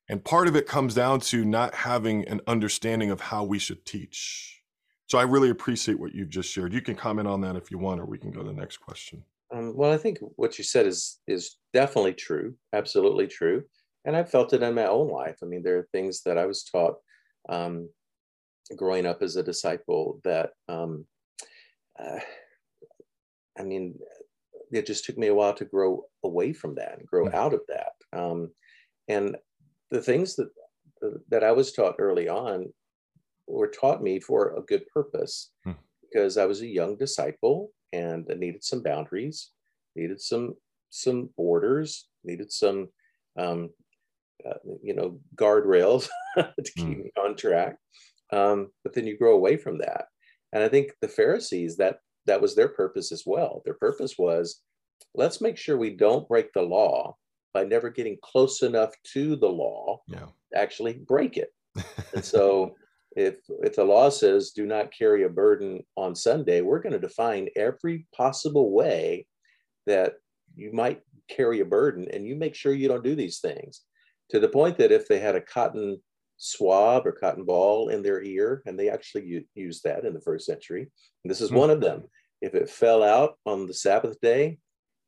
And 0.10 0.24
part 0.24 0.48
of 0.48 0.56
it 0.56 0.68
comes 0.68 0.96
down 0.96 1.22
to 1.22 1.46
not 1.46 1.74
having 1.74 2.28
an 2.28 2.42
understanding 2.48 3.12
of 3.12 3.22
how 3.22 3.44
we 3.44 3.60
should 3.60 3.86
teach. 3.86 4.62
So 5.08 5.18
I 5.18 5.24
really 5.24 5.50
appreciate 5.50 6.00
what 6.00 6.14
you've 6.14 6.30
just 6.30 6.52
shared. 6.52 6.74
You 6.74 6.82
can 6.82 6.96
comment 6.96 7.28
on 7.28 7.42
that 7.42 7.56
if 7.56 7.72
you 7.72 7.78
want, 7.78 8.02
or 8.02 8.06
we 8.06 8.18
can 8.18 8.32
go 8.32 8.42
to 8.42 8.48
the 8.48 8.54
next 8.54 8.78
question. 8.78 9.24
Um, 9.52 9.76
well, 9.76 9.92
I 9.92 9.98
think 9.98 10.20
what 10.36 10.58
you 10.58 10.64
said 10.64 10.86
is 10.86 11.20
is 11.28 11.58
definitely 11.74 12.14
true, 12.14 12.54
absolutely 12.74 13.26
true, 13.26 13.64
and 14.06 14.16
I've 14.16 14.30
felt 14.30 14.54
it 14.54 14.62
in 14.62 14.76
my 14.76 14.86
own 14.86 15.10
life. 15.10 15.38
I 15.42 15.48
mean, 15.48 15.64
there 15.64 15.80
are 15.80 15.88
things 15.92 16.22
that 16.24 16.38
I 16.38 16.46
was 16.46 16.64
taught 16.64 16.98
um, 17.48 17.90
growing 18.76 19.06
up 19.06 19.22
as 19.22 19.36
a 19.36 19.44
disciple 19.44 20.20
that 20.24 20.52
um, 20.68 21.06
uh, 22.00 22.20
I 23.58 23.64
mean, 23.64 23.96
it 24.72 24.86
just 24.86 25.06
took 25.06 25.18
me 25.18 25.28
a 25.28 25.36
while 25.36 25.54
to 25.56 25.66
grow 25.66 26.04
away 26.24 26.54
from 26.54 26.76
that 26.76 26.98
and 26.98 27.08
grow 27.08 27.26
mm-hmm. 27.26 27.36
out 27.36 27.54
of 27.54 27.62
that. 27.68 28.18
Um, 28.18 28.52
and 29.08 29.36
the 29.92 30.02
things 30.02 30.36
that 30.36 30.50
that 31.30 31.44
I 31.44 31.52
was 31.52 31.72
taught 31.72 31.96
early 31.98 32.28
on 32.28 32.74
were 33.48 33.70
taught 33.70 34.04
me 34.04 34.20
for 34.20 34.56
a 34.56 34.62
good 34.62 34.86
purpose 34.94 35.52
mm. 35.66 35.76
because 36.02 36.38
I 36.38 36.46
was 36.46 36.62
a 36.62 36.68
young 36.68 36.98
disciple 36.98 37.72
and 37.94 38.28
I 38.30 38.36
needed 38.36 38.64
some 38.64 38.84
boundaries, 38.84 39.52
needed 39.96 40.22
some 40.22 40.56
some 40.90 41.30
borders, 41.38 42.08
needed 42.24 42.52
some 42.52 42.90
um, 43.38 43.70
uh, 44.48 44.58
you 44.82 44.94
know 44.94 45.20
guardrails 45.36 46.08
to 46.38 46.72
keep 46.76 46.98
mm. 46.98 47.04
me 47.04 47.12
on 47.18 47.36
track. 47.36 47.78
Um, 48.32 48.70
but 48.84 48.94
then 48.94 49.08
you 49.08 49.18
grow 49.18 49.34
away 49.34 49.58
from 49.58 49.80
that. 49.80 50.06
And 50.54 50.64
i 50.64 50.68
think 50.68 50.92
the 51.02 51.08
pharisees 51.08 51.78
that 51.78 52.00
that 52.26 52.42
was 52.42 52.56
their 52.56 52.70
purpose 52.70 53.12
as 53.12 53.24
well. 53.26 53.62
Their 53.66 53.76
purpose 53.76 54.16
was 54.18 54.62
let's 55.16 55.42
make 55.42 55.58
sure 55.58 55.78
we 55.78 55.96
don't 55.96 56.28
break 56.28 56.54
the 56.54 56.62
law 56.62 57.16
by 57.54 57.64
never 57.64 57.90
getting 57.90 58.18
close 58.22 58.62
enough 58.62 58.92
to 59.14 59.36
the 59.36 59.48
law 59.48 60.02
yeah. 60.08 60.28
to 60.54 60.60
actually 60.60 60.94
break 60.94 61.38
it. 61.38 61.52
And 62.14 62.24
so 62.24 62.76
if 63.16 63.38
if 63.64 63.76
the 63.76 63.84
law 63.84 64.10
says 64.10 64.52
do 64.52 64.66
not 64.66 64.94
carry 64.98 65.24
a 65.24 65.30
burden 65.30 65.84
on 65.98 66.16
sunday 66.16 66.62
we're 66.62 66.82
going 66.82 66.94
to 66.94 67.00
define 67.00 67.50
every 67.56 68.06
possible 68.16 68.72
way 68.72 69.26
that 69.88 70.14
you 70.56 70.72
might 70.72 71.02
carry 71.28 71.60
a 71.60 71.66
burden 71.66 72.08
and 72.14 72.26
you 72.26 72.36
make 72.36 72.56
sure 72.56 72.74
you 72.74 72.88
don't 72.88 73.04
do 73.04 73.16
these 73.16 73.40
things 73.40 73.82
to 74.30 74.40
the 74.40 74.48
point 74.48 74.78
that 74.78 74.92
if 74.92 75.08
they 75.08 75.20
had 75.20 75.36
a 75.36 75.42
cotton 75.42 76.02
swab 76.38 77.06
or 77.06 77.12
cotton 77.12 77.44
ball 77.44 77.90
in 77.90 78.02
their 78.02 78.22
ear, 78.24 78.62
and 78.66 78.80
they 78.80 78.90
actually 78.90 79.46
used 79.56 79.84
that 79.84 80.06
in 80.06 80.14
the 80.14 80.22
first 80.22 80.46
century, 80.46 80.90
and 81.24 81.32
this 81.32 81.42
is 81.42 81.50
mm-hmm. 81.50 81.60
one 81.60 81.70
of 81.70 81.82
them. 81.82 82.04
If 82.42 82.56
it 82.56 82.70
fell 82.70 83.04
out 83.04 83.38
on 83.46 83.68
the 83.68 83.74
Sabbath 83.74 84.20
day, 84.22 84.60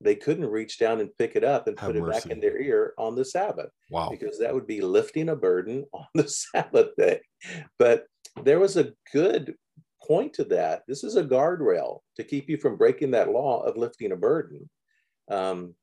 they 0.03 0.15
couldn't 0.15 0.47
reach 0.47 0.79
down 0.79 0.99
and 0.99 1.15
pick 1.17 1.35
it 1.35 1.43
up 1.43 1.67
and 1.67 1.79
Have 1.79 1.93
put 1.93 1.95
it 1.95 2.09
back 2.09 2.25
in 2.25 2.39
their 2.39 2.59
ear 2.59 2.93
on 2.97 3.15
the 3.15 3.23
Sabbath. 3.23 3.69
Wow. 3.89 4.09
Because 4.09 4.39
that 4.39 4.53
would 4.53 4.67
be 4.67 4.81
lifting 4.81 5.29
a 5.29 5.35
burden 5.35 5.85
on 5.93 6.07
the 6.15 6.27
Sabbath 6.27 6.95
day. 6.97 7.21
But 7.79 8.05
there 8.43 8.59
was 8.59 8.77
a 8.77 8.93
good 9.13 9.55
point 10.03 10.33
to 10.33 10.43
that. 10.45 10.81
This 10.87 11.03
is 11.03 11.15
a 11.15 11.23
guardrail 11.23 11.99
to 12.17 12.23
keep 12.23 12.49
you 12.49 12.57
from 12.57 12.77
breaking 12.77 13.11
that 13.11 13.29
law 13.29 13.61
of 13.63 13.77
lifting 13.77 14.11
a 14.11 14.17
burden. 14.17 14.69
Um, 15.29 15.75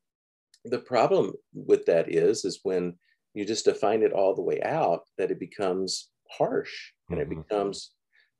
the 0.65 0.79
problem 0.79 1.33
with 1.53 1.85
that 1.85 2.11
is, 2.13 2.43
is 2.43 2.59
when 2.63 2.97
you 3.33 3.45
just 3.45 3.65
define 3.65 4.03
it 4.03 4.13
all 4.13 4.35
the 4.35 4.41
way 4.41 4.61
out 4.61 5.01
that 5.17 5.31
it 5.31 5.39
becomes 5.39 6.09
harsh 6.31 6.91
and 7.09 7.19
mm-hmm. 7.19 7.31
it 7.31 7.35
becomes 7.47 7.91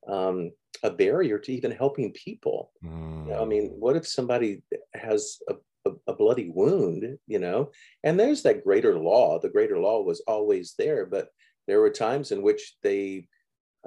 um, 0.08 0.52
a 0.84 0.90
barrier 0.90 1.38
to 1.40 1.52
even 1.52 1.72
helping 1.72 2.12
people. 2.14 2.72
Mm. 2.84 3.28
You 3.28 3.34
know, 3.34 3.42
I 3.42 3.46
mean, 3.46 3.70
mm. 3.70 3.78
what 3.78 3.96
if 3.96 4.08
somebody 4.08 4.64
has 4.96 5.38
a, 5.48 5.56
a, 5.86 5.92
a, 6.08 6.14
bloody 6.14 6.50
wound, 6.50 7.18
you 7.28 7.40
know, 7.40 7.72
and 8.04 8.20
there's 8.20 8.44
that 8.44 8.64
greater 8.64 8.98
law. 8.98 9.40
The 9.40 9.50
greater 9.50 9.78
law 9.78 10.02
was 10.02 10.22
always 10.28 10.76
there, 10.78 11.06
but 11.06 11.30
there 11.68 11.80
were 11.80 11.90
times 11.90 12.32
in 12.32 12.42
which 12.42 12.76
they 12.82 13.28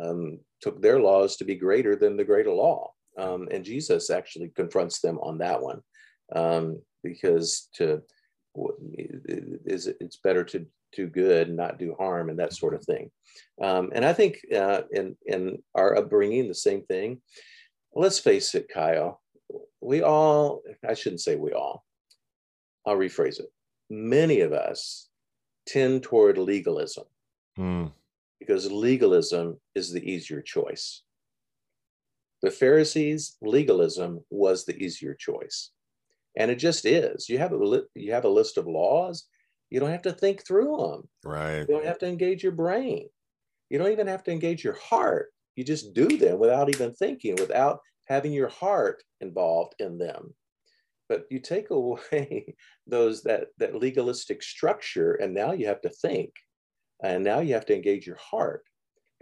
um, 0.03 0.39
took 0.61 0.81
their 0.81 1.01
laws 1.01 1.37
to 1.37 1.45
be 1.45 1.55
greater 1.55 1.97
than 1.97 2.17
the 2.17 2.25
greater 2.25 2.53
law. 2.53 2.93
Um, 3.19 3.49
and 3.51 3.65
Jesus 3.65 4.11
actually 4.11 4.53
confronts 4.55 5.01
them 5.01 5.19
on 5.19 5.39
that 5.39 5.61
one 5.61 5.83
um, 6.35 6.81
because 7.03 7.69
to 7.75 8.03
is 8.55 9.87
it's 9.87 10.19
better 10.19 10.45
to 10.45 10.67
do 10.95 11.07
good 11.07 11.49
and 11.49 11.57
not 11.57 11.79
do 11.79 11.95
harm 11.99 12.29
and 12.31 12.39
that 12.39 12.53
sort 12.53 12.75
of 12.75 12.85
thing. 12.85 13.11
Um, 13.63 13.91
and 13.95 14.05
I 14.05 14.13
think 14.13 14.39
uh, 14.55 14.83
in 14.91 15.17
in 15.27 15.63
our 15.75 15.97
upbringing, 15.97 16.49
the 16.49 16.55
same 16.55 16.83
thing. 16.83 17.21
Let's 17.95 18.19
face 18.19 18.55
it, 18.55 18.69
Kyle. 18.73 19.21
We 19.81 20.03
all, 20.03 20.63
I 20.89 20.95
shouldn't 20.95 21.21
say 21.21 21.37
we 21.37 21.53
all, 21.53 21.85
I'll 22.87 22.97
rephrase 22.97 23.39
it. 23.41 23.51
Many 23.91 24.41
of 24.41 24.53
us 24.53 25.09
tend 25.67 26.03
toward 26.03 26.39
legalism 26.39 27.05
mm. 27.59 27.93
because 28.41 28.73
legalism 28.73 29.61
is 29.75 29.93
the 29.93 30.03
easier 30.11 30.41
choice. 30.41 31.03
The 32.43 32.51
Pharisees' 32.51 33.37
legalism 33.43 34.21
was 34.31 34.65
the 34.65 34.77
easier 34.77 35.15
choice. 35.15 35.71
and 36.37 36.51
it 36.51 36.57
just 36.57 36.85
is. 36.85 37.29
You 37.29 37.39
have 37.39 37.53
a 37.53 37.83
you 37.95 38.13
have 38.13 38.25
a 38.25 38.29
list 38.29 38.57
of 38.57 38.67
laws. 38.67 39.27
You 39.73 39.81
don't 39.81 39.91
have 39.91 40.03
to 40.03 40.13
think 40.13 40.47
through 40.47 40.77
them. 40.77 41.09
Right. 41.25 41.61
You 41.61 41.67
don't 41.67 41.87
have 41.87 41.99
to 42.01 42.07
engage 42.07 42.43
your 42.43 42.53
brain. 42.53 43.09
You 43.71 43.79
don't 43.79 43.91
even 43.91 44.07
have 44.07 44.23
to 44.25 44.31
engage 44.31 44.63
your 44.63 44.75
heart. 44.75 45.33
You 45.57 45.65
just 45.65 45.95
do 45.95 46.19
them 46.19 46.39
without 46.39 46.69
even 46.69 46.93
thinking, 46.93 47.37
without 47.37 47.81
having 48.07 48.35
your 48.35 48.51
heart 48.51 49.03
involved 49.23 49.75
in 49.79 49.97
them. 49.97 50.35
But 51.09 51.25
you 51.31 51.41
take 51.41 51.71
away 51.79 52.55
those 52.87 53.23
that 53.23 53.47
that 53.57 53.75
legalistic 53.75 54.43
structure, 54.43 55.15
and 55.15 55.33
now 55.33 55.53
you 55.53 55.67
have 55.69 55.81
to 55.83 55.89
think, 55.89 56.35
and 57.03 57.25
now 57.25 57.41
you 57.41 57.55
have 57.55 57.67
to 57.67 57.75
engage 57.75 58.07
your 58.07 58.21
heart, 58.31 58.65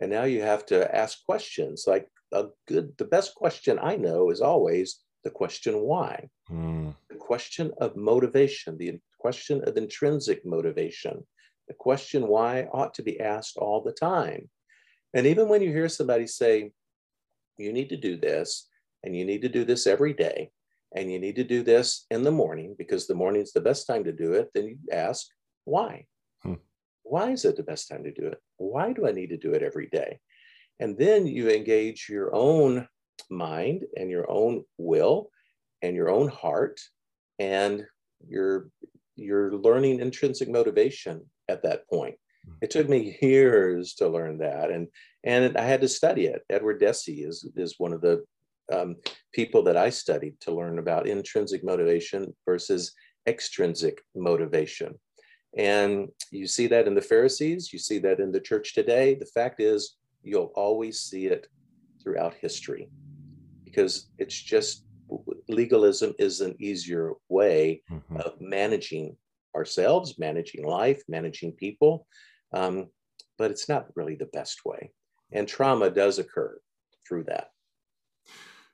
and 0.01 0.11
now 0.11 0.25
you 0.25 0.43
have 0.43 0.67
to 0.67 0.93
ask 0.93 1.25
questions. 1.25 1.85
Like 1.87 2.09
a 2.33 2.47
good, 2.67 2.93
the 2.99 3.05
best 3.05 3.37
question 3.37 3.79
I 3.81 3.95
know 3.95 4.31
is 4.31 4.41
always 4.41 4.99
the 5.23 5.31
question 5.31 5.79
why, 5.83 6.29
Mm. 6.51 6.97
the 7.09 7.17
question 7.17 7.71
of 7.81 7.95
motivation, 7.95 8.77
the 8.77 8.99
question 9.21 9.63
of 9.67 9.77
intrinsic 9.77 10.45
motivation. 10.45 11.27
The 11.69 11.75
question 11.75 12.27
why 12.27 12.67
ought 12.73 12.95
to 12.95 13.03
be 13.03 13.21
asked 13.21 13.57
all 13.57 13.83
the 13.83 13.93
time. 13.93 14.49
And 15.15 15.27
even 15.27 15.49
when 15.49 15.63
you 15.63 15.71
hear 15.71 15.89
somebody 15.89 16.27
say, 16.27 16.73
you 17.59 17.73
need 17.73 17.91
to 17.91 17.97
do 17.97 18.17
this, 18.17 18.69
and 19.03 19.17
you 19.17 19.25
need 19.25 19.43
to 19.43 19.49
do 19.49 19.65
this 19.65 19.87
every 19.87 20.15
day, 20.15 20.51
and 20.97 21.11
you 21.13 21.19
need 21.19 21.37
to 21.37 21.45
do 21.45 21.63
this 21.63 22.07
in 22.11 22.23
the 22.23 22.31
morning 22.31 22.75
because 22.79 23.07
the 23.07 23.15
morning's 23.15 23.53
the 23.53 23.61
best 23.61 23.87
time 23.87 24.05
to 24.05 24.13
do 24.13 24.33
it, 24.33 24.51
then 24.55 24.67
you 24.67 24.79
ask, 24.93 25.27
why? 25.65 26.07
Hmm. 26.43 26.55
Why 27.03 27.31
is 27.31 27.45
it 27.45 27.57
the 27.57 27.63
best 27.63 27.89
time 27.89 28.05
to 28.05 28.13
do 28.13 28.27
it? 28.27 28.39
Why 28.57 28.93
do 28.93 29.07
I 29.07 29.13
need 29.13 29.31
to 29.31 29.37
do 29.37 29.53
it 29.53 29.63
every 29.63 29.89
day? 29.89 30.19
And 30.81 30.99
then 30.99 31.27
you 31.27 31.51
engage 31.51 32.09
your 32.09 32.35
own 32.35 32.89
mind 33.29 33.85
and 33.97 34.11
your 34.11 34.31
own 34.31 34.65
will 34.79 35.31
and 35.83 35.95
your 35.95 36.11
own 36.11 36.29
heart 36.29 36.81
and 37.39 37.85
you're 38.27 38.69
you're 39.21 39.53
learning 39.53 40.01
intrinsic 40.01 40.49
motivation 40.49 41.21
at 41.49 41.63
that 41.63 41.89
point. 41.89 42.17
It 42.63 42.71
took 42.71 42.89
me 42.89 43.17
years 43.21 43.95
to 43.95 44.09
learn 44.09 44.39
that 44.39 44.71
and 44.71 44.89
and 45.25 45.57
i 45.57 45.63
had 45.63 45.83
to 45.83 45.89
study 45.89 46.25
it. 46.27 46.43
Edward 46.49 46.81
deci 46.81 47.27
is 47.27 47.49
is 47.57 47.75
one 47.79 47.93
of 47.93 48.01
the 48.01 48.25
um, 48.73 48.97
people 49.33 49.63
that 49.65 49.77
i 49.77 49.91
studied 49.91 50.41
to 50.41 50.55
learn 50.55 50.79
about 50.79 51.09
intrinsic 51.09 51.63
motivation 51.65 52.35
versus 52.47 52.93
extrinsic 53.27 54.03
motivation. 54.15 54.95
And 55.57 56.09
you 56.31 56.47
see 56.47 56.67
that 56.69 56.87
in 56.87 56.95
the 56.95 57.03
pharisees 57.03 57.73
you 57.73 57.79
see 57.79 57.99
that 57.99 58.21
in 58.21 58.33
the 58.33 58.41
church 58.41 58.75
today. 58.75 59.15
The 59.15 59.27
fact 59.27 59.61
is 59.61 59.97
you'll 60.23 60.53
always 60.55 61.01
see 61.01 61.27
it 61.27 61.47
throughout 62.03 62.35
history 62.35 62.89
because 63.65 64.09
it's 64.19 64.41
just 64.41 64.85
legalism 65.49 66.15
is 66.19 66.41
an 66.41 66.57
easier 66.61 67.13
way 67.29 67.83
Mhm. 67.91 68.25
of 68.25 68.41
managing 68.41 69.17
ourselves, 69.55 70.19
managing 70.19 70.65
life, 70.65 71.03
managing 71.09 71.53
people, 71.53 72.07
um, 72.53 72.91
but 73.39 73.51
it's 73.51 73.69
not 73.69 73.89
really 73.97 74.15
the 74.15 74.27
best 74.27 74.65
way. 74.65 74.93
And 75.33 75.47
trauma 75.49 75.91
does 75.91 76.19
occur 76.19 76.61
through 77.07 77.25
that. 77.25 77.51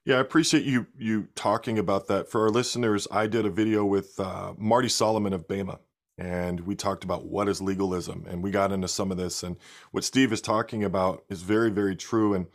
Yeah, 0.05 0.19
I 0.19 0.21
appreciate 0.21 0.65
you 0.65 0.87
you 0.97 1.29
talking 1.35 1.79
about 1.79 2.07
that. 2.07 2.31
For 2.31 2.43
our 2.43 2.51
listeners, 2.51 3.09
I 3.11 3.27
did 3.27 3.45
a 3.45 3.51
video 3.51 3.85
with 3.85 4.19
uh, 4.21 4.55
Marty 4.57 4.89
Solomon 4.89 5.33
of 5.33 5.49
Bema, 5.49 5.81
and 6.17 6.61
we 6.61 6.77
talked 6.77 7.03
about 7.03 7.27
what 7.27 7.49
is 7.49 7.61
legalism, 7.61 8.25
and 8.29 8.43
we 8.43 8.51
got 8.51 8.71
into 8.71 8.89
some 8.89 9.11
of 9.11 9.17
this. 9.17 9.43
And 9.43 9.57
what 9.91 10.05
Steve 10.05 10.33
is 10.33 10.41
talking 10.41 10.85
about 10.85 11.25
is 11.29 11.43
very, 11.43 11.71
very 11.71 11.97
true. 11.97 12.35
And 12.35 12.47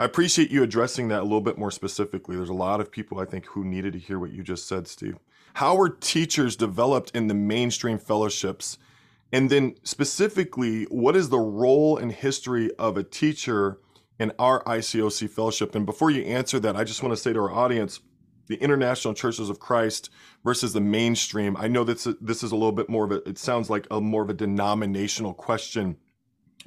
I 0.00 0.04
appreciate 0.04 0.50
you 0.50 0.62
addressing 0.62 1.08
that 1.08 1.20
a 1.20 1.24
little 1.24 1.42
bit 1.42 1.58
more 1.58 1.70
specifically. 1.70 2.34
There's 2.34 2.48
a 2.48 2.54
lot 2.54 2.80
of 2.80 2.90
people 2.90 3.20
I 3.20 3.26
think 3.26 3.44
who 3.44 3.62
needed 3.62 3.92
to 3.92 3.98
hear 3.98 4.18
what 4.18 4.32
you 4.32 4.42
just 4.42 4.66
said, 4.66 4.88
Steve. 4.88 5.18
How 5.52 5.74
were 5.76 5.90
teachers 5.90 6.56
developed 6.56 7.10
in 7.14 7.26
the 7.26 7.34
mainstream 7.34 7.98
fellowships? 7.98 8.78
And 9.30 9.50
then 9.50 9.74
specifically, 9.82 10.84
what 10.84 11.16
is 11.16 11.28
the 11.28 11.38
role 11.38 11.98
and 11.98 12.10
history 12.10 12.70
of 12.78 12.96
a 12.96 13.02
teacher 13.02 13.78
in 14.18 14.32
our 14.38 14.64
ICOC 14.64 15.28
fellowship? 15.28 15.74
And 15.74 15.84
before 15.84 16.10
you 16.10 16.22
answer 16.22 16.58
that, 16.60 16.76
I 16.76 16.84
just 16.84 17.02
want 17.02 17.12
to 17.12 17.20
say 17.20 17.34
to 17.34 17.38
our 17.38 17.52
audience, 17.52 18.00
the 18.46 18.56
International 18.56 19.12
Churches 19.12 19.50
of 19.50 19.60
Christ 19.60 20.08
versus 20.42 20.72
the 20.72 20.80
mainstream. 20.80 21.58
I 21.58 21.68
know 21.68 21.84
that 21.84 22.16
this 22.22 22.42
is 22.42 22.52
a 22.52 22.56
little 22.56 22.72
bit 22.72 22.88
more 22.88 23.04
of 23.04 23.12
a, 23.12 23.28
it 23.28 23.36
sounds 23.36 23.68
like 23.68 23.86
a 23.90 24.00
more 24.00 24.22
of 24.22 24.30
a 24.30 24.34
denominational 24.34 25.34
question, 25.34 25.98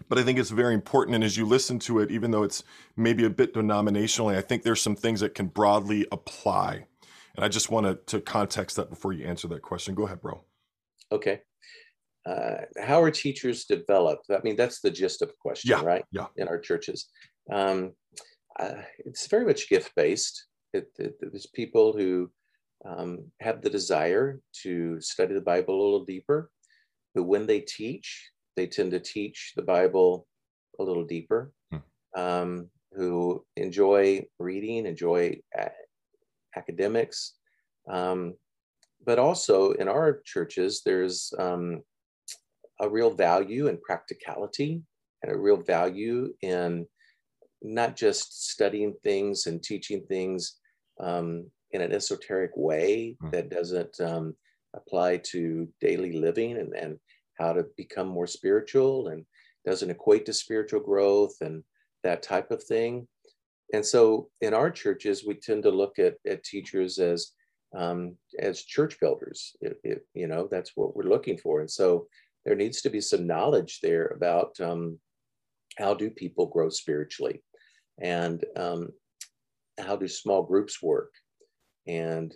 but 0.10 0.18
I 0.18 0.24
think 0.24 0.40
it's 0.40 0.50
very 0.50 0.74
important. 0.74 1.16
And 1.16 1.24
as 1.24 1.38
you 1.38 1.46
listen 1.46 1.80
to 1.80 2.00
it, 2.00 2.12
even 2.12 2.32
though 2.32 2.44
it's 2.44 2.64
maybe 2.96 3.26
a 3.26 3.30
bit 3.30 3.54
denominationally, 3.54 4.36
I 4.38 4.42
think 4.42 4.64
there's 4.64 4.82
some 4.82 4.96
things 4.96 5.20
that 5.20 5.36
can 5.36 5.48
broadly 5.48 6.06
apply. 6.12 6.86
And 7.36 7.44
I 7.44 7.48
just 7.48 7.72
want 7.72 7.86
to, 7.86 7.96
to 8.18 8.22
context 8.22 8.76
that 8.76 8.90
before 8.90 9.14
you 9.14 9.26
answer 9.26 9.48
that 9.50 9.62
question. 9.62 9.96
Go 9.96 10.06
ahead, 10.06 10.22
bro. 10.22 10.44
Okay. 11.12 11.42
Uh, 12.26 12.62
how 12.82 13.02
are 13.02 13.12
teachers 13.12 13.66
developed? 13.66 14.28
I 14.30 14.40
mean, 14.44 14.56
that's 14.56 14.80
the 14.80 14.92
gist 14.92 15.22
of 15.22 15.30
the 15.30 15.36
question, 15.40 15.72
Yeah, 15.72 15.84
right? 15.84 16.06
yeah. 16.12 16.28
In 16.38 16.48
our 16.48 16.60
churches. 16.60 17.10
Um, 17.52 17.94
uh, 18.60 18.76
it's 19.00 19.28
very 19.28 19.46
much 19.46 19.68
gift 19.68 19.94
based. 19.96 20.46
It, 20.74 20.88
it, 20.98 21.16
there's 21.20 21.48
people 21.48 21.94
who 21.94 22.32
um, 22.86 23.32
have 23.42 23.62
the 23.62 23.70
desire 23.70 24.40
to 24.62 25.00
study 25.02 25.34
the 25.34 25.42
Bible 25.42 25.76
a 25.76 25.84
little 25.84 26.06
deeper, 26.06 26.50
who, 27.14 27.24
when 27.24 27.46
they 27.46 27.60
teach, 27.60 28.30
they 28.56 28.68
tend 28.68 28.92
to 28.92 29.00
teach 29.00 29.54
the 29.56 29.62
Bible 29.64 30.28
a 30.80 30.84
little 30.84 31.06
deeper, 31.06 31.52
Hmm. 31.72 31.78
um, 32.16 32.70
who 32.94 33.46
enjoy 33.56 34.26
reading, 34.40 34.86
enjoy 34.86 35.42
a- 35.56 35.72
academics. 36.56 37.38
Um, 37.88 38.36
but 39.06 39.20
also 39.20 39.72
in 39.74 39.88
our 39.88 40.22
churches, 40.26 40.82
there's 40.86 41.34
um, 41.38 41.84
a 42.80 42.90
real 42.90 43.12
value 43.12 43.68
in 43.68 43.80
practicality 43.80 44.82
and 45.22 45.32
a 45.32 45.38
real 45.38 45.58
value 45.58 46.34
in 46.42 46.88
not 47.62 47.96
just 47.96 48.50
studying 48.52 48.94
things 49.04 49.48
and 49.48 49.64
teaching 49.64 50.06
things 50.08 50.60
um, 51.00 51.50
in 51.72 51.82
an 51.82 51.92
esoteric 51.94 52.52
way 52.56 53.18
Hmm. 53.20 53.30
that 53.32 53.50
doesn't 53.50 54.00
um, 54.00 54.36
apply 54.76 55.18
to 55.18 55.68
daily 55.82 56.14
living 56.14 56.58
and, 56.58 56.74
and 56.76 57.00
how 57.40 57.54
to 57.54 57.66
become 57.78 58.08
more 58.08 58.28
spiritual 58.28 59.08
and 59.08 59.26
doesn't 59.66 59.90
equate 59.90 60.26
to 60.26 60.34
spiritual 60.34 60.80
growth 60.80 61.36
and 61.42 61.64
that 62.04 62.22
type 62.22 62.52
of 62.52 62.64
thing. 62.64 63.08
And 63.74 63.86
so 63.86 64.30
in 64.42 64.54
our 64.54 64.70
churches, 64.70 65.26
we 65.26 65.36
tend 65.36 65.64
to 65.64 65.72
look 65.72 66.00
at, 66.00 66.16
at 66.28 66.44
teachers 66.44 67.00
as 67.00 67.32
um, 67.76 68.16
as 68.38 68.64
church 68.64 69.00
builders. 69.00 69.56
It, 69.62 69.80
it, 69.84 70.06
you 70.14 70.28
know, 70.28 70.48
that's 70.50 70.74
what 70.76 70.96
we're 70.96 71.10
looking 71.10 71.38
for. 71.38 71.62
And 71.62 71.72
so 71.72 72.08
there 72.46 72.56
needs 72.56 72.82
to 72.82 72.90
be 72.90 73.02
some 73.02 73.26
knowledge 73.26 73.80
there 73.82 74.08
about 74.08 74.60
um, 74.60 75.00
how 75.78 75.94
do 75.94 76.12
people 76.12 76.46
grow 76.46 76.70
spiritually 76.70 77.42
and 78.00 78.44
um, 78.56 78.90
how 79.80 79.96
do 79.96 80.08
small 80.08 80.44
groups 80.44 80.84
work 80.84 81.12
and 81.88 82.34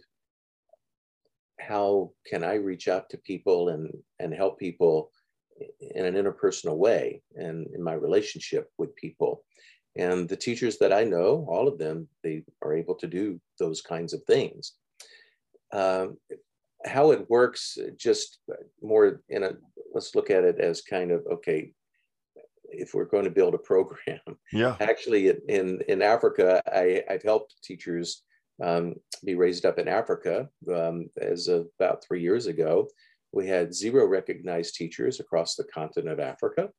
how 1.60 2.12
can 2.26 2.44
I 2.44 2.56
reach 2.56 2.88
out 2.88 3.10
to 3.10 3.18
people 3.18 3.70
and, 3.70 3.92
and 4.20 4.34
help 4.34 4.60
people 4.60 5.12
in 5.82 6.06
an 6.06 6.14
interpersonal 6.16 6.78
way 6.78 7.22
and 7.36 7.68
in 7.74 7.84
my 7.84 7.94
relationship 7.94 8.70
with 8.78 8.96
people. 8.96 9.44
And 9.96 10.30
the 10.30 10.36
teachers 10.36 10.78
that 10.78 10.94
I 10.94 11.04
know, 11.04 11.48
all 11.50 11.68
of 11.68 11.80
them, 11.80 12.08
they 12.24 12.44
are 12.62 12.76
able 12.76 12.96
to 12.96 13.08
do 13.08 13.40
those 13.60 13.82
kinds 13.82 14.14
of 14.14 14.24
things. 14.26 14.74
Um, 15.74 16.18
how 16.86 17.12
it 17.12 17.30
works, 17.30 17.78
just 17.98 18.40
more 18.82 19.22
in 19.30 19.44
a, 19.44 19.54
let's 19.94 20.14
look 20.16 20.30
at 20.30 20.44
it 20.44 20.60
as 20.60 20.82
kind 20.82 21.12
of, 21.12 21.26
okay, 21.32 21.74
if 22.70 22.94
we're 22.94 23.06
going 23.06 23.24
to 23.24 23.32
build 23.32 23.56
a 23.56 23.60
program, 23.60 24.20
Yeah. 24.54 24.76
actually 24.80 25.30
in, 25.48 25.82
in 25.88 26.02
Africa, 26.02 26.62
I, 26.68 27.04
I've 27.10 27.24
helped 27.24 27.56
teachers 27.64 28.24
um, 28.64 28.96
be 29.24 29.36
raised 29.36 29.66
up 29.66 29.80
in 29.80 29.88
Africa. 29.88 30.50
Um, 30.74 31.10
as 31.20 31.48
of 31.48 31.68
about 31.80 32.04
three 32.04 32.22
years 32.22 32.48
ago, 32.48 32.88
we 33.32 33.48
had 33.48 33.74
zero 33.74 34.06
recognized 34.06 34.76
teachers 34.76 35.20
across 35.20 35.56
the 35.56 35.66
continent 35.66 36.12
of 36.12 36.20
Africa. 36.20 36.70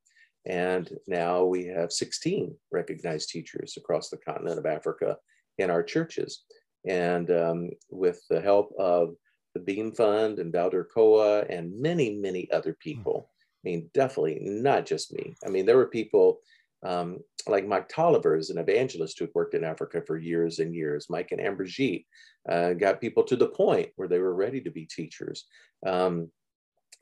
And 0.46 0.90
now 1.06 1.44
we 1.44 1.66
have 1.66 1.92
16 1.92 2.56
recognized 2.72 3.28
teachers 3.28 3.74
across 3.76 4.08
the 4.08 4.16
continent 4.16 4.58
of 4.58 4.66
Africa 4.66 5.16
in 5.58 5.70
our 5.70 5.82
churches. 5.82 6.44
And 6.88 7.30
um, 7.30 7.70
with 7.90 8.22
the 8.30 8.40
help 8.40 8.72
of 8.78 9.14
the 9.54 9.60
Beam 9.60 9.92
Fund 9.92 10.38
and 10.38 10.52
Valder 10.52 10.84
Koa 10.92 11.40
and 11.42 11.80
many, 11.80 12.14
many 12.14 12.50
other 12.52 12.76
people. 12.78 13.30
I 13.64 13.70
mean, 13.70 13.90
definitely 13.92 14.38
not 14.40 14.86
just 14.86 15.12
me. 15.12 15.34
I 15.44 15.48
mean, 15.48 15.66
there 15.66 15.76
were 15.76 15.88
people 15.88 16.40
um, 16.84 17.18
like 17.46 17.66
Mike 17.66 17.88
Tolliver 17.88 18.36
is 18.36 18.50
an 18.50 18.58
evangelist 18.58 19.18
who 19.18 19.28
worked 19.34 19.54
in 19.54 19.64
Africa 19.64 20.02
for 20.06 20.16
years 20.16 20.58
and 20.58 20.74
years. 20.74 21.06
Mike 21.08 21.32
and 21.32 21.40
Amber 21.40 21.66
Jeet 21.66 22.04
uh, 22.48 22.72
got 22.74 23.00
people 23.00 23.24
to 23.24 23.36
the 23.36 23.48
point 23.48 23.88
where 23.96 24.08
they 24.08 24.18
were 24.18 24.34
ready 24.34 24.60
to 24.60 24.70
be 24.70 24.86
teachers. 24.86 25.46
Um, 25.86 26.30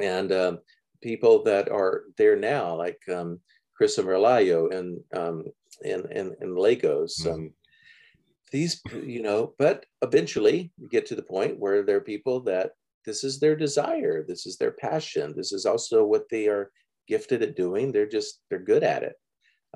and 0.00 0.32
um, 0.32 0.58
people 1.02 1.42
that 1.44 1.68
are 1.70 2.04
there 2.16 2.36
now, 2.36 2.74
like 2.76 3.00
um, 3.12 3.40
Chris 3.76 3.98
Amerlayo 3.98 4.72
in, 4.72 5.02
um, 5.14 5.44
in, 5.82 6.10
in, 6.12 6.34
in 6.40 6.56
Lagos, 6.56 7.26
um, 7.26 7.52
these, 8.52 8.80
you 9.02 9.22
know, 9.22 9.54
but 9.58 9.84
eventually 10.02 10.72
you 10.78 10.88
get 10.88 11.06
to 11.06 11.16
the 11.16 11.22
point 11.22 11.58
where 11.58 11.82
there 11.82 11.96
are 11.96 12.02
people 12.02 12.40
that 12.40 12.72
this 13.04 13.24
is 13.24 13.38
their 13.38 13.56
desire, 13.56 14.24
this 14.26 14.46
is 14.46 14.56
their 14.56 14.72
passion, 14.72 15.34
this 15.36 15.52
is 15.52 15.66
also 15.66 16.04
what 16.04 16.28
they 16.30 16.46
are 16.48 16.70
gifted 17.08 17.42
at 17.42 17.56
doing. 17.56 17.92
They're 17.92 18.08
just, 18.08 18.40
they're 18.48 18.58
good 18.58 18.82
at 18.82 19.02
it. 19.02 19.14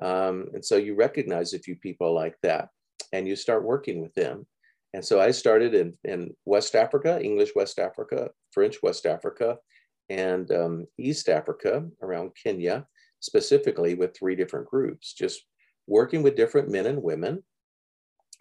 Um, 0.01 0.47
and 0.53 0.63
so 0.63 0.77
you 0.77 0.95
recognize 0.95 1.53
a 1.53 1.59
few 1.59 1.75
people 1.75 2.13
like 2.13 2.35
that 2.43 2.69
and 3.13 3.27
you 3.27 3.35
start 3.35 3.63
working 3.63 4.01
with 4.01 4.13
them. 4.15 4.45
And 4.93 5.03
so 5.05 5.21
I 5.21 5.31
started 5.31 5.73
in, 5.73 5.93
in 6.03 6.35
West 6.45 6.75
Africa, 6.75 7.21
English 7.21 7.51
West 7.55 7.79
Africa, 7.79 8.29
French 8.51 8.77
West 8.83 9.05
Africa, 9.05 9.57
and 10.09 10.51
um, 10.51 10.85
East 10.97 11.29
Africa 11.29 11.85
around 12.01 12.31
Kenya, 12.41 12.85
specifically 13.21 13.93
with 13.93 14.15
three 14.15 14.35
different 14.35 14.67
groups, 14.67 15.13
just 15.13 15.43
working 15.87 16.23
with 16.23 16.35
different 16.35 16.69
men 16.69 16.87
and 16.87 17.01
women. 17.01 17.41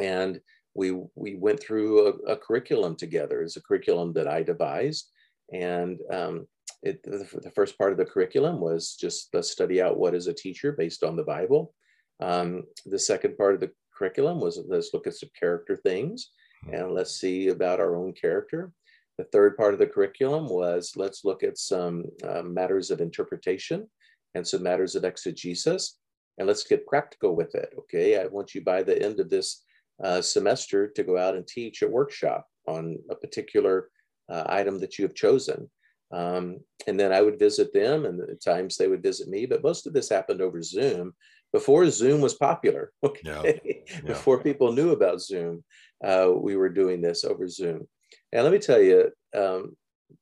And 0.00 0.40
we, 0.74 0.92
we 1.14 1.36
went 1.36 1.60
through 1.60 2.08
a, 2.08 2.32
a 2.32 2.36
curriculum 2.36 2.96
together. 2.96 3.42
It's 3.42 3.56
a 3.56 3.62
curriculum 3.62 4.12
that 4.14 4.26
I 4.26 4.42
devised. 4.42 5.08
And 5.52 6.00
um, 6.12 6.46
it, 6.82 7.02
the, 7.02 7.52
first 7.54 7.76
part 7.76 7.92
of 7.92 7.98
the 7.98 8.04
curriculum 8.04 8.60
was 8.60 8.96
just 8.96 9.28
let's 9.34 9.50
study 9.50 9.82
out 9.82 9.98
what 9.98 10.14
is 10.14 10.26
a 10.26 10.32
teacher 10.32 10.72
based 10.72 11.02
on 11.02 11.16
the 11.16 11.24
Bible. 11.24 11.74
Um, 12.20 12.64
the 12.86 12.98
second 12.98 13.36
part 13.36 13.54
of 13.54 13.60
the 13.60 13.70
curriculum 13.94 14.40
was 14.40 14.62
let's 14.68 14.90
look 14.94 15.06
at 15.06 15.14
some 15.14 15.30
character 15.38 15.76
things 15.76 16.30
hmm. 16.64 16.74
and 16.74 16.92
let's 16.92 17.16
see 17.20 17.48
about 17.48 17.80
our 17.80 17.96
own 17.96 18.12
character. 18.12 18.72
The 19.18 19.24
third 19.24 19.56
part 19.56 19.74
of 19.74 19.80
the 19.80 19.86
curriculum 19.86 20.48
was 20.48 20.94
let's 20.96 21.24
look 21.24 21.42
at 21.42 21.58
some 21.58 22.04
uh, 22.26 22.42
matters 22.42 22.90
of 22.90 23.00
interpretation 23.00 23.86
and 24.34 24.46
some 24.46 24.62
matters 24.62 24.94
of 24.94 25.04
exegesis, 25.04 25.98
and 26.38 26.46
let's 26.46 26.64
get 26.64 26.86
practical 26.86 27.36
with 27.36 27.54
it. 27.54 27.74
Okay, 27.76 28.18
I 28.18 28.26
want 28.26 28.54
you 28.54 28.62
by 28.62 28.82
the 28.82 29.00
end 29.02 29.20
of 29.20 29.28
this 29.28 29.64
uh, 30.02 30.22
semester 30.22 30.88
to 30.88 31.02
go 31.02 31.18
out 31.18 31.34
and 31.34 31.46
teach 31.46 31.82
a 31.82 31.88
workshop 31.88 32.46
on 32.66 32.96
a 33.10 33.14
particular 33.14 33.90
uh, 34.30 34.44
item 34.46 34.78
that 34.80 34.98
you 34.98 35.04
have 35.04 35.14
chosen. 35.14 35.68
Um, 36.12 36.58
and 36.86 36.98
then 36.98 37.12
I 37.12 37.20
would 37.20 37.38
visit 37.38 37.72
them, 37.72 38.04
and 38.04 38.20
at 38.20 38.42
times 38.42 38.76
they 38.76 38.88
would 38.88 39.02
visit 39.02 39.28
me. 39.28 39.46
But 39.46 39.62
most 39.62 39.86
of 39.86 39.92
this 39.92 40.08
happened 40.08 40.40
over 40.40 40.62
Zoom 40.62 41.14
before 41.52 41.88
Zoom 41.90 42.20
was 42.20 42.34
popular. 42.34 42.92
Okay, 43.02 43.60
yeah. 43.64 43.72
Yeah. 43.90 44.02
before 44.06 44.42
people 44.42 44.72
knew 44.72 44.90
about 44.90 45.20
Zoom, 45.20 45.64
uh, 46.04 46.30
we 46.34 46.56
were 46.56 46.68
doing 46.68 47.00
this 47.00 47.24
over 47.24 47.48
Zoom. 47.48 47.86
And 48.32 48.44
let 48.44 48.52
me 48.52 48.58
tell 48.58 48.80
you, 48.80 49.10
um, 49.36 49.76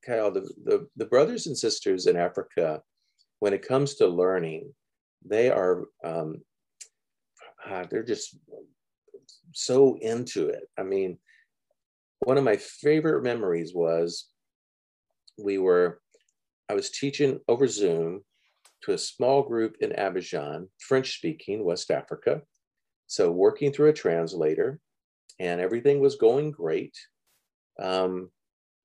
Kyle, 0.05 0.31
the, 0.31 0.41
the, 0.65 0.89
the 0.97 1.07
brothers 1.07 1.47
and 1.47 1.57
sisters 1.57 2.07
in 2.07 2.17
Africa, 2.17 2.83
when 3.41 3.53
it 3.53 3.67
comes 3.67 3.95
to 3.97 4.07
learning, 4.07 4.73
they 5.25 5.51
are 5.51 5.85
um, 6.05 6.43
uh, 7.69 7.85
they're 7.91 8.05
just 8.05 8.37
so 9.53 9.99
into 10.01 10.49
it. 10.49 10.65
I 10.79 10.83
mean, 10.83 11.19
one 12.21 12.39
of 12.39 12.45
my 12.45 12.57
favorite 12.57 13.23
memories 13.23 13.75
was 13.75 14.29
we 15.39 15.59
were, 15.59 16.01
I 16.69 16.75
was 16.75 16.91
teaching 16.91 17.41
over 17.49 17.67
Zoom 17.67 18.23
to 18.83 18.93
a 18.93 18.99
small 18.99 19.43
group 19.43 19.77
in 19.81 19.91
Abidjan, 19.91 20.69
French 20.79 21.17
speaking, 21.17 21.65
West 21.65 21.91
Africa. 21.91 22.43
So 23.07 23.31
working 23.31 23.73
through 23.73 23.89
a 23.89 23.95
translator, 23.95 24.81
and 25.41 25.61
everything 25.61 26.01
was 26.01 26.17
going 26.17 26.51
great. 26.51 26.97
Um, 27.81 28.31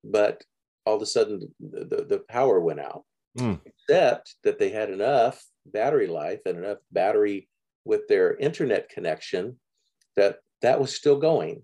but 0.04 0.42
all 0.86 0.96
of 0.96 1.02
a 1.02 1.06
sudden, 1.06 1.54
the, 1.60 1.84
the, 1.84 2.04
the 2.04 2.18
power 2.28 2.60
went 2.60 2.80
out, 2.80 3.04
mm. 3.38 3.60
except 3.64 4.36
that 4.44 4.58
they 4.58 4.70
had 4.70 4.90
enough 4.90 5.44
battery 5.66 6.06
life 6.06 6.40
and 6.46 6.58
enough 6.58 6.78
battery 6.92 7.48
with 7.84 8.06
their 8.08 8.36
internet 8.36 8.88
connection 8.88 9.58
that 10.16 10.38
that 10.62 10.80
was 10.80 10.94
still 10.94 11.18
going, 11.18 11.62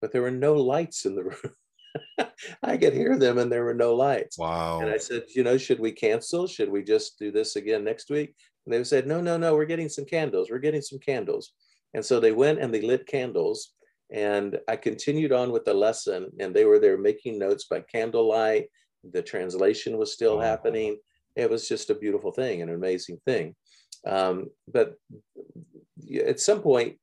but 0.00 0.12
there 0.12 0.22
were 0.22 0.30
no 0.30 0.54
lights 0.54 1.04
in 1.04 1.14
the 1.14 1.24
room. 1.24 1.54
I 2.62 2.76
could 2.76 2.94
hear 2.94 3.18
them 3.18 3.38
and 3.38 3.50
there 3.50 3.64
were 3.64 3.74
no 3.74 3.94
lights. 3.94 4.38
Wow. 4.38 4.80
And 4.80 4.90
I 4.90 4.98
said, 4.98 5.24
you 5.34 5.42
know, 5.42 5.58
should 5.58 5.80
we 5.80 5.92
cancel? 5.92 6.46
Should 6.46 6.70
we 6.70 6.82
just 6.82 7.18
do 7.18 7.30
this 7.30 7.56
again 7.56 7.84
next 7.84 8.10
week? 8.10 8.34
And 8.66 8.74
they 8.74 8.84
said, 8.84 9.06
no, 9.06 9.20
no, 9.20 9.36
no, 9.36 9.54
we're 9.54 9.64
getting 9.64 9.88
some 9.88 10.04
candles. 10.04 10.50
We're 10.50 10.58
getting 10.58 10.82
some 10.82 10.98
candles. 10.98 11.52
And 11.94 12.04
so 12.04 12.20
they 12.20 12.32
went 12.32 12.60
and 12.60 12.72
they 12.72 12.82
lit 12.82 13.06
candles. 13.06 13.72
And 14.10 14.58
I 14.68 14.76
continued 14.76 15.32
on 15.32 15.52
with 15.52 15.66
the 15.66 15.74
lesson, 15.74 16.30
and 16.40 16.54
they 16.54 16.64
were 16.64 16.78
there 16.78 16.96
making 16.96 17.38
notes 17.38 17.64
by 17.64 17.80
candlelight. 17.80 18.68
The 19.10 19.22
translation 19.22 19.98
was 19.98 20.12
still 20.12 20.40
happening. 20.40 20.96
It 21.36 21.50
was 21.50 21.68
just 21.68 21.90
a 21.90 21.94
beautiful 21.94 22.32
thing, 22.32 22.62
an 22.62 22.70
amazing 22.70 23.20
thing. 23.26 23.54
Um, 24.06 24.46
but 24.72 24.94
at 26.24 26.40
some 26.40 26.62
point, 26.62 26.96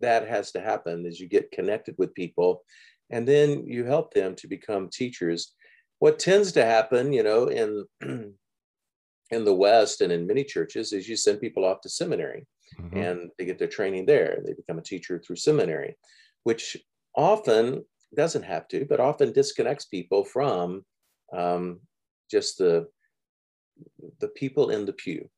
that 0.00 0.28
has 0.28 0.50
to 0.52 0.60
happen 0.60 1.06
as 1.06 1.20
you 1.20 1.28
get 1.28 1.52
connected 1.52 1.94
with 1.96 2.14
people 2.14 2.64
and 3.12 3.28
then 3.28 3.66
you 3.66 3.84
help 3.84 4.12
them 4.12 4.34
to 4.36 4.48
become 4.48 4.88
teachers. 4.88 5.52
What 5.98 6.18
tends 6.18 6.50
to 6.52 6.64
happen, 6.64 7.12
you 7.12 7.22
know, 7.22 7.46
in 7.46 7.84
in 9.30 9.44
the 9.44 9.54
West 9.54 10.00
and 10.00 10.12
in 10.12 10.26
many 10.26 10.42
churches 10.44 10.92
is 10.92 11.08
you 11.08 11.16
send 11.16 11.40
people 11.40 11.64
off 11.64 11.80
to 11.82 11.88
seminary 11.88 12.46
mm-hmm. 12.80 12.96
and 12.96 13.30
they 13.38 13.44
get 13.44 13.58
their 13.58 13.68
training 13.68 14.06
there. 14.06 14.40
They 14.44 14.54
become 14.54 14.78
a 14.78 14.82
teacher 14.82 15.18
through 15.18 15.36
seminary, 15.36 15.96
which 16.44 16.76
often 17.16 17.84
doesn't 18.14 18.42
have 18.42 18.68
to, 18.68 18.84
but 18.84 19.00
often 19.00 19.32
disconnects 19.32 19.86
people 19.86 20.24
from 20.24 20.84
um, 21.32 21.80
just 22.30 22.58
the 22.58 22.88
the 24.20 24.28
people 24.28 24.70
in 24.70 24.86
the 24.86 24.92
pew. 24.92 25.28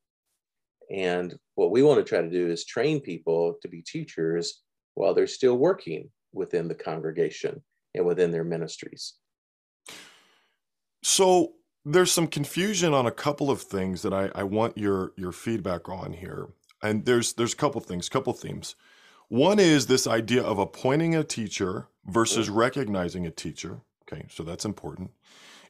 And 0.91 1.35
what 1.55 1.71
we 1.71 1.83
want 1.83 1.99
to 1.99 2.03
try 2.03 2.21
to 2.21 2.29
do 2.29 2.47
is 2.47 2.65
train 2.65 3.01
people 3.01 3.55
to 3.61 3.67
be 3.67 3.81
teachers 3.81 4.61
while 4.93 5.13
they're 5.13 5.27
still 5.27 5.57
working 5.57 6.09
within 6.35 6.67
the 6.67 6.75
congregation 6.75 7.63
and 7.93 8.05
within 8.05 8.31
their 8.31 8.43
ministries. 8.43 9.13
So 11.03 11.53
there's 11.85 12.11
some 12.11 12.27
confusion 12.27 12.93
on 12.93 13.05
a 13.05 13.11
couple 13.11 13.51
of 13.51 13.61
things 13.61 14.01
that 14.01 14.13
I, 14.13 14.31
I 14.35 14.43
want 14.43 14.77
your 14.77 15.13
your 15.15 15.31
feedback 15.31 15.87
on 15.87 16.13
here. 16.13 16.49
And 16.81 17.05
there's 17.05 17.33
there's 17.33 17.53
a 17.53 17.57
couple 17.57 17.79
of 17.79 17.87
things, 17.87 18.09
couple 18.09 18.33
of 18.33 18.39
themes. 18.39 18.75
One 19.27 19.59
is 19.59 19.87
this 19.87 20.05
idea 20.07 20.43
of 20.43 20.59
appointing 20.59 21.15
a 21.15 21.23
teacher 21.23 21.87
versus 22.05 22.47
mm-hmm. 22.47 22.57
recognizing 22.57 23.25
a 23.25 23.31
teacher. 23.31 23.81
Okay, 24.03 24.25
so 24.29 24.43
that's 24.43 24.65
important. 24.65 25.11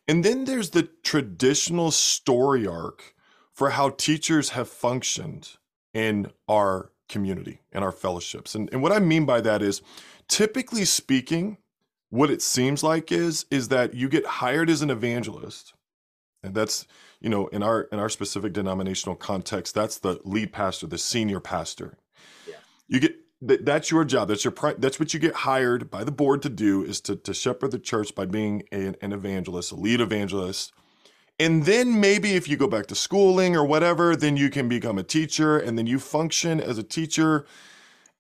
And 0.08 0.23
then 0.23 0.45
there's 0.45 0.71
the 0.71 0.89
traditional 1.04 1.91
story 1.91 2.67
arc 2.67 3.15
for 3.54 3.71
how 3.71 3.89
teachers 3.89 4.49
have 4.49 4.69
functioned 4.69 5.51
in 5.93 6.32
our 6.47 6.91
community 7.10 7.62
and 7.72 7.84
our 7.84 7.91
fellowships. 7.91 8.56
And, 8.56 8.70
and 8.72 8.82
what 8.82 8.91
I 8.91 9.00
mean 9.00 9.26
by 9.26 9.41
that 9.41 9.62
is 9.62 9.82
typically 10.28 10.86
speaking, 10.86 11.58
what 12.10 12.30
it 12.30 12.41
seems 12.41 12.84
like 12.84 13.12
is 13.12 13.46
is 13.52 13.68
that 13.70 13.94
you 13.94 14.10
get 14.10 14.26
hired 14.26 14.70
as 14.70 14.82
an 14.82 14.89
evangelist. 14.89 15.74
And 16.44 16.54
that's, 16.54 16.86
you 17.20 17.30
know, 17.30 17.48
in 17.48 17.63
our 17.63 17.82
in 17.91 18.00
our 18.00 18.10
specific 18.10 18.54
denominational 18.54 19.15
context, 19.15 19.74
that's 19.74 19.98
the 19.98 20.20
lead 20.24 20.54
pastor, 20.54 20.88
the 20.88 20.98
senior 20.98 21.39
pastor. 21.39 21.98
Yeah. 22.48 22.56
You 22.88 23.00
get 23.00 23.15
that, 23.41 23.65
that's 23.65 23.91
your 23.91 24.06
job. 24.06 24.28
That's 24.28 24.46
your 24.46 24.54
that's 24.78 25.00
what 25.00 25.13
you 25.13 25.20
get 25.20 25.34
hired 25.34 25.89
by 25.89 26.04
the 26.04 26.12
board 26.12 26.41
to 26.44 26.50
do 26.50 26.84
is 26.84 27.02
to 27.02 27.15
to 27.15 27.34
shepherd 27.34 27.72
the 27.72 27.80
church 27.80 28.13
by 28.13 28.26
being 28.26 28.63
a, 28.72 28.94
an 29.02 29.12
evangelist, 29.12 29.72
a 29.72 29.76
lead 29.76 30.02
evangelist. 30.02 30.72
And 31.38 31.65
then 31.65 32.00
maybe 32.00 32.36
if 32.36 32.48
you 32.48 32.56
go 32.56 32.67
back 32.67 32.88
to 32.88 32.95
schooling 32.95 33.56
or 33.56 33.65
whatever, 33.65 34.15
then 34.15 34.38
you 34.38 34.50
can 34.50 34.69
become 34.69 34.98
a 34.98 35.04
teacher 35.04 35.58
and 35.58 35.78
then 35.78 35.86
you 35.86 36.00
function 36.00 36.62
as 36.62 36.78
a 36.78 36.84
teacher 36.84 37.45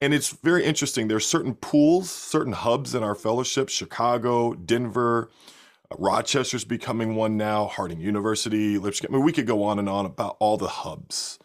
and 0.01 0.13
it's 0.13 0.29
very 0.29 0.65
interesting. 0.65 1.07
There's 1.07 1.25
certain 1.25 1.55
pools, 1.55 2.11
certain 2.11 2.53
hubs 2.53 2.93
in 2.93 3.03
our 3.03 3.15
fellowship 3.15 3.69
Chicago, 3.69 4.53
Denver, 4.53 5.29
uh, 5.89 5.95
Rochester's 5.97 6.65
becoming 6.65 7.15
one 7.15 7.37
now, 7.37 7.65
Harding 7.65 7.99
University, 7.99 8.77
Lipscomb. 8.77 9.13
I 9.13 9.17
mean, 9.17 9.25
we 9.25 9.31
could 9.31 9.47
go 9.47 9.63
on 9.63 9.79
and 9.79 9.87
on 9.87 10.05
about 10.05 10.37
all 10.39 10.57
the 10.57 10.67
hubs. 10.67 11.39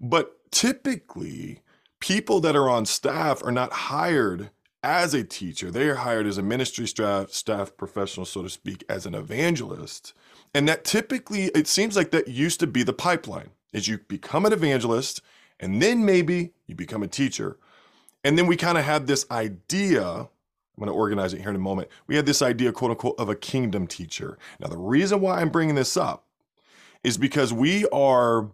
But 0.00 0.50
typically, 0.50 1.60
people 2.00 2.40
that 2.40 2.56
are 2.56 2.70
on 2.70 2.86
staff 2.86 3.44
are 3.44 3.52
not 3.52 3.72
hired 3.72 4.50
as 4.82 5.12
a 5.12 5.22
teacher. 5.22 5.70
They 5.70 5.88
are 5.88 5.96
hired 5.96 6.26
as 6.26 6.38
a 6.38 6.42
ministry 6.42 6.86
staff, 6.86 7.30
staff 7.30 7.76
professional, 7.76 8.24
so 8.24 8.42
to 8.42 8.48
speak, 8.48 8.82
as 8.88 9.04
an 9.04 9.14
evangelist. 9.14 10.14
And 10.54 10.68
that 10.68 10.84
typically, 10.84 11.44
it 11.46 11.66
seems 11.66 11.96
like 11.96 12.10
that 12.10 12.28
used 12.28 12.60
to 12.60 12.66
be 12.66 12.82
the 12.82 12.92
pipeline 12.92 13.50
is 13.72 13.86
you 13.86 13.98
become 13.98 14.44
an 14.46 14.52
evangelist 14.52 15.20
and 15.60 15.80
then 15.80 16.04
maybe 16.04 16.52
you 16.66 16.74
become 16.74 17.02
a 17.02 17.08
teacher. 17.08 17.58
And 18.24 18.36
then 18.36 18.46
we 18.46 18.56
kind 18.56 18.76
of 18.76 18.84
had 18.84 19.06
this 19.06 19.26
idea. 19.30 20.02
I'm 20.02 20.28
going 20.78 20.88
to 20.88 20.92
organize 20.92 21.32
it 21.34 21.40
here 21.40 21.50
in 21.50 21.56
a 21.56 21.60
moment. 21.60 21.88
We 22.06 22.16
had 22.16 22.26
this 22.26 22.42
idea, 22.42 22.72
quote 22.72 22.90
unquote, 22.90 23.18
of 23.18 23.28
a 23.28 23.36
kingdom 23.36 23.86
teacher. 23.86 24.38
Now, 24.58 24.68
the 24.68 24.78
reason 24.78 25.20
why 25.20 25.40
I'm 25.40 25.50
bringing 25.50 25.74
this 25.74 25.96
up 25.96 26.26
is 27.04 27.16
because 27.16 27.52
we 27.52 27.86
are 27.92 28.50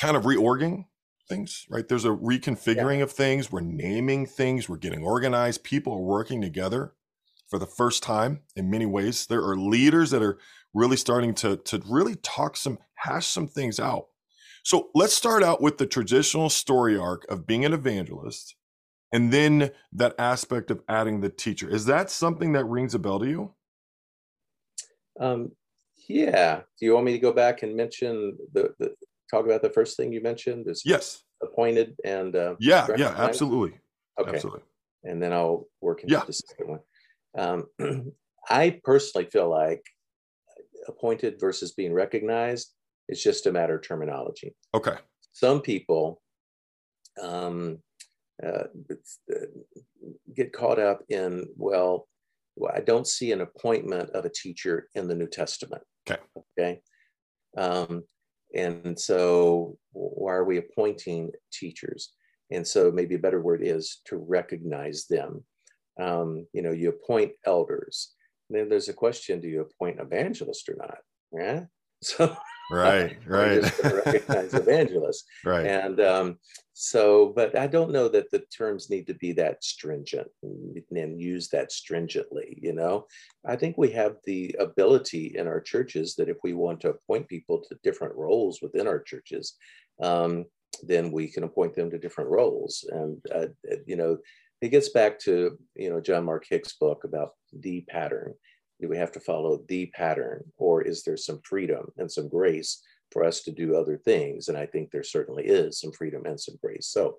kind 0.00 0.16
of 0.16 0.24
reorging 0.24 0.86
things, 1.28 1.66
right? 1.68 1.88
There's 1.88 2.04
a 2.04 2.10
reconfiguring 2.10 2.98
yeah. 2.98 3.04
of 3.04 3.12
things. 3.12 3.50
We're 3.50 3.60
naming 3.60 4.26
things. 4.26 4.68
We're 4.68 4.76
getting 4.76 5.02
organized. 5.02 5.64
People 5.64 5.94
are 5.94 6.00
working 6.00 6.40
together 6.40 6.92
for 7.48 7.58
the 7.58 7.66
first 7.66 8.02
time 8.02 8.40
in 8.56 8.70
many 8.70 8.86
ways. 8.86 9.26
There 9.26 9.42
are 9.42 9.56
leaders 9.56 10.10
that 10.10 10.22
are 10.22 10.38
really 10.74 10.96
starting 10.96 11.34
to, 11.34 11.56
to 11.58 11.82
really 11.88 12.16
talk 12.16 12.56
some, 12.56 12.78
hash 12.96 13.26
some 13.28 13.48
things 13.48 13.80
out. 13.80 14.08
So 14.64 14.90
let's 14.94 15.14
start 15.14 15.42
out 15.42 15.60
with 15.62 15.78
the 15.78 15.86
traditional 15.86 16.50
story 16.50 16.96
arc 16.96 17.24
of 17.30 17.46
being 17.46 17.64
an 17.64 17.72
evangelist 17.74 18.56
And 19.12 19.32
then 19.32 19.70
that 19.92 20.14
aspect 20.18 20.70
of 20.70 20.82
adding 20.88 21.20
the 21.22 21.30
teacher. 21.30 21.70
Is 21.70 21.86
that 21.86 22.10
something 22.10 22.52
that 22.52 22.64
rings 22.66 22.94
a 22.94 22.98
bell 22.98 23.20
to 23.20 23.26
you? 23.28 23.54
Um, 25.20 25.52
yeah. 26.08 26.62
Do 26.78 26.86
you 26.86 26.94
want 26.94 27.06
me 27.06 27.12
to 27.12 27.18
go 27.18 27.32
back 27.32 27.62
and 27.62 27.76
mention 27.76 28.36
the, 28.52 28.74
the 28.78 28.94
talk 29.30 29.44
about 29.46 29.62
the 29.62 29.70
first 29.70 29.96
thing 29.96 30.12
you 30.12 30.20
mentioned? 30.22 30.68
Is 30.68 30.82
yes. 30.84 31.22
Appointed 31.42 31.94
and 32.04 32.34
uh, 32.34 32.56
yeah, 32.58 32.86
yeah, 32.96 33.14
absolutely. 33.16 33.78
Okay. 34.18 34.30
Absolutely. 34.30 34.62
And 35.04 35.22
then 35.22 35.32
I'll 35.32 35.66
work 35.80 36.02
into 36.02 36.14
Yeah. 36.14 36.24
the 36.26 36.32
second 36.32 36.68
one. 36.68 36.80
Um, 37.78 38.12
I 38.48 38.80
personally 38.84 39.28
feel 39.30 39.50
like 39.50 39.82
appointed 40.88 41.40
versus 41.40 41.72
being 41.72 41.92
recognized. 41.92 42.72
It's 43.08 43.22
just 43.22 43.46
a 43.46 43.52
matter 43.52 43.76
of 43.76 43.82
terminology. 43.82 44.54
Okay. 44.74 44.96
Some 45.32 45.60
people 45.60 46.22
um, 47.22 47.78
uh, 48.44 48.64
get 50.34 50.52
caught 50.52 50.78
up 50.78 51.02
in, 51.08 51.46
well, 51.56 52.08
well, 52.56 52.72
I 52.74 52.80
don't 52.80 53.06
see 53.06 53.32
an 53.32 53.40
appointment 53.40 54.10
of 54.10 54.24
a 54.24 54.30
teacher 54.30 54.88
in 54.94 55.08
the 55.08 55.14
New 55.14 55.26
Testament. 55.26 55.82
Okay. 56.08 56.20
Okay. 56.58 56.80
Um, 57.56 58.04
and 58.54 58.98
so, 58.98 59.76
why 59.92 60.32
are 60.32 60.44
we 60.44 60.58
appointing 60.58 61.30
teachers? 61.52 62.12
And 62.50 62.66
so, 62.66 62.92
maybe 62.92 63.16
a 63.16 63.18
better 63.20 63.40
word 63.40 63.60
is 63.62 64.00
to 64.06 64.16
recognize 64.16 65.06
them. 65.08 65.42
Um, 66.00 66.46
you 66.52 66.62
know, 66.62 66.72
you 66.72 66.90
appoint 66.90 67.32
elders. 67.46 68.12
Then 68.54 68.68
there's 68.68 68.88
a 68.88 68.94
question: 68.94 69.40
Do 69.40 69.48
you 69.48 69.62
appoint 69.62 70.00
evangelist 70.00 70.68
or 70.68 70.76
not? 70.76 70.98
Yeah. 71.32 71.64
So, 72.02 72.36
Right. 72.70 73.16
Right. 73.26 73.62
recognize 73.82 74.54
evangelists. 74.54 75.24
right. 75.44 75.66
And 75.66 76.00
um, 76.00 76.38
so, 76.72 77.32
but 77.34 77.56
I 77.56 77.66
don't 77.66 77.92
know 77.92 78.08
that 78.08 78.30
the 78.30 78.40
terms 78.56 78.90
need 78.90 79.06
to 79.06 79.14
be 79.14 79.32
that 79.32 79.62
stringent 79.62 80.28
and, 80.42 80.82
and 80.90 81.20
use 81.20 81.48
that 81.50 81.72
stringently. 81.72 82.58
You 82.60 82.72
know, 82.72 83.06
I 83.46 83.56
think 83.56 83.76
we 83.76 83.90
have 83.92 84.16
the 84.24 84.54
ability 84.58 85.34
in 85.36 85.46
our 85.46 85.60
churches 85.60 86.14
that 86.16 86.28
if 86.28 86.38
we 86.42 86.52
want 86.52 86.80
to 86.82 86.90
appoint 86.90 87.28
people 87.28 87.62
to 87.68 87.78
different 87.82 88.14
roles 88.14 88.60
within 88.62 88.86
our 88.86 89.00
churches, 89.00 89.54
um, 90.02 90.44
then 90.82 91.12
we 91.12 91.28
can 91.28 91.44
appoint 91.44 91.74
them 91.74 91.90
to 91.90 91.98
different 91.98 92.30
roles. 92.30 92.84
And 92.90 93.22
uh, 93.34 93.46
you 93.86 93.96
know, 93.96 94.18
it 94.64 94.70
gets 94.70 94.88
back 94.88 95.18
to 95.20 95.58
you 95.76 95.90
know 95.90 96.00
John 96.00 96.24
Mark 96.24 96.46
Hicks' 96.48 96.74
book 96.74 97.04
about 97.04 97.30
the 97.52 97.82
pattern. 97.88 98.34
Do 98.80 98.88
we 98.88 98.96
have 98.96 99.12
to 99.12 99.20
follow 99.20 99.62
the 99.68 99.86
pattern, 99.94 100.44
or 100.56 100.82
is 100.82 101.04
there 101.04 101.16
some 101.16 101.40
freedom 101.44 101.86
and 101.98 102.10
some 102.10 102.28
grace 102.28 102.82
for 103.14 103.24
us 103.24 103.42
to 103.44 103.52
do 103.52 103.76
other 103.76 103.96
things. 103.96 104.48
And 104.48 104.58
I 104.58 104.66
think 104.66 104.90
there 104.90 105.04
certainly 105.04 105.44
is 105.44 105.80
some 105.80 105.92
freedom 105.92 106.26
and 106.26 106.38
some 106.38 106.56
grace. 106.60 106.88
So 106.88 107.18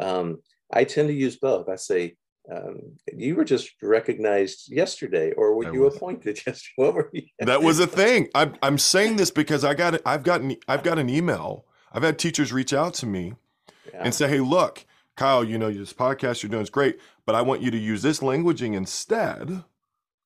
um, 0.00 0.40
I 0.72 0.84
tend 0.84 1.08
to 1.08 1.14
use 1.14 1.36
both. 1.36 1.68
I 1.68 1.76
say, 1.76 2.16
um, 2.50 2.78
you 3.14 3.36
were 3.36 3.44
just 3.44 3.70
recognized 3.82 4.72
yesterday, 4.72 5.32
or 5.32 5.54
were 5.54 5.68
I 5.68 5.72
you 5.72 5.80
was. 5.82 5.96
appointed 5.96 6.36
yesterday? 6.46 6.72
What 6.76 6.94
were 6.94 7.10
you? 7.12 7.22
that 7.40 7.62
was 7.62 7.78
a 7.78 7.86
thing. 8.02 8.28
I'm 8.34 8.56
I'm 8.62 8.78
saying 8.78 9.16
this 9.16 9.30
because 9.30 9.64
I 9.64 9.74
got 9.74 9.94
it. 9.94 10.02
I've 10.04 10.22
gotten 10.24 10.56
I've 10.68 10.82
got 10.82 10.98
an 10.98 11.08
email. 11.08 11.64
I've 11.92 12.02
had 12.02 12.18
teachers 12.18 12.52
reach 12.52 12.72
out 12.72 12.94
to 12.94 13.06
me 13.06 13.34
Yeah. 13.92 14.02
and 14.04 14.14
say, 14.14 14.28
"Hey, 14.28 14.40
look, 14.40 14.84
Kyle, 15.16 15.44
you 15.44 15.58
know 15.58 15.72
this 15.72 15.92
podcast 15.92 16.42
you're 16.42 16.50
doing 16.50 16.62
is 16.62 16.70
great, 16.70 16.98
but 17.26 17.34
I 17.34 17.42
want 17.42 17.62
you 17.62 17.70
to 17.70 17.78
use 17.78 18.02
this 18.02 18.20
languaging 18.20 18.74
instead 18.74 19.64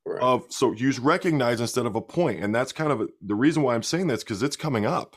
Right. 0.07 0.22
of 0.22 0.47
so 0.49 0.72
use 0.72 0.99
recognize 0.99 1.61
instead 1.61 1.84
of 1.84 1.95
appoint." 1.95 2.43
And 2.43 2.55
that's 2.55 2.72
kind 2.72 2.91
of 2.93 3.03
a, 3.03 3.09
the 3.20 3.34
reason 3.34 3.62
why 3.62 3.74
I'm 3.74 3.82
saying 3.82 4.07
this 4.07 4.24
because 4.24 4.43
it's 4.43 4.57
coming 4.57 4.86
up. 4.86 5.16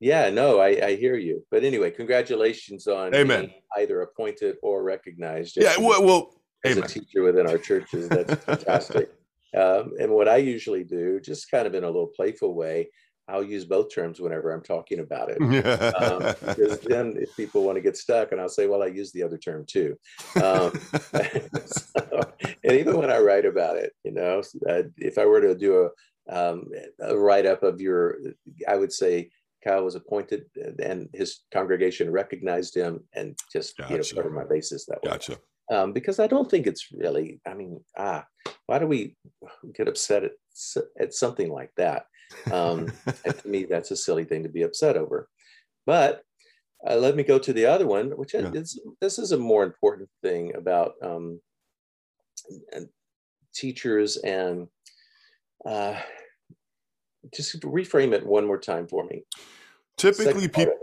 yeah, 0.00 0.30
no, 0.30 0.60
I, 0.60 0.68
I 0.86 0.96
hear 0.96 1.16
you. 1.16 1.44
But 1.50 1.64
anyway, 1.64 1.90
congratulations 1.90 2.86
on 2.86 3.14
Amen. 3.14 3.46
being 3.46 3.54
either 3.76 4.00
appointed 4.02 4.56
or 4.62 4.82
recognized. 4.82 5.56
Yeah. 5.60 5.74
Well, 5.78 6.02
well 6.04 6.34
as 6.64 6.76
a 6.78 6.82
teacher 6.82 7.22
within 7.22 7.46
our 7.46 7.58
churches. 7.58 8.08
That's 8.08 8.32
fantastic. 8.44 9.10
Um, 9.56 9.92
and 10.00 10.10
what 10.12 10.28
I 10.28 10.36
usually 10.36 10.84
do, 10.84 11.20
just 11.20 11.50
kind 11.50 11.66
of 11.66 11.74
in 11.74 11.82
a 11.84 11.86
little 11.88 12.06
playful 12.14 12.54
way, 12.54 12.90
I'll 13.28 13.44
use 13.44 13.64
both 13.64 13.94
terms 13.94 14.20
whenever 14.20 14.52
I'm 14.52 14.62
talking 14.62 15.00
about 15.00 15.30
it. 15.30 15.38
um, 15.94 16.34
because 16.46 16.80
then 16.80 17.14
if 17.16 17.36
people 17.36 17.64
want 17.64 17.76
to 17.76 17.82
get 17.82 17.96
stuck 17.96 18.32
and 18.32 18.40
i'll 18.40 18.48
say 18.48 18.66
well 18.66 18.82
i 18.82 18.86
use 18.86 19.12
the 19.12 19.22
other 19.22 19.38
term 19.38 19.64
too 19.66 19.96
um, 20.42 20.72
so, 21.66 22.20
and 22.64 22.72
even 22.78 22.96
when 22.96 23.10
i 23.10 23.18
write 23.18 23.44
about 23.44 23.76
it 23.76 23.92
you 24.04 24.12
know 24.12 24.42
uh, 24.68 24.82
if 24.96 25.18
i 25.18 25.24
were 25.24 25.40
to 25.40 25.54
do 25.54 25.90
a, 26.28 26.34
um, 26.34 26.64
a 27.00 27.16
write-up 27.16 27.62
of 27.62 27.80
your 27.80 28.18
i 28.66 28.76
would 28.76 28.92
say 28.92 29.30
kyle 29.64 29.84
was 29.84 29.94
appointed 29.94 30.44
and 30.82 31.08
his 31.12 31.40
congregation 31.52 32.10
recognized 32.10 32.74
him 32.74 33.00
and 33.14 33.36
just 33.52 33.78
you 33.90 33.98
know 33.98 34.04
cover 34.14 34.30
my 34.30 34.44
bases 34.44 34.86
that 34.86 35.02
way 35.02 35.10
gotcha. 35.10 35.36
um, 35.72 35.92
because 35.92 36.18
i 36.18 36.26
don't 36.26 36.50
think 36.50 36.66
it's 36.66 36.88
really 36.92 37.40
i 37.46 37.54
mean 37.54 37.80
ah 37.96 38.24
why 38.66 38.78
do 38.78 38.86
we 38.86 39.16
get 39.74 39.88
upset 39.88 40.24
at, 40.24 40.32
at 41.00 41.14
something 41.14 41.50
like 41.50 41.70
that 41.76 42.06
um, 42.50 42.92
and 43.24 43.38
to 43.38 43.48
me, 43.48 43.64
that's 43.64 43.90
a 43.90 43.96
silly 43.96 44.24
thing 44.24 44.42
to 44.42 44.48
be 44.48 44.62
upset 44.62 44.96
over. 44.96 45.28
But 45.86 46.22
uh, 46.88 46.96
let 46.96 47.16
me 47.16 47.22
go 47.22 47.38
to 47.38 47.52
the 47.52 47.66
other 47.66 47.86
one, 47.86 48.10
which 48.12 48.34
Yeah. 48.34 48.50
is 48.52 48.80
this 49.00 49.18
is 49.18 49.32
a 49.32 49.38
more 49.38 49.64
important 49.64 50.08
thing 50.22 50.54
about 50.54 50.94
um, 51.02 51.40
and 52.72 52.88
teachers 53.54 54.16
and 54.18 54.68
uh, 55.66 55.98
just 57.34 57.60
reframe 57.62 58.12
it 58.12 58.24
one 58.24 58.46
more 58.46 58.58
time 58.58 58.86
for 58.86 59.04
me. 59.04 59.24
Typically, 59.96 60.24
Second 60.24 60.52
people 60.52 60.74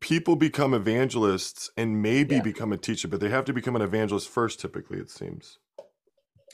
people 0.00 0.36
become 0.36 0.74
evangelists 0.74 1.70
and 1.76 2.00
maybe 2.02 2.36
Yeah. 2.36 2.42
become 2.42 2.72
a 2.72 2.76
teacher, 2.76 3.08
but 3.08 3.20
they 3.20 3.28
have 3.28 3.44
to 3.44 3.52
become 3.52 3.76
an 3.76 3.82
evangelist 3.82 4.28
first. 4.28 4.60
Typically, 4.60 4.98
it 4.98 5.10
seems. 5.10 5.58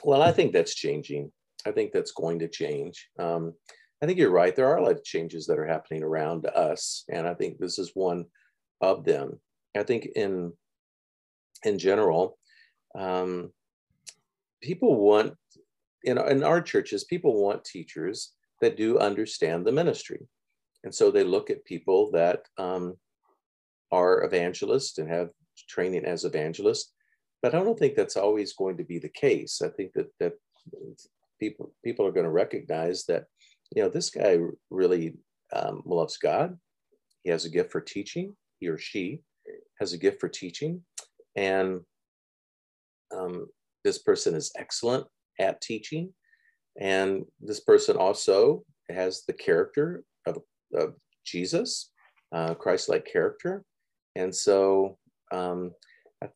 Well, 0.03 0.23
I 0.23 0.33
think 0.33 0.53
that's 0.53 0.75
changing. 0.75 1.33
I 1.67 1.71
think 1.73 1.93
that's 1.93 2.13
going 2.13 2.39
to 2.41 2.49
change. 2.49 3.09
Um, 3.19 3.55
I 4.03 4.07
think 4.07 4.19
you're 4.19 4.31
right. 4.31 4.55
There 4.55 4.69
are 4.69 4.77
a 4.77 4.83
lot 4.83 4.93
of 4.93 5.05
changes 5.05 5.47
that 5.47 5.59
are 5.59 5.67
happening 5.67 6.03
around 6.03 6.47
us, 6.47 7.05
and 7.09 7.27
I 7.27 7.35
think 7.35 7.59
this 7.59 7.79
is 7.79 7.93
one 7.95 8.27
of 8.81 9.05
them. 9.05 9.41
I 9.77 9.83
think 9.83 10.09
in 10.15 10.53
in 11.65 11.79
general, 11.79 12.39
um, 12.99 13.51
people 14.63 14.97
want 14.97 15.35
in, 16.03 16.19
in 16.19 16.45
our 16.45 16.61
churches, 16.61 17.05
people 17.05 17.43
want 17.43 17.65
teachers 17.65 18.33
that 18.61 18.77
do 18.77 18.99
understand 18.99 19.65
the 19.67 19.73
ministry, 19.73 20.27
and 20.83 20.95
so 20.95 21.11
they 21.11 21.25
look 21.25 21.51
at 21.51 21.65
people 21.65 22.11
that 22.13 22.43
um, 22.59 22.97
are 23.91 24.25
evangelists 24.25 24.99
and 24.99 25.09
have 25.09 25.31
training 25.69 26.05
as 26.05 26.25
evangelists. 26.25 26.93
But 27.43 27.55
I 27.55 27.63
don't 27.63 27.79
think 27.79 27.95
that's 27.95 28.17
always 28.17 28.53
going 28.53 28.77
to 28.79 28.85
be 28.85 28.99
the 28.99 29.09
case. 29.09 29.63
I 29.63 29.69
think 29.69 29.93
that 29.95 30.11
that 30.21 30.35
people 31.41 31.73
people 31.85 32.07
are 32.07 32.13
going 32.13 32.25
to 32.25 32.31
recognize 32.31 33.05
that 33.07 33.25
you 33.73 33.83
know 33.83 33.89
this 33.89 34.11
guy 34.11 34.39
really 34.71 35.15
um, 35.55 35.83
loves 35.85 36.17
God. 36.17 36.59
He 37.23 37.31
has 37.31 37.45
a 37.45 37.51
gift 37.51 37.73
for 37.73 37.81
teaching. 37.81 38.37
He 38.61 38.69
or 38.69 38.79
she 38.79 39.21
has 39.81 39.93
a 39.93 39.99
gift 39.99 40.21
for 40.21 40.29
teaching, 40.29 40.83
and 41.37 41.81
um, 43.17 43.47
this 43.85 43.99
person 43.99 44.35
is 44.35 44.53
excellent 44.57 45.07
at 45.39 45.61
teaching. 45.61 46.13
And 46.81 47.25
this 47.41 47.61
person 47.61 47.97
also 47.97 48.65
has 48.91 49.23
the 49.27 49.33
character 49.33 50.03
of, 50.27 50.39
of 50.75 50.95
Jesus, 51.25 51.91
uh, 52.35 52.55
Christ-like 52.55 53.07
character, 53.07 53.65
and 54.17 54.35
so 54.35 54.99
um, 55.33 55.73
I, 56.23 56.29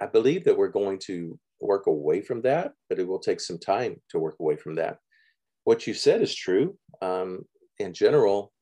I 0.00 0.06
believe 0.06 0.44
that 0.44 0.56
we're 0.56 0.68
going 0.68 0.98
to 1.06 1.38
work 1.60 1.86
away 1.86 2.20
from 2.20 2.42
that, 2.42 2.72
but 2.88 2.98
it 2.98 3.06
will 3.06 3.18
take 3.18 3.40
some 3.40 3.58
time 3.58 4.00
to 4.10 4.18
work 4.18 4.36
away 4.40 4.56
from 4.56 4.74
that. 4.76 4.98
What 5.64 5.86
you 5.86 5.94
said 5.94 6.22
is 6.22 6.34
true. 6.34 6.76
Um, 7.00 7.44
in 7.78 7.92
general, 7.92 8.52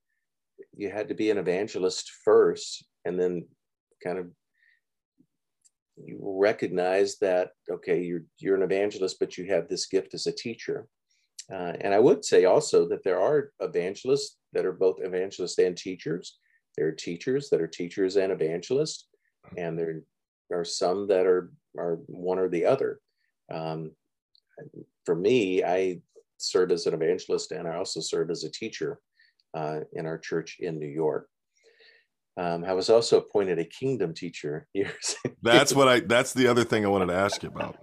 you 0.74 0.90
had 0.90 1.08
to 1.08 1.14
be 1.14 1.30
an 1.30 1.38
evangelist 1.38 2.10
first, 2.24 2.84
and 3.04 3.18
then 3.18 3.46
kind 4.02 4.18
of 4.18 4.26
you 5.96 6.18
recognize 6.22 7.18
that 7.18 7.50
okay, 7.70 8.02
you're 8.02 8.24
you're 8.38 8.56
an 8.56 8.62
evangelist, 8.62 9.18
but 9.18 9.36
you 9.36 9.46
have 9.46 9.68
this 9.68 9.86
gift 9.86 10.14
as 10.14 10.26
a 10.26 10.32
teacher. 10.32 10.86
Uh, 11.52 11.72
and 11.80 11.92
I 11.92 11.98
would 11.98 12.24
say 12.24 12.44
also 12.44 12.88
that 12.88 13.02
there 13.02 13.20
are 13.20 13.52
evangelists 13.60 14.36
that 14.52 14.64
are 14.64 14.72
both 14.72 15.00
evangelists 15.00 15.58
and 15.58 15.76
teachers. 15.76 16.38
There 16.76 16.86
are 16.86 16.92
teachers 16.92 17.50
that 17.50 17.60
are 17.60 17.66
teachers 17.66 18.16
and 18.16 18.32
evangelists, 18.32 19.08
and 19.58 19.78
there 19.78 20.02
are 20.52 20.64
some 20.64 21.08
that 21.08 21.26
are 21.26 21.52
are 21.76 21.96
one 22.06 22.38
or 22.38 22.48
the 22.48 22.64
other. 22.64 23.00
Um, 23.52 23.92
for 25.04 25.14
me, 25.14 25.64
I 25.64 26.00
serve 26.42 26.70
as 26.72 26.86
an 26.86 26.94
evangelist 26.94 27.52
and 27.52 27.68
I 27.68 27.76
also 27.76 28.00
serve 28.00 28.30
as 28.30 28.44
a 28.44 28.50
teacher 28.50 28.98
uh, 29.54 29.80
in 29.92 30.06
our 30.06 30.18
church 30.18 30.56
in 30.60 30.78
New 30.78 30.88
York. 30.88 31.28
Um, 32.36 32.64
I 32.64 32.72
was 32.72 32.88
also 32.88 33.18
appointed 33.18 33.58
a 33.58 33.64
kingdom 33.64 34.14
teacher 34.14 34.66
years. 34.74 35.16
That's 35.42 35.74
what 35.74 35.88
I. 35.88 36.00
That's 36.00 36.32
the 36.32 36.46
other 36.46 36.64
thing 36.64 36.84
I 36.84 36.88
wanted 36.88 37.06
to 37.06 37.14
ask 37.14 37.42
you 37.42 37.50
about. 37.50 37.76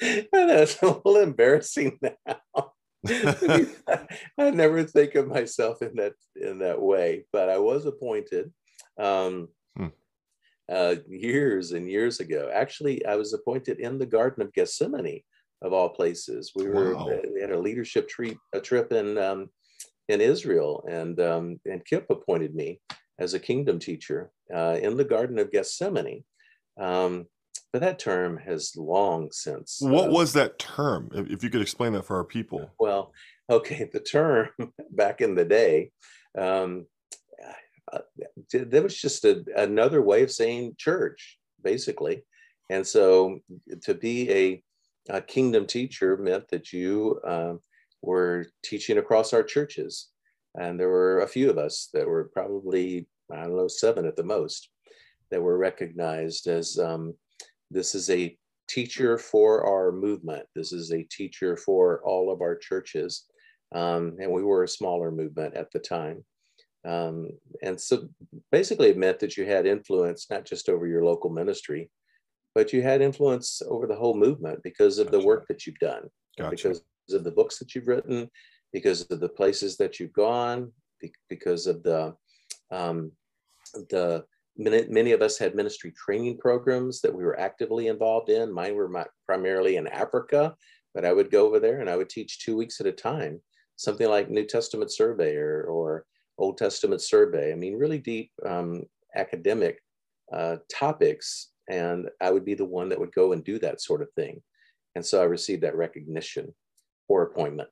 that's 0.32 0.80
a 0.82 0.86
little 0.86 1.16
embarrassing 1.18 1.98
now. 2.02 2.72
I 3.06 4.50
never 4.50 4.82
think 4.84 5.14
of 5.14 5.28
myself 5.28 5.82
in 5.82 5.96
that 5.96 6.14
in 6.34 6.60
that 6.60 6.80
way, 6.80 7.26
but 7.32 7.50
I 7.50 7.58
was 7.58 7.84
appointed. 7.86 8.52
Um, 8.98 9.48
Hmm. 9.76 9.88
uh, 10.70 10.94
years 11.08 11.72
and 11.72 11.90
years 11.90 12.20
ago. 12.20 12.48
Actually, 12.52 13.04
I 13.04 13.16
was 13.16 13.34
appointed 13.34 13.80
in 13.80 13.98
the 13.98 14.06
Garden 14.06 14.40
of 14.40 14.52
Gethsemane, 14.52 15.22
of 15.64 15.72
all 15.72 15.88
places. 15.88 16.52
We 16.54 16.68
were 16.68 16.94
wow. 16.94 17.08
we 17.32 17.40
had 17.40 17.50
a 17.50 17.58
leadership 17.58 18.08
trip 18.08 18.36
a 18.52 18.60
trip 18.60 18.92
in 18.92 19.18
um, 19.18 19.48
in 20.08 20.20
Israel, 20.20 20.84
and 20.88 21.18
um, 21.20 21.60
and 21.64 21.84
Kip 21.84 22.06
appointed 22.10 22.54
me 22.54 22.80
as 23.18 23.34
a 23.34 23.40
kingdom 23.40 23.78
teacher 23.78 24.30
uh, 24.54 24.78
in 24.80 24.96
the 24.96 25.04
Garden 25.04 25.38
of 25.38 25.50
Gethsemane. 25.50 26.24
Um, 26.78 27.26
but 27.72 27.80
that 27.80 27.98
term 27.98 28.36
has 28.38 28.76
long 28.76 29.30
since. 29.32 29.78
What 29.80 30.08
uh, 30.10 30.12
was 30.12 30.32
that 30.34 30.58
term? 30.60 31.10
If 31.12 31.42
you 31.42 31.50
could 31.50 31.62
explain 31.62 31.92
that 31.94 32.04
for 32.04 32.16
our 32.16 32.24
people. 32.24 32.70
Well, 32.78 33.12
okay, 33.50 33.88
the 33.92 34.00
term 34.00 34.50
back 34.90 35.20
in 35.20 35.34
the 35.34 35.44
day, 35.44 35.90
um, 36.38 36.86
uh, 37.92 37.98
that 38.52 38.82
was 38.82 38.96
just 38.96 39.24
a, 39.24 39.44
another 39.56 40.02
way 40.02 40.22
of 40.22 40.30
saying 40.30 40.74
church, 40.78 41.38
basically. 41.62 42.24
And 42.70 42.86
so 42.86 43.40
to 43.82 43.94
be 43.94 44.30
a, 44.30 44.62
a 45.08 45.20
kingdom 45.20 45.66
teacher 45.66 46.16
meant 46.16 46.48
that 46.48 46.72
you 46.72 47.20
uh, 47.26 47.54
were 48.02 48.46
teaching 48.64 48.98
across 48.98 49.32
our 49.32 49.42
churches. 49.42 50.08
And 50.54 50.78
there 50.78 50.88
were 50.88 51.20
a 51.20 51.28
few 51.28 51.50
of 51.50 51.58
us 51.58 51.88
that 51.92 52.06
were 52.06 52.30
probably, 52.32 53.06
I 53.30 53.42
don't 53.42 53.56
know, 53.56 53.68
seven 53.68 54.06
at 54.06 54.16
the 54.16 54.22
most, 54.22 54.68
that 55.30 55.42
were 55.42 55.58
recognized 55.58 56.46
as 56.46 56.78
um, 56.78 57.14
this 57.70 57.94
is 57.94 58.08
a 58.10 58.36
teacher 58.68 59.18
for 59.18 59.66
our 59.66 59.92
movement. 59.92 60.46
This 60.54 60.72
is 60.72 60.92
a 60.92 61.02
teacher 61.04 61.56
for 61.56 62.00
all 62.04 62.32
of 62.32 62.40
our 62.40 62.56
churches. 62.56 63.24
Um, 63.74 64.16
and 64.20 64.30
we 64.30 64.44
were 64.44 64.62
a 64.62 64.68
smaller 64.68 65.10
movement 65.10 65.54
at 65.54 65.70
the 65.72 65.80
time. 65.80 66.24
Um, 66.86 67.30
and 67.62 67.80
so 67.80 68.08
basically, 68.52 68.90
it 68.90 68.98
meant 68.98 69.18
that 69.20 69.36
you 69.36 69.46
had 69.46 69.66
influence 69.66 70.28
not 70.30 70.44
just 70.44 70.68
over 70.68 70.86
your 70.86 71.04
local 71.04 71.30
ministry, 71.30 71.90
but 72.54 72.72
you 72.72 72.82
had 72.82 73.02
influence 73.02 73.62
over 73.68 73.86
the 73.86 73.96
whole 73.96 74.14
movement 74.14 74.62
because 74.62 74.98
of 74.98 75.06
gotcha. 75.06 75.18
the 75.18 75.26
work 75.26 75.46
that 75.48 75.66
you've 75.66 75.78
done, 75.78 76.08
gotcha. 76.38 76.50
because 76.50 76.82
of 77.12 77.24
the 77.24 77.30
books 77.30 77.58
that 77.58 77.74
you've 77.74 77.88
written, 77.88 78.30
because 78.72 79.02
of 79.10 79.20
the 79.20 79.28
places 79.28 79.76
that 79.76 79.98
you've 79.98 80.12
gone, 80.12 80.72
because 81.28 81.66
of 81.66 81.82
the 81.82 82.14
um, 82.70 83.12
the 83.90 84.24
many, 84.56 84.86
many 84.88 85.12
of 85.12 85.22
us 85.22 85.38
had 85.38 85.54
ministry 85.54 85.92
training 85.92 86.38
programs 86.38 87.00
that 87.00 87.14
we 87.14 87.24
were 87.24 87.38
actively 87.38 87.88
involved 87.88 88.30
in. 88.30 88.52
Mine 88.52 88.74
were 88.74 88.88
my, 88.88 89.04
primarily 89.26 89.76
in 89.76 89.86
Africa, 89.88 90.54
but 90.94 91.04
I 91.04 91.12
would 91.12 91.30
go 91.30 91.46
over 91.46 91.58
there 91.60 91.80
and 91.80 91.90
I 91.90 91.96
would 91.96 92.08
teach 92.08 92.40
two 92.40 92.56
weeks 92.56 92.80
at 92.80 92.86
a 92.86 92.92
time, 92.92 93.40
something 93.76 94.08
like 94.08 94.30
New 94.30 94.44
Testament 94.44 94.92
survey 94.92 95.36
or, 95.36 95.64
or 95.64 96.04
Old 96.38 96.58
Testament 96.58 97.02
survey. 97.02 97.52
I 97.52 97.56
mean, 97.56 97.78
really 97.78 97.98
deep 97.98 98.30
um, 98.46 98.84
academic 99.14 99.82
uh, 100.32 100.56
topics. 100.72 101.50
And 101.70 102.08
I 102.20 102.30
would 102.30 102.44
be 102.44 102.54
the 102.54 102.64
one 102.64 102.88
that 102.90 103.00
would 103.00 103.14
go 103.14 103.32
and 103.32 103.42
do 103.42 103.58
that 103.60 103.80
sort 103.80 104.02
of 104.02 104.12
thing. 104.12 104.42
And 104.94 105.04
so 105.04 105.20
I 105.20 105.24
received 105.24 105.62
that 105.62 105.76
recognition 105.76 106.54
or 107.08 107.22
appointment. 107.22 107.68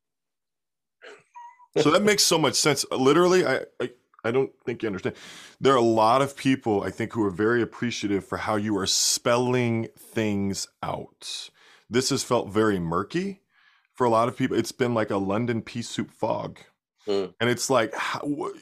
so 1.78 1.90
that 1.90 2.02
makes 2.02 2.22
so 2.22 2.38
much 2.38 2.54
sense. 2.54 2.84
Literally, 2.90 3.46
I, 3.46 3.60
I 3.80 3.90
I 4.24 4.30
don't 4.30 4.52
think 4.64 4.82
you 4.82 4.86
understand. 4.86 5.16
There 5.60 5.72
are 5.72 5.76
a 5.76 5.80
lot 5.80 6.22
of 6.22 6.36
people 6.36 6.82
I 6.82 6.90
think 6.90 7.12
who 7.12 7.24
are 7.24 7.30
very 7.30 7.60
appreciative 7.60 8.24
for 8.24 8.38
how 8.38 8.56
you 8.56 8.76
are 8.78 8.86
spelling 8.86 9.88
things 9.98 10.68
out. 10.82 11.50
This 11.90 12.10
has 12.10 12.22
felt 12.22 12.52
very 12.52 12.78
murky 12.78 13.40
for 13.92 14.06
a 14.06 14.10
lot 14.10 14.28
of 14.28 14.36
people. 14.36 14.56
It's 14.56 14.72
been 14.72 14.94
like 14.94 15.10
a 15.10 15.16
London 15.16 15.60
pea 15.60 15.82
soup 15.82 16.10
fog. 16.10 16.60
Mm. 17.06 17.34
And 17.40 17.50
it's 17.50 17.68
like, 17.68 17.94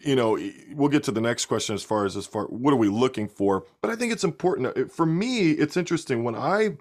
you 0.05 0.17
know, 0.17 0.39
we'll 0.73 0.89
get 0.89 1.03
to 1.05 1.13
the 1.13 1.21
next 1.21 1.47
question 1.47 1.75
as 1.75 1.83
far 1.83 2.07
as 2.07 2.17
as 2.17 2.27
far 2.27 2.45
what 2.47 2.73
are 2.73 2.77
we 2.77 2.89
looking 2.89 3.29
for? 3.29 3.65
But 3.83 3.91
I 3.91 3.97
think 3.97 4.13
it's 4.13 4.25
important 4.25 4.93
for 4.93 5.05
me. 5.05 5.51
It's 5.51 5.77
interesting 5.77 6.25
when 6.25 6.35
I 6.35 6.77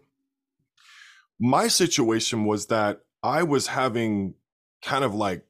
my 1.39 1.67
situation 1.67 2.45
was 2.45 2.67
that 2.67 3.01
I 3.23 3.43
was 3.43 3.67
having 3.67 4.35
kind 4.81 5.03
of 5.03 5.13
like 5.13 5.45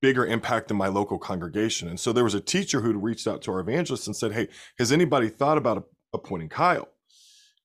bigger 0.00 0.24
impact 0.24 0.70
in 0.70 0.76
my 0.76 0.88
local 0.88 1.18
congregation. 1.18 1.88
And 1.88 1.98
so 1.98 2.12
there 2.12 2.24
was 2.24 2.34
a 2.34 2.40
teacher 2.40 2.80
who'd 2.80 2.96
reached 2.96 3.26
out 3.26 3.42
to 3.42 3.52
our 3.52 3.60
evangelist 3.60 4.06
and 4.06 4.16
said, 4.16 4.32
Hey, 4.32 4.48
has 4.78 4.92
anybody 4.92 5.28
thought 5.28 5.58
about 5.58 5.88
appointing 6.12 6.48
Kyle? 6.48 6.88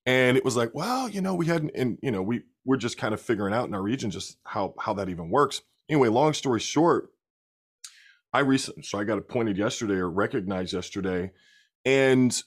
And 0.05 0.35
it 0.35 0.43
was 0.43 0.57
like, 0.57 0.71
well, 0.73 1.07
you 1.07 1.21
know, 1.21 1.33
we 1.33 1.45
hadn't, 1.45 1.71
and 1.75 1.97
you 2.01 2.11
know, 2.11 2.21
we 2.21 2.41
we're 2.65 2.77
just 2.77 2.97
kind 2.97 3.13
of 3.13 3.21
figuring 3.21 3.53
out 3.53 3.67
in 3.67 3.73
our 3.73 3.81
region 3.81 4.11
just 4.11 4.37
how 4.43 4.73
how 4.79 4.93
that 4.93 5.09
even 5.09 5.29
works. 5.29 5.61
Anyway, 5.89 6.09
long 6.09 6.33
story 6.33 6.59
short, 6.59 7.09
I 8.33 8.39
recently, 8.39 8.83
so 8.83 8.99
I 8.99 9.03
got 9.03 9.17
appointed 9.17 9.57
yesterday 9.57 9.95
or 9.95 10.09
recognized 10.09 10.73
yesterday, 10.73 11.31
and 11.85 12.41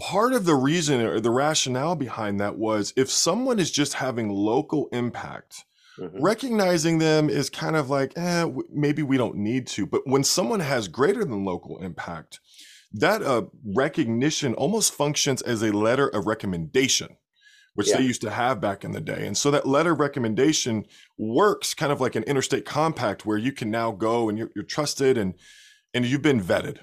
part 0.00 0.32
of 0.32 0.44
the 0.44 0.54
reason 0.54 1.00
or 1.00 1.20
the 1.20 1.30
rationale 1.30 1.94
behind 1.94 2.40
that 2.40 2.56
was 2.56 2.92
if 2.96 3.10
someone 3.10 3.58
is 3.58 3.70
just 3.70 3.94
having 3.94 4.28
local 4.28 4.88
impact 4.92 5.64
Mm-hmm. 5.98 6.22
Recognizing 6.22 6.98
them 6.98 7.30
is 7.30 7.48
kind 7.48 7.76
of 7.76 7.88
like, 7.88 8.12
eh, 8.16 8.46
maybe 8.70 9.02
we 9.02 9.16
don't 9.16 9.36
need 9.36 9.66
to. 9.68 9.86
But 9.86 10.02
when 10.06 10.24
someone 10.24 10.60
has 10.60 10.88
greater 10.88 11.24
than 11.24 11.44
local 11.44 11.78
impact, 11.78 12.40
that 12.92 13.22
uh, 13.22 13.42
recognition 13.64 14.54
almost 14.54 14.92
functions 14.92 15.42
as 15.42 15.62
a 15.62 15.72
letter 15.72 16.08
of 16.08 16.26
recommendation, 16.26 17.16
which 17.76 17.88
yeah. 17.88 17.98
they 17.98 18.02
used 18.02 18.20
to 18.22 18.30
have 18.30 18.60
back 18.60 18.84
in 18.84 18.92
the 18.92 19.00
day. 19.00 19.26
And 19.26 19.36
so 19.36 19.50
that 19.52 19.66
letter 19.66 19.92
of 19.92 20.00
recommendation 20.00 20.84
works 21.16 21.72
kind 21.72 21.92
of 21.92 22.00
like 22.00 22.16
an 22.16 22.24
interstate 22.24 22.64
compact 22.64 23.24
where 23.24 23.38
you 23.38 23.52
can 23.52 23.70
now 23.70 23.92
go 23.92 24.28
and 24.28 24.36
you're, 24.36 24.50
you're 24.54 24.64
trusted 24.64 25.16
and 25.16 25.34
and 25.94 26.04
you've 26.04 26.22
been 26.22 26.40
vetted. 26.40 26.80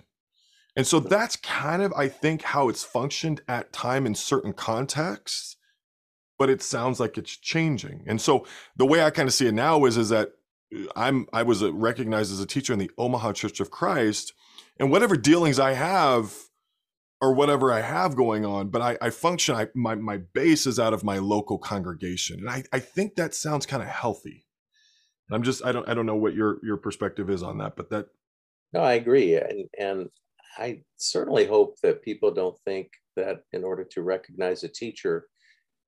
And 0.75 0.87
so 0.87 0.99
that's 0.99 1.35
kind 1.35 1.83
of, 1.83 1.93
I 1.93 2.07
think, 2.07 2.41
how 2.41 2.67
it's 2.69 2.83
functioned 2.83 3.41
at 3.47 3.71
time 3.71 4.07
in 4.07 4.15
certain 4.15 4.53
contexts 4.53 5.57
but 6.43 6.49
it 6.49 6.61
sounds 6.61 6.99
like 6.99 7.17
it's 7.17 7.37
changing. 7.37 8.03
And 8.07 8.19
so 8.19 8.45
the 8.75 8.85
way 8.85 9.01
I 9.01 9.11
kind 9.11 9.27
of 9.27 9.33
see 9.33 9.47
it 9.47 9.53
now 9.53 9.85
is 9.85 9.97
is 9.97 10.09
that 10.09 10.31
uh, 10.75 10.85
I'm 10.95 11.27
I 11.31 11.43
was 11.43 11.63
recognized 11.63 12.31
as 12.31 12.39
a 12.39 12.45
teacher 12.45 12.73
in 12.73 12.79
the 12.79 12.91
Omaha 12.97 13.33
Church 13.33 13.59
of 13.59 13.71
Christ, 13.71 14.33
and 14.77 14.91
whatever 14.91 15.15
dealings 15.15 15.59
I 15.59 15.73
have 15.73 16.33
or 17.24 17.32
whatever 17.32 17.71
I 17.71 17.80
have 17.80 18.17
going 18.17 18.45
on, 18.45 18.67
but 18.67 18.82
I, 18.82 18.97
I 19.01 19.09
function. 19.09 19.55
I 19.55 19.67
my 19.74 19.95
my 19.95 20.17
base 20.34 20.67
is 20.67 20.78
out 20.78 20.93
of 20.93 21.05
my 21.05 21.19
local 21.19 21.57
congregation, 21.57 22.39
and 22.41 22.49
I 22.49 22.65
I 22.74 22.80
think 22.80 23.15
that 23.15 23.34
sounds 23.34 23.65
kind 23.65 23.82
of 23.82 23.88
healthy. 23.88 24.45
I'm 25.32 25.41
just 25.41 25.65
I 25.65 25.71
don't 25.71 25.88
I 25.88 25.93
don't 25.93 26.05
know 26.05 26.17
what 26.17 26.34
your 26.34 26.57
your 26.63 26.76
perspective 26.76 27.30
is 27.30 27.41
on 27.41 27.59
that, 27.59 27.78
but 27.78 27.89
that. 27.91 28.07
No, 28.74 28.82
I 28.82 28.95
agree, 28.95 29.36
and 29.36 29.69
and 29.80 30.09
I 30.57 30.82
certainly 30.97 31.45
hope 31.45 31.76
that 31.82 32.03
people 32.03 32.34
don't 32.34 32.59
think 32.65 32.89
that 33.15 33.43
in 33.53 33.63
order 33.63 33.86
to 33.86 34.01
recognize 34.01 34.65
a 34.65 34.67
teacher, 34.67 35.28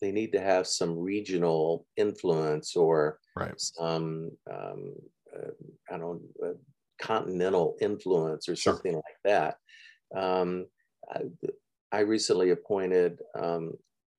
they 0.01 0.13
need 0.13 0.31
to 0.31 0.39
have 0.39 0.67
some 0.67 0.97
regional 0.97 1.85
influence 1.97 2.77
or 2.77 3.19
right. 3.35 3.59
some 3.59 4.31
um, 4.49 4.93
uh, 5.35 5.51
I 5.91 5.97
don't 5.97 6.21
know, 6.39 6.47
uh, 6.47 6.53
continental 7.01 7.75
influence 7.81 8.47
or 8.47 8.55
something 8.55 8.93
sure. 8.93 9.03
like 9.05 9.19
that. 9.25 9.57
Um, 10.17 10.67
I, 11.91 11.99
recently 11.99 12.51
appointed 12.51 13.19
um, 13.39 13.73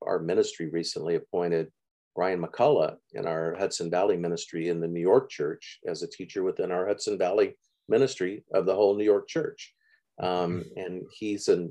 our 0.07 0.19
ministry 0.19 0.69
recently 0.69 1.17
appointed 1.17 1.71
Ryan 2.17 2.43
McCullough 2.43 2.97
in 3.13 3.27
our 3.27 3.55
Hudson 3.59 3.91
Valley 3.91 4.17
ministry 4.17 4.69
in 4.69 4.81
the 4.81 4.89
New 4.89 5.01
York 5.01 5.29
church 5.31 5.81
as 5.87 6.03
a 6.03 6.09
teacher 6.09 6.43
within 6.43 6.71
our 6.71 6.87
Hudson 6.87 7.19
Valley 7.19 7.57
ministry 7.89 8.45
of 8.55 8.67
the 8.67 8.75
whole 8.75 8.97
New 8.97 9.05
York 9.05 9.29
church. 9.29 9.75
Um, 10.23 10.29
mm-hmm. 10.61 10.79
and 10.79 11.03
he's 11.13 11.49
a 11.49 11.69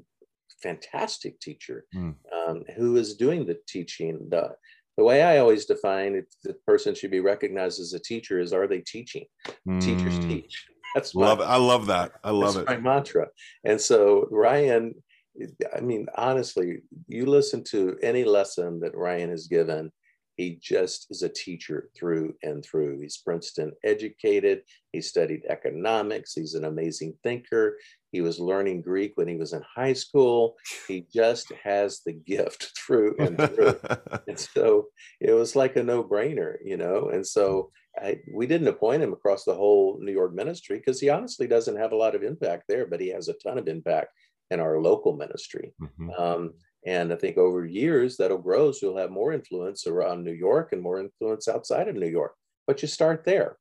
fantastic 0.61 1.39
teacher 1.39 1.85
mm. 1.95 2.13
um, 2.33 2.63
who 2.75 2.97
is 2.97 3.15
doing 3.15 3.45
the 3.45 3.57
teaching. 3.67 4.27
The, 4.29 4.51
the 4.97 5.03
way 5.03 5.23
I 5.23 5.39
always 5.39 5.65
define 5.65 6.15
it, 6.15 6.33
the 6.43 6.53
person 6.67 6.93
should 6.93 7.11
be 7.11 7.19
recognized 7.19 7.79
as 7.79 7.93
a 7.93 7.99
teacher 7.99 8.39
is 8.39 8.53
are 8.53 8.67
they 8.67 8.81
teaching? 8.81 9.25
Mm. 9.67 9.81
Teachers 9.81 10.19
teach. 10.19 10.65
That's 10.93 11.13
my, 11.13 11.25
love. 11.25 11.41
I 11.41 11.57
love 11.57 11.87
that. 11.87 12.13
I 12.23 12.31
love 12.31 12.55
it. 12.55 12.67
My 12.67 12.77
mantra. 12.77 13.27
And 13.65 13.79
so 13.81 14.27
Ryan, 14.31 14.95
I 15.75 15.81
mean, 15.81 16.07
honestly, 16.15 16.81
you 17.07 17.25
listen 17.25 17.63
to 17.65 17.97
any 18.01 18.23
lesson 18.23 18.79
that 18.81 18.95
Ryan 18.95 19.29
has 19.29 19.47
given, 19.47 19.91
he 20.37 20.59
just 20.61 21.07
is 21.09 21.21
a 21.21 21.29
teacher 21.29 21.89
through 21.97 22.35
and 22.43 22.63
through. 22.63 22.99
He's 22.99 23.17
Princeton 23.17 23.71
educated. 23.83 24.63
He 24.91 25.01
studied 25.01 25.45
economics. 25.47 26.33
He's 26.33 26.55
an 26.55 26.65
amazing 26.65 27.13
thinker. 27.23 27.77
He 28.11 28.21
was 28.21 28.39
learning 28.39 28.81
Greek 28.81 29.13
when 29.15 29.27
he 29.27 29.35
was 29.35 29.53
in 29.53 29.63
high 29.75 29.93
school. 29.93 30.55
He 30.87 31.05
just 31.13 31.51
has 31.63 32.01
the 32.05 32.13
gift 32.13 32.73
through 32.77 33.15
and 33.19 33.37
through. 33.37 33.79
and 34.27 34.39
so 34.39 34.87
it 35.21 35.31
was 35.31 35.55
like 35.55 35.77
a 35.77 35.83
no 35.83 36.03
brainer, 36.03 36.55
you 36.63 36.75
know? 36.75 37.09
And 37.09 37.25
so 37.25 37.71
I, 37.97 38.19
we 38.33 38.45
didn't 38.45 38.67
appoint 38.67 39.03
him 39.03 39.13
across 39.13 39.45
the 39.45 39.55
whole 39.55 39.97
New 40.01 40.11
York 40.11 40.33
ministry 40.33 40.77
because 40.77 40.99
he 40.99 41.09
honestly 41.09 41.47
doesn't 41.47 41.77
have 41.77 41.93
a 41.93 41.97
lot 41.97 42.13
of 42.13 42.23
impact 42.23 42.63
there, 42.67 42.85
but 42.85 42.99
he 42.99 43.07
has 43.09 43.29
a 43.29 43.33
ton 43.35 43.57
of 43.57 43.69
impact 43.69 44.09
in 44.51 44.59
our 44.59 44.79
local 44.79 45.15
ministry. 45.15 45.73
Mm-hmm. 45.81 46.09
Um, 46.11 46.53
and 46.85 47.11
I 47.11 47.15
think 47.15 47.37
over 47.37 47.65
years 47.65 48.17
that'll 48.17 48.37
grow. 48.37 48.71
So 48.71 48.87
you'll 48.87 48.97
have 48.97 49.11
more 49.11 49.33
influence 49.33 49.87
around 49.87 50.23
New 50.23 50.33
York 50.33 50.71
and 50.71 50.81
more 50.81 50.99
influence 50.99 51.47
outside 51.47 51.87
of 51.87 51.95
New 51.95 52.07
York. 52.07 52.35
But 52.67 52.81
you 52.81 52.87
start 52.87 53.23
there. 53.23 53.57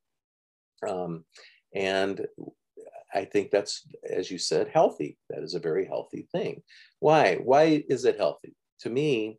Um, 0.87 1.25
and 1.75 2.27
I 3.15 3.25
think 3.25 3.51
that's, 3.51 3.87
as 4.09 4.31
you 4.31 4.39
said, 4.39 4.69
healthy. 4.69 5.17
That 5.31 5.43
is 5.43 5.55
a 5.55 5.61
very 5.61 5.87
healthy 5.87 6.29
thing. 6.33 6.63
Why? 7.01 7.37
Why 7.37 7.85
is 7.89 8.05
it 8.05 8.19
healthy? 8.19 8.55
To 8.81 8.91
me, 8.91 9.39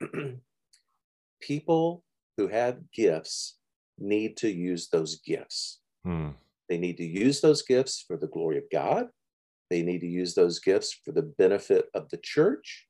people 1.40 2.04
who 2.36 2.48
have 2.48 2.90
gifts 2.92 3.56
need 3.98 4.36
to 4.38 4.48
use 4.48 4.88
those 4.88 5.20
gifts. 5.20 5.80
Hmm. 6.04 6.30
They 6.68 6.78
need 6.78 6.98
to 6.98 7.04
use 7.04 7.40
those 7.40 7.62
gifts 7.62 8.04
for 8.06 8.16
the 8.16 8.26
glory 8.26 8.58
of 8.58 8.64
God. 8.70 9.08
They 9.70 9.82
need 9.82 10.00
to 10.00 10.06
use 10.06 10.34
those 10.34 10.58
gifts 10.60 10.92
for 11.04 11.12
the 11.12 11.22
benefit 11.22 11.86
of 11.94 12.08
the 12.10 12.18
church. 12.18 12.86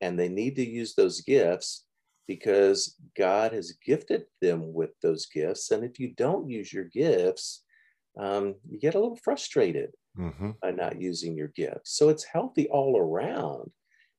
And 0.00 0.18
they 0.18 0.28
need 0.28 0.56
to 0.56 0.66
use 0.66 0.94
those 0.94 1.20
gifts 1.20 1.84
because 2.26 2.96
God 3.16 3.52
has 3.52 3.76
gifted 3.84 4.24
them 4.40 4.72
with 4.72 4.90
those 5.02 5.26
gifts. 5.26 5.70
And 5.70 5.84
if 5.84 5.98
you 5.98 6.14
don't 6.16 6.48
use 6.48 6.72
your 6.72 6.84
gifts, 6.84 7.62
um, 8.18 8.54
you 8.68 8.78
get 8.78 8.94
a 8.94 8.98
little 8.98 9.18
frustrated 9.22 9.90
mm-hmm. 10.18 10.52
by 10.62 10.70
not 10.70 11.00
using 11.00 11.36
your 11.36 11.48
gifts. 11.48 11.96
So 11.96 12.08
it's 12.08 12.24
healthy 12.24 12.68
all 12.68 12.98
around 12.98 13.70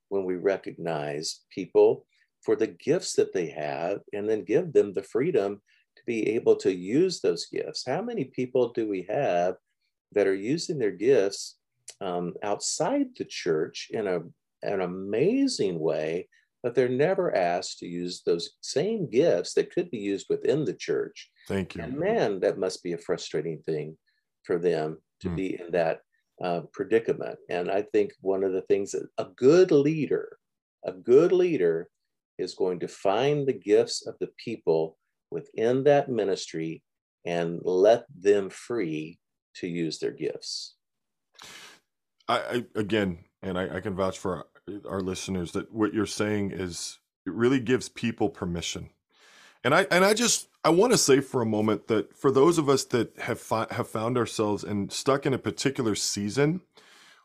when 0.10 0.26
we 0.26 0.36
recognize 0.36 1.42
people 1.50 2.06
for 2.44 2.56
the 2.56 2.68
gifts 2.68 3.14
that 3.14 3.34
they 3.34 3.48
have 3.48 4.00
and 4.14 4.30
then 4.30 4.44
give 4.44 4.72
them 4.72 4.94
the 4.94 5.04
freedom 5.04 5.62
to 5.96 6.04
be 6.06 6.30
able 6.36 6.56
to 6.58 6.74
use 6.74 7.22
those 7.22 7.48
gifts. 7.48 7.84
How 7.88 8.02
many 8.02 8.26
people 8.26 8.72
do 8.74 8.88
we 8.88 9.08
have 9.10 9.56
that 10.12 10.28
are 10.28 10.36
using 10.36 10.78
their 10.78 10.92
gifts 10.92 11.56
um, 12.02 12.34
outside 12.44 13.08
the 13.18 13.26
church 13.26 13.88
in 13.92 14.08
a, 14.08 14.20
an 14.64 14.82
amazing 14.82 15.80
way, 15.80 16.28
but 16.64 16.76
they're 16.76 16.90
never 16.90 17.36
asked 17.36 17.80
to 17.80 17.88
use 17.88 18.22
those 18.26 18.52
same 18.62 19.10
gifts 19.10 19.54
that 19.54 19.72
could 19.74 19.90
be 19.92 20.00
used 20.00 20.28
within 20.30 20.66
the 20.66 20.74
church? 20.74 21.30
Thank 21.48 21.76
you. 21.76 21.84
And 21.84 21.98
man, 21.98 22.40
that 22.42 22.58
must 22.58 22.84
be 22.84 22.94
a 22.94 22.98
frustrating 22.98 23.62
thing 23.66 23.98
for 24.44 24.58
them 24.58 24.98
to 25.22 25.30
mm. 25.30 25.36
be 25.36 25.60
in 25.60 25.72
that 25.72 26.00
uh, 26.44 26.62
predicament. 26.74 27.38
And 27.50 27.72
I 27.72 27.84
think 27.84 28.12
one 28.22 28.44
of 28.44 28.52
the 28.52 28.64
things 28.64 28.92
that 28.92 29.08
a 29.18 29.26
good 29.36 29.72
leader, 29.72 30.38
a 30.86 30.92
good 30.92 31.32
leader 31.32 31.90
is 32.38 32.56
going 32.56 32.80
to 32.80 32.88
find 32.88 33.48
the 33.48 33.54
gifts 33.54 34.06
of 34.06 34.16
the 34.20 34.30
people 34.44 34.98
within 35.32 35.84
that 35.86 36.10
ministry 36.10 36.84
and 37.26 37.60
let 37.64 38.06
them 38.14 38.50
free 38.50 39.20
to 39.56 39.68
use 39.68 40.00
their 40.00 40.12
gifts. 40.12 40.76
I, 42.28 42.38
I 42.38 42.66
again, 42.76 43.20
and 43.42 43.58
I, 43.58 43.78
I, 43.78 43.80
can 43.80 43.96
vouch 43.96 44.18
for 44.18 44.48
our, 44.90 45.02
listeners 45.02 45.52
that 45.52 45.72
what 45.74 45.94
you're 45.94 46.06
saying 46.06 46.52
is 46.52 47.00
it 47.26 47.34
really 47.34 47.60
gives 47.60 47.90
people 47.90 48.30
permission. 48.30 48.90
And 49.64 49.74
I 49.74 49.88
and 49.92 50.06
I 50.06 50.14
just 50.14 50.48
I 50.64 50.70
want 50.70 50.94
to 50.94 50.98
say 50.98 51.22
for 51.22 51.42
a 51.42 51.46
moment 51.46 51.88
that 51.88 52.16
for 52.16 52.32
those 52.32 52.58
of 52.58 52.70
us 52.70 52.84
that 52.86 53.18
have 53.20 53.40
fi- 53.40 53.68
have 53.72 53.88
found 53.88 54.18
ourselves 54.18 54.64
and 54.64 54.92
stuck 54.92 55.26
in 55.26 55.34
a 55.34 55.40
particular 55.40 55.96
season, 55.96 56.62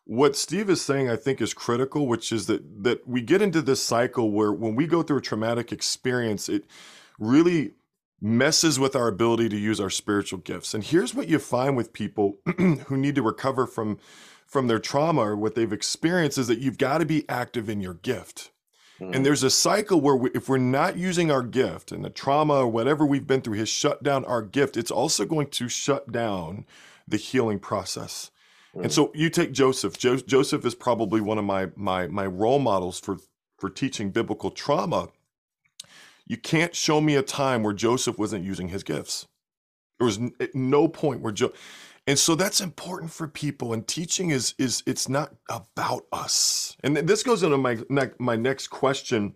what 0.05 0.37
Steve 0.37 0.71
is 0.71 0.81
saying, 0.81 1.09
I 1.09 1.17
think, 1.17 1.41
is 1.41 1.55
critical, 1.55 2.07
which 2.07 2.33
is 2.33 2.47
that 2.47 2.83
that 2.83 3.07
we 3.07 3.21
get 3.21 3.43
into 3.43 3.63
this 3.63 3.83
cycle 3.83 4.31
where 4.31 4.53
when 4.53 4.75
we 4.75 4.87
go 4.87 5.03
through 5.03 5.19
a 5.19 5.23
traumatic 5.23 5.73
experience, 5.73 6.49
it 6.49 6.65
really 7.19 7.73
messes 8.21 8.79
with 8.79 8.95
our 8.95 9.09
ability 9.09 9.49
to 9.49 9.57
use 9.57 9.81
our 9.81 9.91
spiritual 9.91 10.39
gifts. 10.41 10.75
And 10.75 10.85
here's 10.85 11.15
what 11.15 11.29
you 11.29 11.39
find 11.39 11.77
with 11.77 11.93
people 11.93 12.39
who 12.57 12.97
need 12.97 13.15
to 13.15 13.23
recover 13.23 13.67
from 13.67 13.99
from 14.51 14.67
their 14.67 14.81
trauma 14.81 15.21
or 15.23 15.37
what 15.37 15.55
they've 15.55 15.73
experienced 15.73 16.37
is 16.37 16.49
that 16.49 16.59
you've 16.59 16.77
got 16.77 16.99
to 16.99 17.07
be 17.07 17.25
active 17.29 17.69
in 17.69 17.81
your 17.81 17.95
gift. 17.95 18.51
Mm-hmm. 19.01 19.15
And 19.15 19.25
there's 19.25 19.45
a 19.45 19.51
cycle 19.51 20.01
where 20.01 20.17
we, 20.17 20.31
if 20.35 20.49
we're 20.49 20.59
not 20.59 20.97
using 20.97 21.31
our 21.31 21.43
gift 21.43 21.93
and 21.93 22.05
the 22.05 22.11
trauma 22.11 22.55
or 22.55 22.69
whatever 22.69 23.07
we've 23.07 23.27
been 23.27 23.43
through 23.43 23.59
has 23.59 23.69
shut 23.69 24.03
down 24.03 24.25
our 24.25 24.43
gift, 24.43 24.77
it's 24.77 24.91
also 24.91 25.25
going 25.25 25.47
to 25.51 25.69
shut 25.69 26.11
down 26.11 26.67
the 27.07 27.17
healing 27.17 27.61
process. 27.61 28.33
And 28.75 28.87
mm. 28.87 28.93
so 28.93 29.13
you 29.15 29.31
take 29.31 29.53
Joseph. 29.53 29.97
Jo- 29.97 30.17
Joseph 30.17 30.65
is 30.65 30.75
probably 30.75 31.21
one 31.21 31.39
of 31.39 31.45
my 31.45 31.69
my 31.77 32.09
my 32.09 32.27
role 32.27 32.59
models 32.59 33.01
for 33.01 33.19
for 33.57 33.71
teaching 33.71 34.11
biblical 34.11 34.51
trauma. 34.51 35.09
You 36.27 36.37
can't 36.37 36.75
show 36.75 37.01
me 37.01 37.17
a 37.17 37.23
time 37.23 37.63
where 37.63 37.73
Joseph 37.73 38.19
wasn't 38.19 38.45
using 38.45 38.69
his 38.69 38.85
gifts. 38.85 39.27
There 40.01 40.07
was 40.07 40.19
no 40.55 40.89
point 40.89 41.21
where 41.21 41.33
Joe 41.33 41.53
and 42.07 42.19
so 42.19 42.35
that's 42.35 42.61
important 42.61 43.13
for 43.13 43.29
people 43.29 43.73
and 43.73 43.87
teaching 43.87 44.31
is 44.31 44.55
is 44.59 44.83
it's 44.87 45.09
not 45.09 45.35
about 45.49 46.07
us 46.13 46.77
and 46.83 46.97
this 46.97 47.23
goes 47.23 47.43
into 47.43 47.59
my 47.59 47.79
my 48.19 48.37
next 48.37 48.69
question 48.69 49.35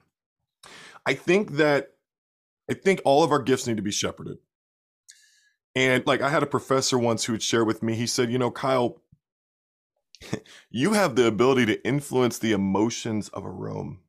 i 1.04 1.12
think 1.12 1.52
that 1.52 1.90
i 2.70 2.74
think 2.74 3.02
all 3.04 3.22
of 3.22 3.30
our 3.30 3.42
gifts 3.42 3.66
need 3.66 3.76
to 3.76 3.82
be 3.82 3.92
shepherded 3.92 4.38
and 5.76 6.06
like 6.06 6.22
i 6.22 6.30
had 6.30 6.42
a 6.42 6.46
professor 6.46 6.98
once 6.98 7.24
who 7.24 7.34
would 7.34 7.42
share 7.42 7.66
with 7.66 7.82
me 7.82 7.94
he 7.94 8.06
said 8.06 8.32
you 8.32 8.38
know 8.38 8.50
kyle 8.50 9.02
you 10.70 10.92
have 10.92 11.16
the 11.16 11.26
ability 11.26 11.66
to 11.66 11.86
influence 11.86 12.38
the 12.38 12.52
emotions 12.52 13.28
of 13.30 13.44
a 13.44 13.50
room. 13.50 14.00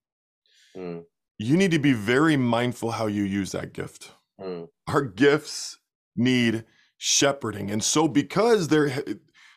Mm. 0.75 1.05
You 1.37 1.57
need 1.57 1.71
to 1.71 1.79
be 1.79 1.93
very 1.93 2.37
mindful 2.37 2.91
how 2.91 3.07
you 3.07 3.23
use 3.23 3.51
that 3.51 3.73
gift. 3.73 4.11
Mm. 4.39 4.69
Our 4.87 5.01
gifts 5.01 5.77
need 6.15 6.65
shepherding. 6.97 7.69
And 7.71 7.83
so 7.83 8.07
because 8.07 8.69
there 8.69 9.03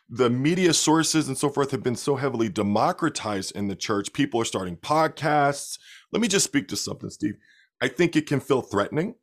the 0.09 0.29
media 0.29 0.73
sources 0.73 1.27
and 1.27 1.37
so 1.37 1.49
forth 1.49 1.69
have 1.71 1.83
been 1.83 1.95
so 1.95 2.15
heavily 2.15 2.49
democratized 2.49 3.55
in 3.55 3.67
the 3.67 3.75
church, 3.75 4.11
people 4.11 4.41
are 4.41 4.45
starting 4.45 4.75
podcasts. 4.75 5.77
Let 6.11 6.21
me 6.21 6.27
just 6.27 6.45
speak 6.45 6.67
to 6.69 6.75
something, 6.75 7.11
Steve. 7.11 7.35
I 7.79 7.87
think 7.87 8.15
it 8.15 8.27
can 8.27 8.39
feel 8.39 8.61
threatening, 8.61 9.15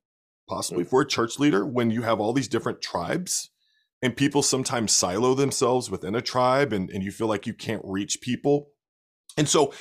possibly 0.49 0.85
mm. 0.85 0.89
for 0.89 1.01
a 1.01 1.07
church 1.07 1.41
leader, 1.41 1.67
when 1.67 1.91
you 1.91 2.03
have 2.03 2.21
all 2.21 2.33
these 2.33 2.49
different 2.49 2.81
tribes 2.81 3.51
and 4.01 4.17
people 4.17 4.43
sometimes 4.43 4.93
silo 4.93 5.35
themselves 5.35 5.91
within 5.91 6.15
a 6.15 6.23
tribe 6.23 6.73
and, 6.73 6.89
and 6.91 7.03
you 7.03 7.11
feel 7.11 7.27
like 7.27 7.47
you 7.47 7.55
can't 7.55 7.83
reach 7.85 8.21
people. 8.21 8.69
And 9.37 9.49
so 9.49 9.73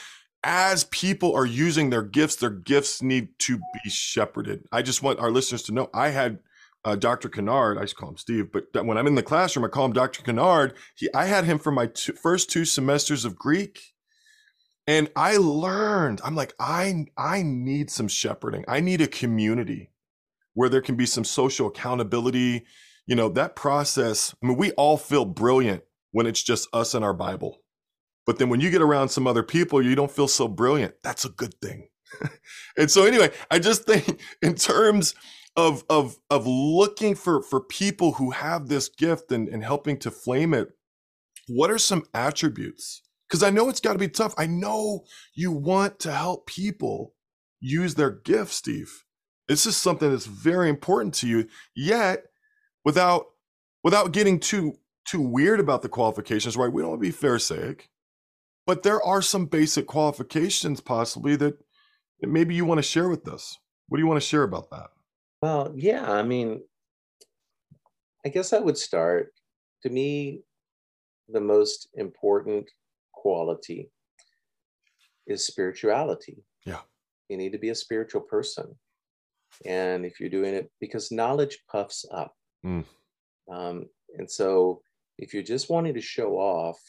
as 0.44 0.86
people 0.86 1.36
are 1.36 1.46
using 1.46 1.90
their 1.90 2.04
gifts, 2.04 2.38
their 2.38 2.50
gifts 2.50 3.02
need 3.02 3.30
to 3.40 3.58
be 3.58 3.90
shepherded. 3.90 4.66
I 4.72 4.82
just 4.82 5.04
want 5.04 5.20
our 5.20 5.32
listeners 5.32 5.64
to 5.64 5.72
know 5.72 5.90
I 5.94 6.10
had 6.10 6.40
uh, 6.86 6.96
Dr. 6.96 7.30
Kinnard, 7.30 7.78
I 7.78 7.82
just 7.82 7.98
call 7.98 8.10
him 8.10 8.18
Steve, 8.18 8.52
but 8.52 8.86
when 8.86 8.98
I'm 8.98 9.08
in 9.08 9.16
the 9.16 9.24
classroom, 9.24 9.66
I 9.66 9.70
call 9.70 9.86
him 9.86 9.94
Dr. 9.94 10.22
Kinnard. 10.22 10.74
He, 10.96 11.10
I 11.14 11.26
had 11.26 11.46
him 11.46 11.58
for 11.58 11.72
my 11.72 11.90
first 12.22 12.50
two 12.52 12.64
semesters 12.64 13.26
of 13.26 13.36
Greek. 13.36 13.94
And 14.88 15.10
I 15.16 15.38
learned, 15.38 16.22
I'm 16.24 16.36
like, 16.36 16.54
I, 16.60 17.08
I 17.18 17.42
need 17.42 17.90
some 17.90 18.08
shepherding. 18.08 18.66
I 18.68 18.82
need 18.82 19.02
a 19.02 19.08
community 19.08 19.90
where 20.54 20.70
there 20.70 20.82
can 20.82 20.96
be 20.96 21.08
some 21.08 21.24
social 21.24 21.68
accountability, 21.68 22.66
you 23.08 23.16
know, 23.16 23.30
that 23.30 23.56
process, 23.56 24.36
I 24.42 24.48
mean, 24.48 24.58
we 24.58 24.72
all 24.74 24.98
feel 24.98 25.26
brilliant 25.26 25.84
when 26.12 26.28
it's 26.28 26.44
just 26.44 26.70
us 26.72 26.94
and 26.94 27.04
our 27.04 27.14
Bible. 27.16 27.62
But 28.28 28.38
then 28.38 28.50
when 28.50 28.62
you 28.62 28.70
get 28.70 28.82
around 28.82 29.10
some 29.10 29.26
other 29.26 29.44
people, 29.44 29.82
you 29.82 29.96
don't 29.96 30.12
feel 30.12 30.28
so 30.28 30.48
brilliant. 30.48 30.94
That's 31.04 31.26
a 31.26 31.30
good 31.30 31.56
thing. 31.62 31.90
and 32.78 32.90
so 32.90 33.06
anyway, 33.06 33.32
I 33.50 33.58
just 33.58 33.86
think 33.86 34.22
in 34.42 34.54
terms 34.54 35.16
of 35.56 35.84
of 35.90 36.18
of 36.30 36.46
looking 36.48 37.16
for 37.16 37.42
for 37.42 37.62
people 37.62 38.14
who 38.14 38.32
have 38.32 38.68
this 38.68 38.90
gift 38.90 39.32
and, 39.32 39.48
and 39.48 39.64
helping 39.64 39.98
to 40.00 40.12
flame 40.12 40.54
it, 40.54 40.70
what 41.48 41.72
are 41.72 41.78
some 41.78 42.04
attributes? 42.14 43.02
Because 43.28 43.44
I 43.44 43.50
know 43.50 43.70
it's 43.70 43.80
got 43.80 43.94
to 43.94 44.00
be 44.00 44.10
tough. 44.10 44.34
I 44.38 44.48
know 44.48 45.06
you 45.34 45.52
want 45.52 46.00
to 46.02 46.12
help 46.12 46.46
people 46.48 47.14
use 47.60 47.96
their 47.96 48.12
gifts, 48.12 48.56
Steve. 48.56 49.04
This 49.48 49.66
is 49.66 49.78
something 49.78 50.12
that's 50.12 50.26
very 50.26 50.70
important 50.70 51.14
to 51.16 51.28
you. 51.28 51.48
Yet 51.76 52.26
without 52.84 53.26
without 53.84 54.12
getting 54.12 54.40
too 54.40 54.74
too 55.06 55.22
weird 55.22 55.60
about 55.60 55.82
the 55.82 55.90
qualifications, 55.90 56.58
right? 56.58 56.72
We 56.72 56.82
don't 56.82 56.92
want 56.92 57.02
to 57.04 57.08
be 57.08 57.12
pharisaic, 57.12 57.90
but 58.66 58.84
there 58.84 59.02
are 59.04 59.22
some 59.22 59.46
basic 59.46 59.86
qualifications 59.86 60.82
possibly 60.82 61.36
that, 61.38 61.60
that 62.22 62.28
maybe 62.28 62.56
you 62.56 62.66
want 62.66 62.80
to 62.80 62.84
share 62.84 63.08
with 63.08 63.28
us. 63.28 63.60
What 63.88 63.98
do 63.98 64.02
you 64.02 64.08
want 64.08 64.20
to 64.20 64.28
share 64.28 64.44
about 64.44 64.72
that? 64.72 64.90
Well, 65.42 65.74
yeah, 65.76 66.10
I 66.12 66.24
mean, 66.24 66.62
I 68.26 68.30
guess 68.30 68.54
I 68.54 68.60
would 68.60 68.78
start. 68.78 69.34
To 69.84 69.90
me, 69.90 70.42
the 71.30 71.42
most 71.42 71.90
important 71.94 72.70
quality 73.14 73.92
is 75.28 75.46
spirituality. 75.46 76.44
Yeah. 76.66 76.82
You 77.30 77.38
need 77.38 77.52
to 77.52 77.60
be 77.60 77.70
a 77.70 77.76
spiritual 77.76 78.22
person. 78.22 78.76
And 79.66 80.06
if 80.06 80.20
you're 80.20 80.30
doing 80.30 80.54
it 80.56 80.72
because 80.80 81.12
knowledge 81.12 81.60
puffs 81.70 82.06
up, 82.12 82.36
Mm. 82.66 82.84
Um, 83.52 83.86
and 84.18 84.30
so 84.30 84.82
if 85.18 85.34
you're 85.34 85.44
just 85.44 85.70
wanting 85.70 85.94
to 85.94 86.02
show 86.02 86.34
off 86.34 86.80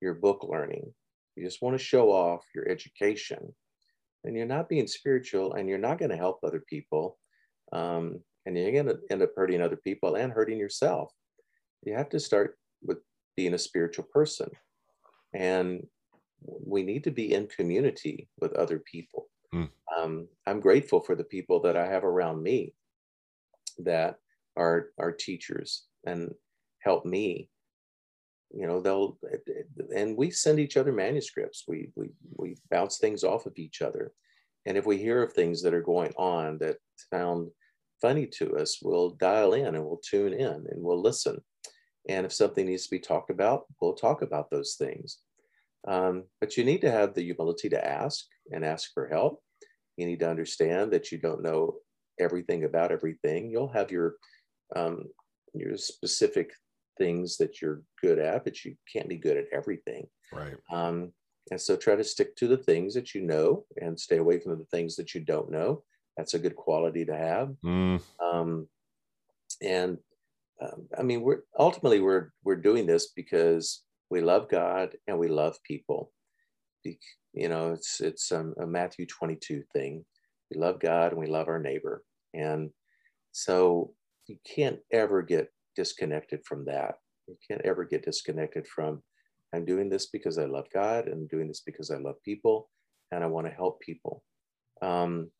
your 0.00 0.14
book 0.14 0.44
learning, 0.48 0.92
you 1.36 1.44
just 1.44 1.62
want 1.62 1.78
to 1.78 1.84
show 1.84 2.10
off 2.10 2.44
your 2.54 2.68
education, 2.68 3.54
and 4.24 4.36
you're 4.36 4.46
not 4.46 4.68
being 4.68 4.86
spiritual 4.86 5.54
and 5.54 5.68
you're 5.68 5.78
not 5.78 5.98
going 5.98 6.10
to 6.10 6.16
help 6.16 6.40
other 6.42 6.62
people. 6.68 7.18
Um, 7.72 8.20
and 8.46 8.56
you're 8.56 8.72
going 8.72 8.86
to 8.86 8.98
end 9.10 9.22
up 9.22 9.30
hurting 9.36 9.60
other 9.60 9.76
people 9.76 10.16
and 10.16 10.32
hurting 10.32 10.58
yourself. 10.58 11.12
You 11.84 11.94
have 11.94 12.08
to 12.10 12.20
start 12.20 12.58
with 12.82 12.98
being 13.36 13.54
a 13.54 13.58
spiritual 13.58 14.06
person. 14.12 14.50
And 15.34 15.86
we 16.42 16.82
need 16.82 17.04
to 17.04 17.10
be 17.10 17.34
in 17.34 17.46
community 17.46 18.28
with 18.40 18.54
other 18.54 18.78
people. 18.78 19.28
Mm. 19.54 19.68
Um, 19.96 20.28
I'm 20.46 20.60
grateful 20.60 21.00
for 21.00 21.14
the 21.14 21.24
people 21.24 21.60
that 21.60 21.76
I 21.76 21.86
have 21.86 22.04
around 22.04 22.42
me 22.42 22.74
that 23.78 24.16
are 24.56 24.88
our 24.98 25.12
teachers 25.12 25.84
and 26.06 26.32
help 26.82 27.04
me 27.04 27.48
you 28.52 28.66
know 28.66 28.80
they'll 28.80 29.18
and 29.94 30.16
we 30.16 30.30
send 30.30 30.58
each 30.58 30.76
other 30.76 30.92
manuscripts 30.92 31.64
we 31.68 31.90
we 31.94 32.10
we 32.36 32.56
bounce 32.70 32.98
things 32.98 33.22
off 33.22 33.46
of 33.46 33.52
each 33.56 33.80
other 33.80 34.12
and 34.66 34.76
if 34.76 34.86
we 34.86 34.98
hear 34.98 35.22
of 35.22 35.32
things 35.32 35.62
that 35.62 35.74
are 35.74 35.82
going 35.82 36.12
on 36.16 36.58
that 36.58 36.76
sound 37.12 37.48
funny 38.00 38.26
to 38.26 38.56
us 38.56 38.78
we'll 38.82 39.10
dial 39.10 39.52
in 39.52 39.74
and 39.74 39.84
we'll 39.84 40.00
tune 40.08 40.32
in 40.32 40.66
and 40.70 40.82
we'll 40.82 41.00
listen 41.00 41.38
and 42.08 42.24
if 42.24 42.32
something 42.32 42.66
needs 42.66 42.84
to 42.84 42.90
be 42.90 42.98
talked 42.98 43.30
about 43.30 43.64
we'll 43.80 43.94
talk 43.94 44.22
about 44.22 44.50
those 44.50 44.74
things 44.78 45.18
um, 45.88 46.24
but 46.40 46.56
you 46.56 46.64
need 46.64 46.80
to 46.82 46.90
have 46.90 47.14
the 47.14 47.22
humility 47.22 47.68
to 47.68 47.86
ask 47.86 48.26
and 48.52 48.64
ask 48.64 48.90
for 48.92 49.08
help 49.08 49.42
you 49.96 50.06
need 50.06 50.20
to 50.20 50.28
understand 50.30 50.92
that 50.92 51.10
you 51.10 51.18
don't 51.18 51.42
know 51.42 51.74
everything 52.18 52.64
about 52.64 52.92
everything 52.92 53.50
you'll 53.50 53.72
have 53.72 53.90
your 53.90 54.14
um, 54.76 55.04
your 55.54 55.76
specific 55.76 56.52
things 57.00 57.38
that 57.38 57.60
you're 57.60 57.82
good 58.00 58.18
at, 58.18 58.44
but 58.44 58.64
you 58.64 58.76
can't 58.92 59.08
be 59.08 59.16
good 59.16 59.36
at 59.36 59.46
everything. 59.52 60.06
Right. 60.32 60.54
Um, 60.70 61.12
and 61.50 61.60
so 61.60 61.74
try 61.74 61.96
to 61.96 62.04
stick 62.04 62.36
to 62.36 62.46
the 62.46 62.58
things 62.58 62.94
that 62.94 63.14
you 63.14 63.22
know 63.22 63.64
and 63.80 63.98
stay 63.98 64.18
away 64.18 64.38
from 64.38 64.58
the 64.58 64.66
things 64.66 64.96
that 64.96 65.14
you 65.14 65.22
don't 65.22 65.50
know. 65.50 65.82
That's 66.20 66.34
a 66.34 66.38
good 66.38 66.54
quality 66.54 67.06
to 67.06 67.16
have. 67.16 67.48
Mm. 67.64 68.02
Um, 68.22 68.68
and 69.62 69.96
um, 70.60 70.86
I 70.98 71.02
mean, 71.02 71.22
we're 71.22 71.44
ultimately 71.58 72.00
we're 72.00 72.28
we're 72.44 72.56
doing 72.56 72.84
this 72.84 73.12
because 73.16 73.84
we 74.10 74.20
love 74.20 74.50
God 74.50 74.90
and 75.08 75.18
we 75.18 75.28
love 75.28 75.56
people. 75.64 76.12
You 76.84 77.48
know, 77.48 77.72
it's 77.72 78.02
it's 78.02 78.30
um, 78.32 78.54
a 78.60 78.66
Matthew 78.66 79.06
22 79.06 79.62
thing. 79.72 80.04
We 80.52 80.60
love 80.60 80.78
God 80.78 81.12
and 81.12 81.20
we 81.22 81.26
love 81.26 81.48
our 81.48 81.58
neighbor, 81.58 82.04
and 82.34 82.68
so 83.32 83.94
you 84.26 84.36
can't 84.44 84.80
ever 84.92 85.22
get 85.22 85.48
disconnected 85.74 86.44
from 86.44 86.66
that. 86.66 86.96
You 87.28 87.36
can't 87.48 87.64
ever 87.64 87.86
get 87.86 88.04
disconnected 88.04 88.66
from, 88.66 89.02
I'm 89.54 89.64
doing 89.64 89.88
this 89.88 90.06
because 90.06 90.36
I 90.36 90.44
love 90.44 90.66
God 90.74 91.06
and 91.06 91.14
I'm 91.14 91.26
doing 91.28 91.48
this 91.48 91.62
because 91.64 91.90
I 91.90 91.96
love 91.96 92.16
people 92.22 92.68
and 93.10 93.24
I 93.24 93.26
want 93.26 93.46
to 93.46 93.52
help 93.54 93.80
people. 93.80 94.22
Um, 94.82 95.30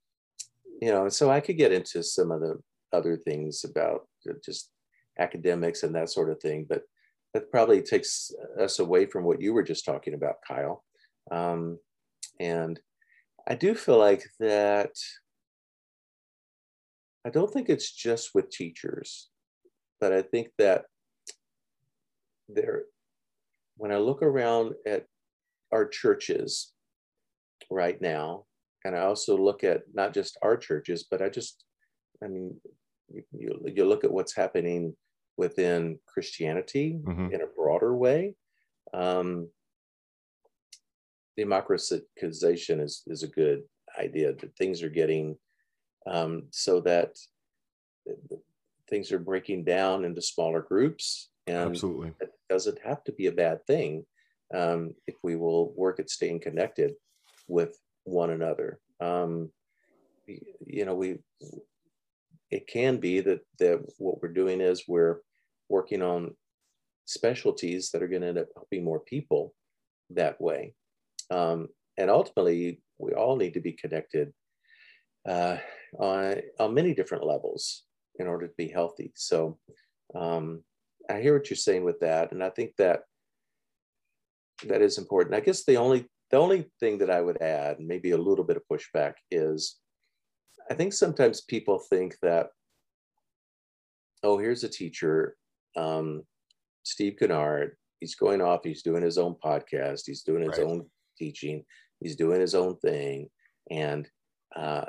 you 0.80 0.90
know, 0.90 1.08
so 1.08 1.30
I 1.30 1.40
could 1.40 1.56
get 1.56 1.72
into 1.72 2.02
some 2.02 2.30
of 2.30 2.40
the 2.40 2.58
other 2.92 3.16
things 3.16 3.64
about 3.64 4.06
just 4.44 4.70
academics 5.18 5.82
and 5.82 5.94
that 5.94 6.10
sort 6.10 6.30
of 6.30 6.40
thing, 6.40 6.66
but 6.68 6.82
that 7.34 7.50
probably 7.50 7.82
takes 7.82 8.32
us 8.58 8.78
away 8.78 9.06
from 9.06 9.24
what 9.24 9.40
you 9.40 9.52
were 9.52 9.62
just 9.62 9.84
talking 9.84 10.14
about, 10.14 10.36
Kyle. 10.46 10.82
Um, 11.30 11.78
and 12.40 12.80
I 13.48 13.54
do 13.54 13.74
feel 13.74 13.98
like 13.98 14.24
that. 14.40 14.90
I 17.24 17.30
don't 17.30 17.52
think 17.52 17.68
it's 17.68 17.92
just 17.92 18.30
with 18.34 18.50
teachers 18.50 19.30
but 20.00 20.12
I 20.12 20.22
think 20.22 20.48
that 20.58 20.86
there, 22.48 22.84
when 23.76 23.92
I 23.92 23.98
look 23.98 24.22
around 24.22 24.74
at 24.86 25.04
our 25.70 25.86
churches 25.86 26.72
right 27.70 28.00
now, 28.00 28.46
and 28.84 28.96
I 28.96 29.00
also 29.00 29.36
look 29.36 29.64
at 29.64 29.82
not 29.92 30.14
just 30.14 30.38
our 30.42 30.56
churches, 30.56 31.06
but 31.10 31.22
I 31.22 31.28
just, 31.28 31.64
I 32.22 32.28
mean, 32.28 32.60
you, 33.32 33.60
you 33.64 33.84
look 33.84 34.04
at 34.04 34.12
what's 34.12 34.34
happening 34.34 34.96
within 35.36 35.98
Christianity 36.06 36.98
mm-hmm. 37.02 37.32
in 37.32 37.40
a 37.42 37.46
broader 37.46 37.94
way. 37.94 38.34
Um, 38.92 39.48
democratization 41.36 42.80
is, 42.80 43.02
is 43.06 43.22
a 43.22 43.28
good 43.28 43.62
idea 43.98 44.32
that 44.32 44.56
things 44.56 44.82
are 44.82 44.90
getting 44.90 45.36
um, 46.06 46.44
so 46.50 46.80
that 46.80 47.16
things 48.88 49.12
are 49.12 49.18
breaking 49.18 49.64
down 49.64 50.04
into 50.04 50.20
smaller 50.20 50.62
groups 50.62 51.30
and 51.46 51.56
absolutely 51.56 52.12
it 52.20 52.30
doesn't 52.48 52.78
have 52.84 53.04
to 53.04 53.12
be 53.12 53.26
a 53.26 53.32
bad 53.32 53.64
thing 53.66 54.04
um, 54.54 54.92
if 55.06 55.14
we 55.22 55.36
will 55.36 55.72
work 55.76 56.00
at 56.00 56.10
staying 56.10 56.40
connected 56.40 56.92
with 57.46 57.78
one 58.10 58.30
another 58.30 58.78
um, 59.00 59.50
you 60.26 60.84
know 60.84 60.94
we 60.94 61.18
it 62.50 62.66
can 62.66 62.98
be 62.98 63.20
that 63.20 63.40
that 63.58 63.80
what 63.98 64.20
we're 64.20 64.28
doing 64.32 64.60
is 64.60 64.84
we're 64.88 65.20
working 65.68 66.02
on 66.02 66.34
specialties 67.06 67.90
that 67.90 68.02
are 68.02 68.08
going 68.08 68.22
to 68.22 68.28
end 68.28 68.38
up 68.38 68.48
helping 68.54 68.84
more 68.84 69.00
people 69.00 69.54
that 70.10 70.40
way 70.40 70.74
um, 71.30 71.68
and 71.96 72.10
ultimately 72.10 72.80
we 72.98 73.12
all 73.12 73.36
need 73.36 73.54
to 73.54 73.60
be 73.60 73.72
connected 73.72 74.32
uh, 75.28 75.56
on, 75.98 76.36
on 76.58 76.74
many 76.74 76.94
different 76.94 77.24
levels 77.24 77.84
in 78.18 78.26
order 78.26 78.46
to 78.46 78.54
be 78.56 78.68
healthy. 78.68 79.12
So 79.14 79.58
um, 80.14 80.62
I 81.08 81.20
hear 81.20 81.36
what 81.36 81.50
you're 81.50 81.56
saying 81.56 81.84
with 81.84 82.00
that, 82.00 82.32
and 82.32 82.42
I 82.42 82.50
think 82.50 82.72
that 82.78 83.02
that 84.66 84.82
is 84.82 84.98
important. 84.98 85.34
I 85.34 85.40
guess 85.40 85.64
the 85.64 85.76
only 85.76 86.06
the 86.30 86.38
only 86.38 86.70
thing 86.78 86.98
that 86.98 87.10
I 87.10 87.20
would 87.20 87.40
add, 87.42 87.80
maybe 87.80 88.12
a 88.12 88.18
little 88.18 88.44
bit 88.44 88.56
of 88.56 88.62
pushback, 88.70 89.14
is 89.30 89.76
I 90.70 90.74
think 90.74 90.92
sometimes 90.92 91.40
people 91.40 91.78
think 91.78 92.16
that, 92.22 92.48
oh, 94.22 94.38
here's 94.38 94.62
a 94.62 94.68
teacher, 94.68 95.36
um, 95.76 96.22
Steve 96.84 97.16
Kinnard. 97.20 97.70
He's 97.98 98.14
going 98.14 98.40
off. 98.40 98.60
He's 98.64 98.82
doing 98.82 99.02
his 99.02 99.18
own 99.18 99.36
podcast. 99.44 100.02
He's 100.06 100.22
doing 100.22 100.42
his 100.42 100.58
right. 100.58 100.66
own 100.66 100.86
teaching. 101.18 101.64
He's 102.00 102.16
doing 102.16 102.40
his 102.40 102.54
own 102.54 102.76
thing, 102.78 103.28
and 103.70 104.08
uh, 104.56 104.86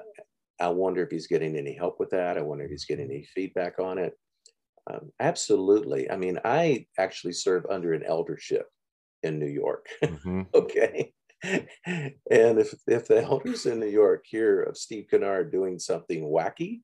I 0.59 0.69
wonder 0.69 1.03
if 1.03 1.09
he's 1.09 1.27
getting 1.27 1.57
any 1.57 1.73
help 1.73 1.99
with 1.99 2.11
that. 2.11 2.37
I 2.37 2.41
wonder 2.41 2.63
if 2.65 2.71
he's 2.71 2.85
getting 2.85 3.09
any 3.09 3.25
feedback 3.33 3.79
on 3.79 3.97
it. 3.97 4.13
Um, 4.89 5.11
absolutely. 5.19 6.09
I 6.09 6.17
mean, 6.17 6.39
I 6.45 6.85
actually 6.97 7.33
serve 7.33 7.65
under 7.69 7.93
an 7.93 8.03
eldership 8.03 8.67
in 9.23 9.39
New 9.39 9.47
York. 9.47 9.87
Mm-hmm. 10.03 10.41
okay. 10.53 11.13
And 11.43 12.59
if, 12.59 12.73
if 12.87 13.07
the 13.07 13.23
elders 13.23 13.65
in 13.65 13.79
New 13.79 13.87
York 13.87 14.25
hear 14.27 14.63
of 14.63 14.77
Steve 14.77 15.07
Kinnard 15.11 15.51
doing 15.51 15.79
something 15.79 16.23
wacky, 16.23 16.81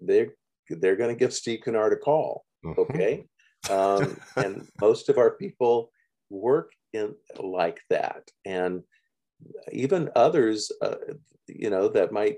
they're 0.00 0.34
they're 0.68 0.96
going 0.96 1.14
to 1.14 1.18
give 1.18 1.32
Steve 1.32 1.60
Kinnard 1.64 1.92
a 1.92 1.96
call. 1.96 2.44
Mm-hmm. 2.64 2.80
Okay. 2.80 3.26
Um, 3.70 4.16
and 4.36 4.68
most 4.80 5.08
of 5.08 5.18
our 5.18 5.30
people 5.32 5.90
work 6.30 6.72
in 6.92 7.14
like 7.38 7.80
that. 7.90 8.28
And 8.44 8.82
even 9.72 10.10
others, 10.16 10.72
uh, 10.82 10.96
you 11.46 11.70
know, 11.70 11.88
that 11.88 12.12
might 12.12 12.36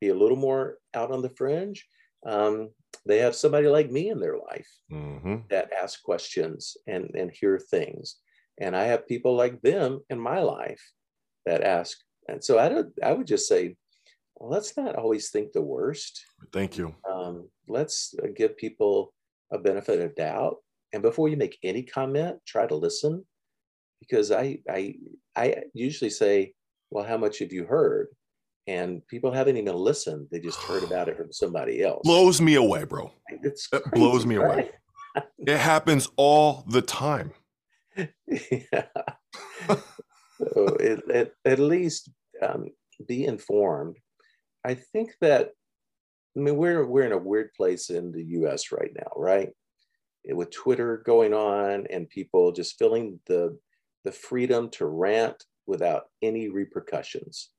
be 0.00 0.08
a 0.08 0.14
little 0.14 0.36
more 0.36 0.78
out 0.94 1.10
on 1.10 1.22
the 1.22 1.30
fringe, 1.30 1.86
um, 2.26 2.70
they 3.06 3.18
have 3.18 3.34
somebody 3.34 3.68
like 3.68 3.90
me 3.90 4.10
in 4.10 4.20
their 4.20 4.38
life 4.38 4.68
mm-hmm. 4.90 5.36
that 5.50 5.72
ask 5.72 6.02
questions 6.02 6.76
and, 6.86 7.10
and 7.14 7.30
hear 7.30 7.58
things. 7.58 8.16
And 8.60 8.76
I 8.76 8.84
have 8.84 9.08
people 9.08 9.34
like 9.34 9.60
them 9.62 10.00
in 10.10 10.18
my 10.18 10.40
life 10.40 10.82
that 11.46 11.62
ask. 11.62 11.98
And 12.28 12.42
so 12.42 12.58
I 12.58 12.68
don't, 12.68 12.88
I 13.02 13.12
would 13.12 13.26
just 13.26 13.48
say, 13.48 13.76
well, 14.36 14.50
let's 14.50 14.76
not 14.76 14.96
always 14.96 15.30
think 15.30 15.52
the 15.52 15.62
worst. 15.62 16.24
Thank 16.52 16.76
you. 16.76 16.94
Um, 17.10 17.48
let's 17.68 18.14
uh, 18.22 18.28
give 18.34 18.56
people 18.56 19.12
a 19.52 19.58
benefit 19.58 20.00
of 20.00 20.14
doubt. 20.14 20.56
And 20.92 21.02
before 21.02 21.28
you 21.28 21.36
make 21.36 21.58
any 21.62 21.82
comment, 21.82 22.38
try 22.46 22.66
to 22.66 22.74
listen 22.74 23.24
because 24.00 24.30
I, 24.30 24.58
I, 24.68 24.96
I 25.36 25.56
usually 25.72 26.10
say, 26.10 26.54
well, 26.90 27.04
how 27.04 27.16
much 27.16 27.38
have 27.38 27.52
you 27.52 27.64
heard? 27.64 28.08
and 28.66 29.06
people 29.08 29.30
haven't 29.32 29.56
even 29.56 29.74
listened. 29.74 30.26
They 30.30 30.40
just 30.40 30.58
heard 30.60 30.82
about 30.82 31.08
it 31.08 31.16
from 31.16 31.28
somebody 31.32 31.82
else. 31.82 32.02
Blows 32.04 32.40
me 32.40 32.54
away, 32.54 32.84
bro. 32.84 33.12
It's 33.28 33.66
crazy, 33.66 33.84
blows 33.92 34.26
me 34.26 34.36
right? 34.36 34.70
away. 35.16 35.24
it 35.38 35.58
happens 35.58 36.08
all 36.16 36.64
the 36.68 36.82
time. 36.82 37.32
yeah. 37.96 38.86
so 40.52 40.66
it, 40.80 41.02
it, 41.08 41.32
at 41.44 41.58
least 41.58 42.10
um, 42.42 42.66
be 43.06 43.24
informed. 43.24 43.96
I 44.64 44.74
think 44.74 45.10
that 45.20 45.50
I 46.36 46.40
mean 46.40 46.56
we're 46.56 46.86
we're 46.86 47.06
in 47.06 47.12
a 47.12 47.18
weird 47.18 47.52
place 47.56 47.90
in 47.90 48.12
the 48.12 48.24
U.S. 48.38 48.72
right 48.72 48.92
now, 48.96 49.10
right? 49.16 49.50
With 50.26 50.50
Twitter 50.50 51.02
going 51.04 51.34
on 51.34 51.86
and 51.90 52.08
people 52.08 52.52
just 52.52 52.78
feeling 52.78 53.20
the 53.26 53.58
the 54.04 54.12
freedom 54.12 54.68
to 54.70 54.86
rant 54.86 55.44
without 55.66 56.04
any 56.22 56.48
repercussions 56.48 57.50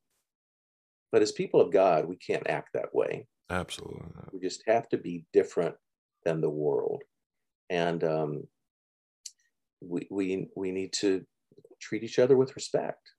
but 1.15 1.21
as 1.21 1.31
people 1.31 1.61
of 1.61 1.71
God, 1.71 2.09
we 2.09 2.17
can't 2.17 2.49
act 2.49 2.71
that 2.73 2.93
way. 2.93 3.25
Absolutely. 3.49 4.03
We 4.33 4.41
just 4.41 4.63
have 4.67 4.89
to 4.89 4.97
be 4.97 5.23
different 5.31 5.73
than 6.25 6.41
the 6.41 6.49
world. 6.49 7.03
And 7.69 8.03
um, 8.03 8.43
we, 9.79 10.09
we, 10.11 10.49
we 10.57 10.73
need 10.73 10.91
to 10.99 11.23
treat 11.85 12.03
each 12.03 12.19
other 12.19 12.37
with 12.37 12.55
respect. 12.55 13.11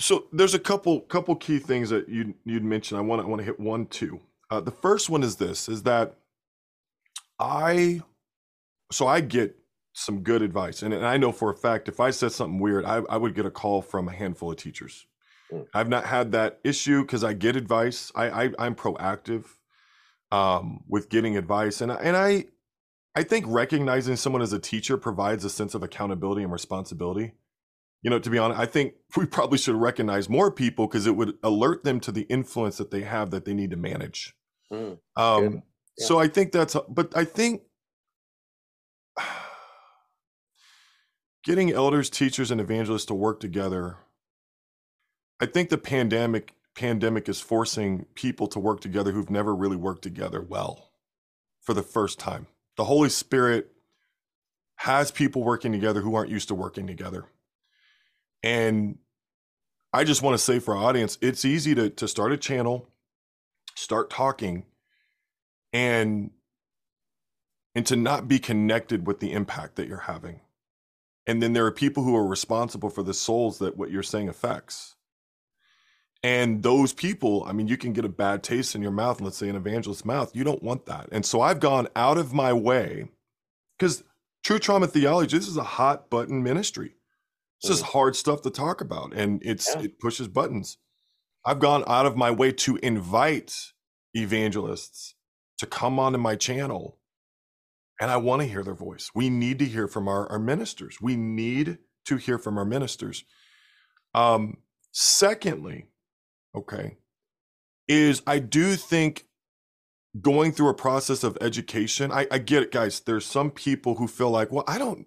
So 0.00 0.26
there's 0.32 0.54
a 0.54 0.58
couple 0.58 1.00
couple 1.00 1.34
key 1.36 1.58
things 1.58 1.90
that 1.90 2.08
you 2.08 2.34
you'd 2.44 2.64
mentioned. 2.64 2.98
I 2.98 3.02
want 3.02 3.22
I 3.22 3.26
want 3.26 3.40
to 3.40 3.44
hit 3.44 3.58
one 3.60 3.86
two. 3.86 4.20
Uh, 4.50 4.60
the 4.60 4.70
first 4.70 5.10
one 5.10 5.22
is 5.22 5.36
this: 5.36 5.68
is 5.68 5.82
that 5.84 6.16
I 7.40 8.02
so 8.92 9.06
I 9.06 9.20
get 9.20 9.56
some 9.92 10.22
good 10.22 10.42
advice, 10.42 10.82
and, 10.82 10.94
and 10.94 11.04
I 11.04 11.16
know 11.16 11.32
for 11.32 11.50
a 11.50 11.56
fact 11.56 11.88
if 11.88 12.00
I 12.00 12.10
said 12.10 12.32
something 12.32 12.60
weird, 12.60 12.84
I, 12.84 13.02
I 13.10 13.16
would 13.16 13.34
get 13.34 13.46
a 13.46 13.50
call 13.50 13.82
from 13.82 14.08
a 14.08 14.12
handful 14.12 14.52
of 14.52 14.56
teachers 14.58 15.06
Mm. 15.52 15.66
I've 15.74 15.88
not 15.88 16.04
had 16.04 16.32
that 16.32 16.60
issue 16.64 17.02
because 17.02 17.24
I 17.24 17.32
get 17.32 17.56
advice. 17.56 18.12
I, 18.14 18.52
I 18.58 18.66
am 18.66 18.74
proactive 18.74 19.44
um, 20.30 20.84
with 20.88 21.08
getting 21.08 21.36
advice, 21.36 21.80
and 21.80 21.92
I, 21.92 21.96
and 21.96 22.16
I 22.16 22.46
I 23.18 23.24
think 23.24 23.46
recognizing 23.48 24.14
someone 24.14 24.42
as 24.42 24.52
a 24.52 24.60
teacher 24.60 24.96
provides 24.96 25.44
a 25.44 25.50
sense 25.50 25.74
of 25.74 25.82
accountability 25.82 26.44
and 26.44 26.52
responsibility. 26.52 27.32
You 28.00 28.10
know, 28.10 28.20
to 28.20 28.30
be 28.30 28.38
honest, 28.38 28.60
I 28.60 28.64
think 28.64 28.94
we 29.16 29.26
probably 29.26 29.58
should 29.58 29.74
recognize 29.74 30.28
more 30.28 30.52
people 30.52 30.86
because 30.86 31.04
it 31.04 31.16
would 31.16 31.36
alert 31.42 31.82
them 31.82 31.98
to 32.00 32.12
the 32.12 32.22
influence 32.22 32.78
that 32.78 32.92
they 32.92 33.00
have 33.00 33.32
that 33.32 33.44
they 33.44 33.54
need 33.54 33.72
to 33.72 33.76
manage. 33.76 34.36
Mm, 34.72 35.00
um, 35.16 35.62
yeah. 35.98 36.06
So 36.06 36.20
I 36.20 36.28
think 36.28 36.52
that's, 36.52 36.76
but 36.88 37.12
I 37.16 37.24
think 37.24 37.62
getting 41.42 41.72
elders, 41.72 42.10
teachers, 42.10 42.52
and 42.52 42.60
evangelists 42.60 43.06
to 43.06 43.14
work 43.14 43.40
together. 43.40 43.96
I 45.40 45.46
think 45.46 45.70
the 45.70 45.78
pandemic 45.78 46.54
pandemic 46.76 47.28
is 47.28 47.40
forcing 47.40 48.06
people 48.14 48.46
to 48.46 48.60
work 48.60 48.80
together 48.80 49.10
who've 49.10 49.28
never 49.28 49.56
really 49.56 49.76
worked 49.76 50.02
together 50.02 50.40
well 50.40 50.92
for 51.60 51.74
the 51.74 51.82
first 51.82 52.20
time. 52.20 52.46
The 52.78 52.84
Holy 52.84 53.08
Spirit 53.10 53.72
has 54.76 55.10
people 55.10 55.42
working 55.42 55.72
together 55.72 56.00
who 56.00 56.14
aren't 56.14 56.30
used 56.30 56.48
to 56.48 56.54
working 56.54 56.86
together. 56.86 57.26
And 58.44 58.98
I 59.92 60.04
just 60.04 60.22
want 60.22 60.34
to 60.34 60.38
say 60.38 60.60
for 60.60 60.76
our 60.76 60.84
audience, 60.84 61.18
it's 61.20 61.44
easy 61.44 61.74
to, 61.74 61.90
to 61.90 62.06
start 62.06 62.32
a 62.32 62.36
channel, 62.36 62.88
start 63.74 64.10
talking, 64.10 64.64
and 65.72 66.30
and 67.74 67.84
to 67.86 67.96
not 67.96 68.28
be 68.28 68.38
connected 68.38 69.06
with 69.06 69.20
the 69.20 69.32
impact 69.32 69.76
that 69.76 69.88
you're 69.88 69.98
having. 69.98 70.40
And 71.26 71.42
then 71.42 71.52
there 71.52 71.66
are 71.66 71.72
people 71.72 72.04
who 72.04 72.16
are 72.16 72.26
responsible 72.26 72.90
for 72.90 73.02
the 73.02 73.14
souls 73.14 73.58
that 73.58 73.76
what 73.76 73.90
you're 73.90 74.02
saying 74.02 74.28
affects. 74.28 74.94
And 76.22 76.62
those 76.62 76.92
people, 76.92 77.44
I 77.46 77.52
mean, 77.52 77.68
you 77.68 77.76
can 77.76 77.92
get 77.92 78.04
a 78.04 78.08
bad 78.08 78.42
taste 78.42 78.74
in 78.74 78.82
your 78.82 78.90
mouth, 78.90 79.20
let's 79.20 79.36
say 79.36 79.48
an 79.48 79.56
evangelist's 79.56 80.04
mouth. 80.04 80.34
You 80.34 80.42
don't 80.42 80.62
want 80.62 80.86
that. 80.86 81.08
And 81.12 81.24
so 81.24 81.40
I've 81.40 81.60
gone 81.60 81.88
out 81.94 82.18
of 82.18 82.32
my 82.32 82.52
way 82.52 83.08
because 83.78 84.02
true 84.42 84.58
trauma 84.58 84.88
theology, 84.88 85.38
this 85.38 85.46
is 85.46 85.56
a 85.56 85.62
hot 85.62 86.10
button 86.10 86.42
ministry. 86.42 86.94
This 87.62 87.70
is 87.70 87.82
mm-hmm. 87.82 87.92
hard 87.92 88.16
stuff 88.16 88.42
to 88.42 88.50
talk 88.50 88.80
about 88.80 89.12
and 89.14 89.40
it's 89.44 89.74
yeah. 89.74 89.82
it 89.82 90.00
pushes 90.00 90.28
buttons. 90.28 90.78
I've 91.44 91.60
gone 91.60 91.84
out 91.86 92.06
of 92.06 92.16
my 92.16 92.30
way 92.30 92.52
to 92.52 92.76
invite 92.82 93.54
evangelists 94.14 95.14
to 95.58 95.66
come 95.66 95.98
onto 95.98 96.18
my 96.18 96.36
channel. 96.36 96.98
And 98.00 98.10
I 98.10 98.16
want 98.16 98.42
to 98.42 98.48
hear 98.48 98.62
their 98.62 98.74
voice. 98.74 99.10
We 99.14 99.28
need 99.28 99.58
to 99.58 99.64
hear 99.64 99.88
from 99.88 100.08
our, 100.08 100.30
our 100.30 100.38
ministers. 100.38 100.98
We 101.00 101.16
need 101.16 101.78
to 102.06 102.16
hear 102.16 102.38
from 102.38 102.56
our 102.56 102.64
ministers. 102.64 103.24
Um, 104.14 104.58
secondly, 104.92 105.88
okay, 106.58 106.98
is 107.86 108.22
I 108.26 108.38
do 108.38 108.76
think 108.76 109.26
going 110.20 110.52
through 110.52 110.68
a 110.68 110.74
process 110.74 111.24
of 111.24 111.38
education, 111.40 112.12
I, 112.12 112.26
I 112.30 112.38
get 112.38 112.62
it, 112.62 112.72
guys. 112.72 113.00
There's 113.00 113.26
some 113.26 113.50
people 113.50 113.96
who 113.96 114.06
feel 114.08 114.30
like, 114.30 114.50
well, 114.52 114.64
I 114.66 114.78
don't 114.78 115.06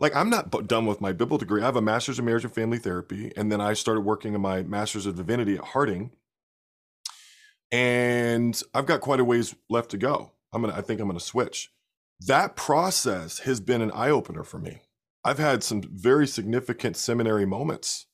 like 0.00 0.14
I'm 0.14 0.30
not 0.30 0.68
done 0.68 0.86
with 0.86 1.00
my 1.00 1.12
biblical 1.12 1.38
degree. 1.38 1.62
I 1.62 1.66
have 1.66 1.76
a 1.76 1.82
master's 1.82 2.18
in 2.18 2.24
marriage 2.24 2.44
and 2.44 2.54
family 2.54 2.78
therapy, 2.78 3.32
and 3.36 3.50
then 3.50 3.60
I 3.60 3.72
started 3.72 4.02
working 4.02 4.34
on 4.34 4.40
my 4.40 4.62
master's 4.62 5.06
of 5.06 5.16
divinity 5.16 5.56
at 5.56 5.64
Harding, 5.64 6.12
and 7.72 8.60
I've 8.74 8.86
got 8.86 9.00
quite 9.00 9.20
a 9.20 9.24
ways 9.24 9.54
left 9.68 9.90
to 9.90 9.98
go. 9.98 10.32
I'm 10.52 10.62
gonna, 10.62 10.74
I 10.74 10.82
think 10.82 11.00
I'm 11.00 11.08
gonna 11.08 11.20
switch. 11.20 11.70
That 12.20 12.56
process 12.56 13.40
has 13.40 13.60
been 13.60 13.82
an 13.82 13.92
eye 13.92 14.10
opener 14.10 14.42
for 14.42 14.58
me. 14.58 14.82
I've 15.24 15.38
had 15.38 15.62
some 15.62 15.82
very 15.82 16.26
significant 16.26 16.96
seminary 16.96 17.44
moments 17.44 18.06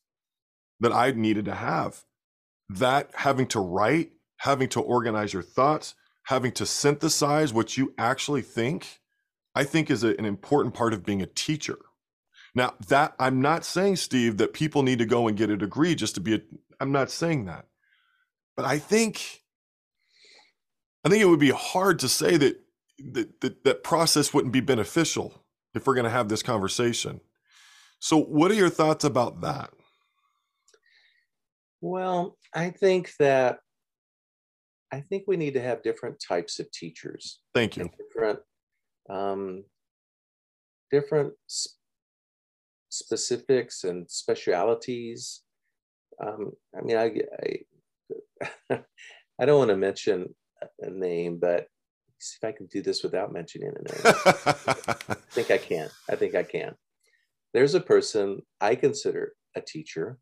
that 0.81 0.93
I 0.93 1.11
needed 1.13 1.45
to 1.47 1.55
have 1.55 2.05
that 2.69 3.11
having 3.15 3.47
to 3.49 3.61
write, 3.61 4.13
having 4.39 4.69
to 4.71 4.81
organize 4.81 5.33
your 5.33 5.43
thoughts, 5.43 5.95
having 6.25 6.53
to 6.53 6.67
synthesize 6.67 7.53
what 7.53 7.77
you 7.77 7.95
actually 7.99 8.43
think, 8.43 9.01
I 9.55 9.65
think 9.65 9.91
is 9.91 10.03
a, 10.03 10.17
an 10.19 10.25
important 10.25 10.75
part 10.75 10.93
of 10.93 11.05
being 11.05 11.23
a 11.23 11.27
teacher. 11.27 11.79
Now, 12.55 12.75
that 12.89 13.15
I'm 13.19 13.41
not 13.41 13.65
saying, 13.65 13.97
Steve, 13.97 14.37
that 14.37 14.53
people 14.53 14.83
need 14.83 14.99
to 15.01 15.07
go 15.07 15.27
and 15.29 15.37
get 15.37 15.51
a 15.51 15.57
degree 15.57 15.95
just 15.95 16.15
to 16.15 16.21
be 16.21 16.35
a, 16.35 16.41
I'm 16.81 16.93
not 16.93 17.11
saying 17.11 17.47
that. 17.47 17.67
But 18.57 18.65
I 18.65 18.79
think, 18.79 19.43
I 21.05 21.09
think 21.09 21.21
it 21.21 21.27
would 21.27 21.41
be 21.41 21.51
hard 21.51 21.99
to 22.01 22.09
say 22.09 22.37
that 22.37 22.61
that, 22.99 23.41
that, 23.41 23.65
that 23.65 23.83
process 23.83 24.33
wouldn't 24.33 24.53
be 24.53 24.61
beneficial 24.61 25.43
if 25.75 25.87
we're 25.87 25.95
going 25.95 26.05
to 26.05 26.11
have 26.11 26.29
this 26.29 26.43
conversation. 26.43 27.21
So, 27.99 28.19
what 28.19 28.51
are 28.51 28.55
your 28.55 28.71
thoughts 28.71 29.05
about 29.05 29.41
that? 29.41 29.71
Well, 31.85 32.39
I 32.55 32.71
think 32.71 33.13
that 33.19 33.59
I 34.91 35.01
think 35.01 35.25
we 35.27 35.37
need 35.37 35.53
to 35.53 35.61
have 35.61 35.83
different 35.83 36.17
types 36.19 36.59
of 36.59 36.71
teachers. 36.71 37.41
Thank 37.53 37.77
you. 37.77 37.91
Different, 37.99 38.39
um, 39.11 39.65
different 40.91 41.35
sp- 41.45 41.77
specifics 42.89 43.85
and 43.85 44.11
specialities. 44.11 45.43
Um, 46.25 46.53
I 46.75 46.81
mean, 46.81 46.97
I, 46.97 47.21
I, 48.71 48.81
I 49.39 49.45
don't 49.45 49.59
want 49.59 49.69
to 49.69 49.77
mention 49.77 50.35
a 50.81 50.89
name, 50.89 51.37
but 51.39 51.67
see 52.19 52.39
if 52.43 52.49
I 52.49 52.57
can 52.57 52.65
do 52.69 52.81
this 52.81 53.03
without 53.03 53.31
mentioning 53.31 53.75
a 53.77 53.93
name. 53.93 54.01
I 54.15 55.17
think 55.33 55.51
I 55.51 55.59
can. 55.59 55.91
I 56.09 56.17
think 56.17 56.35
I 56.35 56.45
can. 56.45 56.77
There's 57.53 57.75
a 57.75 57.81
person 57.81 58.41
I 58.59 58.75
consider 58.75 59.35
a 59.55 59.61
teacher 59.61 60.19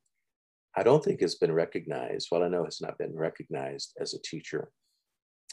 I 0.77 0.83
don't 0.83 1.05
think 1.05 1.21
has 1.21 1.35
been 1.35 1.53
recognized. 1.53 2.29
Well, 2.31 2.43
I 2.43 2.49
know 2.49 2.65
has 2.65 2.81
not 2.81 2.99
been 2.99 3.15
recognized 3.15 3.93
as 4.01 4.15
a 4.15 4.23
teacher. 4.23 4.71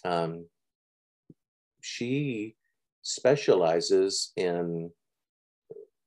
Um, 0.06 0.46
she 1.82 2.56
specializes 3.02 4.32
in 4.38 4.92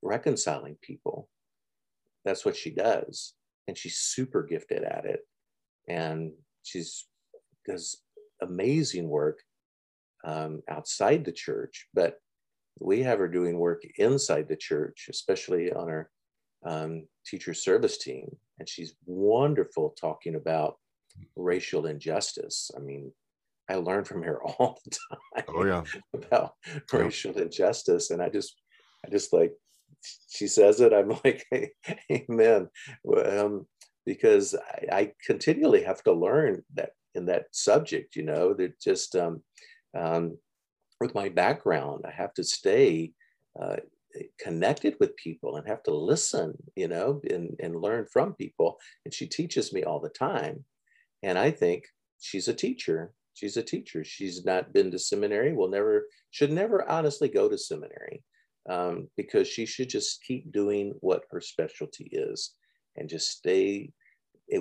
reconciling 0.03 0.77
people. 0.81 1.29
That's 2.25 2.45
what 2.45 2.57
she 2.57 2.71
does, 2.71 3.35
and 3.69 3.77
she's 3.77 3.99
super 3.99 4.43
gifted 4.43 4.83
at 4.83 5.05
it. 5.05 5.21
And 5.89 6.33
she's 6.63 7.07
does 7.67 7.99
amazing 8.41 9.09
work 9.09 9.41
um, 10.25 10.63
outside 10.69 11.25
the 11.25 11.33
church, 11.33 11.89
but 11.95 12.19
we 12.81 13.03
have 13.03 13.19
her 13.19 13.29
doing 13.29 13.59
work 13.59 13.83
inside 13.99 14.49
the 14.49 14.57
church, 14.57 15.07
especially 15.11 15.73
on 15.73 15.89
our 15.89 16.11
um, 16.65 17.07
teacher 17.27 17.55
service 17.55 17.99
team 17.99 18.27
and 18.63 18.69
she's 18.69 18.95
wonderful 19.07 19.91
talking 20.01 20.37
about 20.37 20.77
racial 21.35 21.87
injustice. 21.87 22.71
I 22.77 22.79
mean, 22.79 23.11
I 23.69 23.75
learned 23.75 24.07
from 24.07 24.23
her 24.23 24.41
all 24.45 24.79
the 24.85 24.97
time. 25.35 25.45
Oh 25.49 25.65
yeah, 25.65 25.83
about 26.15 26.55
yeah. 26.65 26.81
racial 26.93 27.37
injustice, 27.37 28.13
and 28.13 28.23
I 28.23 28.29
just, 28.29 28.55
I 29.05 29.11
just 29.11 29.33
like, 29.33 29.53
she 30.29 30.47
says 30.47 30.81
it. 30.81 30.93
I'm 30.93 31.09
like, 31.25 31.45
hey, 31.51 31.73
amen. 32.13 32.69
Um, 33.27 33.67
because 34.07 34.55
I, 34.55 34.97
I, 34.97 35.13
continually 35.27 35.83
have 35.83 36.05
to 36.05 36.13
learn 36.13 36.63
that 36.75 36.91
in 37.17 37.27
that 37.27 37.47
subject. 37.51 38.15
You 38.15 38.23
know, 38.23 38.55
that 38.55 38.81
just 38.81 39.17
um, 39.17 39.43
um, 39.99 40.39
with 41.01 41.17
my 41.17 41.31
background, 41.31 42.05
I 42.07 42.13
have 42.13 42.33
to 42.35 42.45
stay 42.45 43.11
uh, 43.61 43.77
connected 44.39 44.97
with 45.01 45.17
people 45.17 45.57
and 45.57 45.67
have 45.67 45.83
to 45.85 45.95
listen, 45.95 46.55
you 46.77 46.89
know, 46.89 47.21
and, 47.31 47.57
and 47.61 47.77
learn 47.77 48.07
from 48.13 48.35
people. 48.35 48.79
And 49.05 49.13
she 49.13 49.27
teaches 49.27 49.73
me 49.73 49.85
all 49.85 50.01
the 50.01 50.11
time. 50.11 50.65
And 51.23 51.39
I 51.39 51.51
think 51.51 51.85
she's 52.21 52.49
a 52.49 52.55
teacher. 52.55 53.13
She's 53.35 53.57
a 53.57 53.63
teacher. 53.63 54.05
She's 54.05 54.45
not 54.45 54.73
been 54.73 54.91
to 54.91 54.99
seminary, 54.99 55.53
will 55.53 55.71
never, 55.71 56.07
should 56.31 56.53
never 56.53 56.89
honestly 56.89 57.29
go 57.29 57.49
to 57.49 57.57
seminary 57.57 58.23
um, 58.69 59.09
because 59.17 59.49
she 59.49 59.67
should 59.67 59.89
just 59.89 60.23
keep 60.23 60.53
doing 60.53 60.95
what 61.01 61.25
her 61.31 61.41
specialty 61.41 62.09
is 62.13 62.55
and 62.97 63.09
just 63.09 63.31
stay 63.31 63.93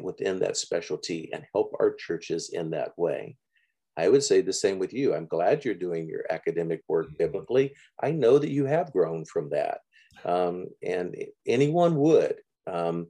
within 0.02 0.39
that 0.39 0.58
specialty 0.58 1.30
and 1.34 1.43
help 1.54 1.74
our 1.80 1.93
churches 1.93 2.52
in 2.54 2.70
that 2.72 2.97
way. 2.97 3.36
I 3.97 4.07
would 4.07 4.23
say 4.23 4.41
the 4.41 4.53
same 4.53 4.79
with 4.79 4.93
you. 4.93 5.13
I'm 5.13 5.25
glad 5.27 5.65
you're 5.65 5.73
doing 5.73 6.07
your 6.07 6.23
academic 6.29 6.81
work 6.87 7.07
mm-hmm. 7.07 7.17
biblically. 7.17 7.75
I 8.01 8.11
know 8.11 8.39
that 8.39 8.51
you 8.51 8.65
have 8.65 8.93
grown 8.93 9.25
from 9.25 9.49
that, 9.49 9.79
um, 10.25 10.67
and 10.83 11.15
anyone 11.45 11.95
would. 11.95 12.35
Um, 12.67 13.07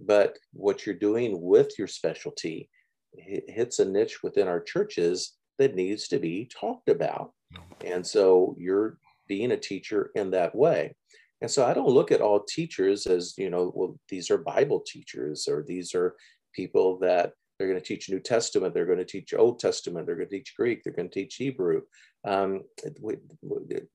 but 0.00 0.38
what 0.52 0.86
you're 0.86 0.94
doing 0.94 1.40
with 1.40 1.78
your 1.78 1.88
specialty 1.88 2.68
hits 3.16 3.78
a 3.78 3.84
niche 3.84 4.22
within 4.22 4.46
our 4.46 4.60
churches 4.60 5.34
that 5.58 5.74
needs 5.74 6.08
to 6.08 6.18
be 6.18 6.48
talked 6.60 6.88
about. 6.88 7.32
And 7.84 8.06
so 8.06 8.54
you're 8.58 8.98
being 9.26 9.52
a 9.52 9.56
teacher 9.56 10.10
in 10.14 10.30
that 10.32 10.54
way. 10.54 10.94
And 11.40 11.50
so 11.50 11.64
I 11.64 11.74
don't 11.74 11.90
look 11.90 12.12
at 12.12 12.20
all 12.20 12.40
teachers 12.40 13.06
as, 13.06 13.34
you 13.38 13.50
know, 13.50 13.72
well, 13.74 13.98
these 14.08 14.30
are 14.30 14.38
Bible 14.38 14.82
teachers 14.86 15.46
or 15.48 15.64
these 15.66 15.94
are 15.94 16.14
people 16.52 16.98
that 17.00 17.32
they're 17.58 17.68
going 17.68 17.80
to 17.80 17.86
teach 17.86 18.08
New 18.08 18.20
Testament. 18.20 18.72
They're 18.72 18.86
going 18.86 18.98
to 18.98 19.04
teach 19.04 19.34
Old 19.34 19.58
Testament. 19.58 20.06
They're 20.06 20.16
going 20.16 20.28
to 20.28 20.36
teach 20.36 20.54
Greek. 20.56 20.82
They're 20.82 20.92
going 20.92 21.10
to 21.10 21.14
teach 21.14 21.36
Hebrew. 21.36 21.82
Um, 22.24 22.62
we, 23.00 23.16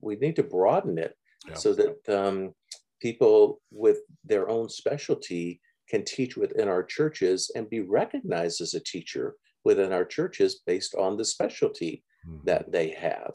we 0.00 0.16
need 0.16 0.36
to 0.36 0.42
broaden 0.42 0.98
it 0.98 1.14
yeah. 1.48 1.54
so 1.54 1.74
that 1.74 2.08
um, 2.08 2.52
people 3.00 3.60
with 3.70 3.98
their 4.24 4.48
own 4.48 4.68
specialty 4.68 5.60
can 5.88 6.04
teach 6.04 6.36
within 6.36 6.68
our 6.68 6.82
churches 6.82 7.50
and 7.54 7.68
be 7.68 7.80
recognized 7.80 8.60
as 8.60 8.74
a 8.74 8.80
teacher 8.80 9.34
within 9.64 9.92
our 9.92 10.04
churches 10.04 10.60
based 10.66 10.94
on 10.94 11.16
the 11.16 11.24
specialty 11.24 12.04
mm-hmm. 12.26 12.44
that 12.44 12.70
they 12.70 12.90
have. 12.90 13.32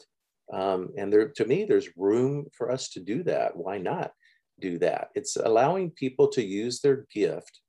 Um, 0.52 0.90
and 0.96 1.12
there, 1.12 1.28
to 1.28 1.44
me, 1.44 1.64
there's 1.64 1.96
room 1.96 2.46
for 2.56 2.70
us 2.70 2.88
to 2.90 3.00
do 3.00 3.22
that. 3.24 3.56
Why 3.56 3.78
not 3.78 4.12
do 4.60 4.78
that? 4.78 5.08
It's 5.14 5.36
allowing 5.36 5.90
people 5.90 6.28
to 6.28 6.44
use 6.44 6.80
their 6.80 7.06
gift 7.12 7.60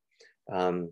um, 0.52 0.92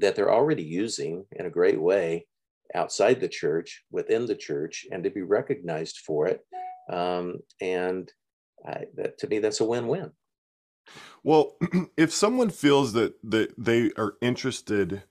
that 0.00 0.16
they're 0.16 0.32
already 0.32 0.62
using 0.62 1.24
in 1.32 1.46
a 1.46 1.50
great 1.50 1.80
way 1.80 2.26
outside 2.74 3.20
the 3.20 3.28
church, 3.28 3.84
within 3.90 4.26
the 4.26 4.36
church, 4.36 4.86
and 4.90 5.02
to 5.04 5.10
be 5.10 5.22
recognized 5.22 5.98
for 5.98 6.26
it. 6.26 6.40
Um, 6.90 7.38
and 7.60 8.10
I, 8.66 8.84
that, 8.96 9.18
to 9.18 9.26
me, 9.28 9.38
that's 9.38 9.60
a 9.60 9.64
win-win. 9.64 10.12
Well, 11.22 11.56
if 11.96 12.12
someone 12.12 12.50
feels 12.50 12.92
that 12.94 13.14
that 13.22 13.52
they 13.58 13.90
are 13.96 14.14
interested 14.20 15.02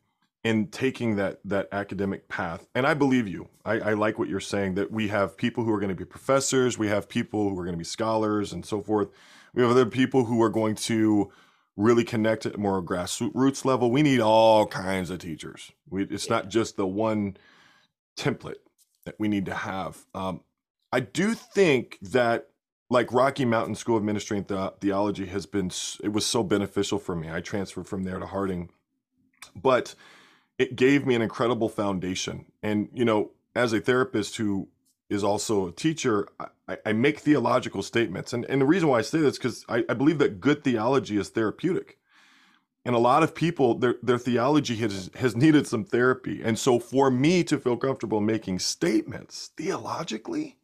in 0.44 0.68
taking 0.68 1.16
that 1.18 1.40
that 1.46 1.68
academic 1.72 2.28
path, 2.28 2.68
and 2.74 2.88
I 2.88 2.94
believe 2.94 3.28
you, 3.28 3.50
I, 3.66 3.80
I 3.80 3.94
like 3.94 4.18
what 4.18 4.30
you're 4.30 4.40
saying 4.40 4.76
that 4.76 4.92
we 4.92 5.10
have 5.10 5.38
people 5.38 5.64
who 5.64 5.74
are 5.74 5.80
going 5.80 5.90
to 5.90 5.96
be 5.96 6.06
professors, 6.06 6.78
we 6.78 6.88
have 6.88 7.10
people 7.10 7.50
who 7.50 7.60
are 7.60 7.66
going 7.66 7.76
to 7.76 7.78
be 7.78 7.84
scholars, 7.84 8.54
and 8.54 8.66
so 8.66 8.82
forth. 8.82 9.10
We 9.54 9.62
have 9.62 9.72
other 9.72 9.86
people 9.86 10.26
who 10.26 10.42
are 10.42 10.50
going 10.50 10.76
to 10.76 11.32
really 11.78 12.04
connect 12.04 12.46
at 12.46 12.58
more 12.58 12.82
grassroots 12.82 13.64
level. 13.64 13.92
We 13.92 14.02
need 14.02 14.20
all 14.20 14.66
kinds 14.66 15.10
of 15.10 15.20
teachers. 15.20 15.72
We, 15.90 16.04
it's 16.04 16.30
not 16.30 16.50
just 16.50 16.76
the 16.76 16.88
one 16.88 17.38
template 18.18 18.56
that 19.06 19.16
we 19.20 19.28
need 19.28 19.46
to 19.46 19.54
have. 19.54 20.06
Um, 20.14 20.42
I 20.92 21.00
do 21.02 21.34
think 21.36 22.00
that 22.02 22.50
like 22.90 23.14
Rocky 23.14 23.46
Mountain 23.46 23.76
School 23.76 23.98
of 23.98 24.04
Ministry 24.04 24.38
and 24.38 24.48
the- 24.48 24.74
Theology 24.82 25.28
has 25.28 25.46
been 25.46 25.72
it 26.04 26.12
was 26.12 26.26
so 26.26 26.44
beneficial 26.44 26.98
for 26.98 27.16
me. 27.16 27.30
I 27.32 27.42
transferred 27.42 27.88
from 27.88 28.04
there 28.04 28.20
to 28.20 28.26
Harding. 28.26 28.70
But 29.56 29.94
it 30.58 30.76
gave 30.76 31.06
me 31.06 31.14
an 31.14 31.22
incredible 31.22 31.70
foundation. 31.70 32.46
And 32.64 32.90
you 32.94 33.06
know, 33.06 33.32
as 33.56 33.74
a 33.74 33.80
therapist 33.80 34.38
who 34.38 34.70
is 35.10 35.24
also 35.24 35.68
a 35.68 35.72
teacher, 35.72 36.28
I, 36.68 36.78
I 36.86 36.94
make 36.94 37.20
theological 37.20 37.82
statements. 37.82 38.34
And, 38.34 38.46
and 38.46 38.62
the 38.62 38.66
reason 38.66 38.90
why 38.90 39.00
I 39.00 39.02
say 39.02 39.20
this 39.20 39.38
because 39.38 39.66
I, 39.70 39.84
I 39.90 39.94
believe 39.94 40.20
that 40.20 40.42
good 40.42 40.64
theology 40.64 41.18
is 41.18 41.30
therapeutic. 41.30 41.98
And 42.86 42.96
a 42.96 43.00
lot 43.00 43.24
of 43.24 43.36
people, 43.36 43.76
their, 43.76 43.96
their 44.02 44.18
theology 44.18 44.78
has, 44.78 45.10
has 45.16 45.36
needed 45.36 45.68
some 45.68 45.84
therapy. 45.84 46.42
And 46.42 46.58
so 46.58 46.80
for 46.80 47.12
me 47.12 47.44
to 47.44 47.58
feel 47.58 47.76
comfortable 47.76 48.22
making 48.22 48.60
statements 48.60 49.52
theologically, 49.58 50.58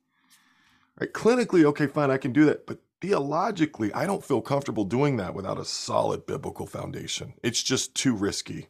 right, 0.99 1.11
clinically, 1.11 1.65
okay, 1.65 1.87
fine, 1.87 2.11
I 2.11 2.17
can 2.17 2.31
do 2.31 2.45
that. 2.45 2.65
But 2.65 2.79
theologically, 3.01 3.93
I 3.93 4.05
don't 4.05 4.23
feel 4.23 4.41
comfortable 4.41 4.85
doing 4.85 5.17
that 5.17 5.33
without 5.33 5.59
a 5.59 5.65
solid 5.65 6.25
biblical 6.25 6.65
foundation. 6.65 7.33
It's 7.43 7.61
just 7.61 7.93
too 7.93 8.15
risky. 8.15 8.67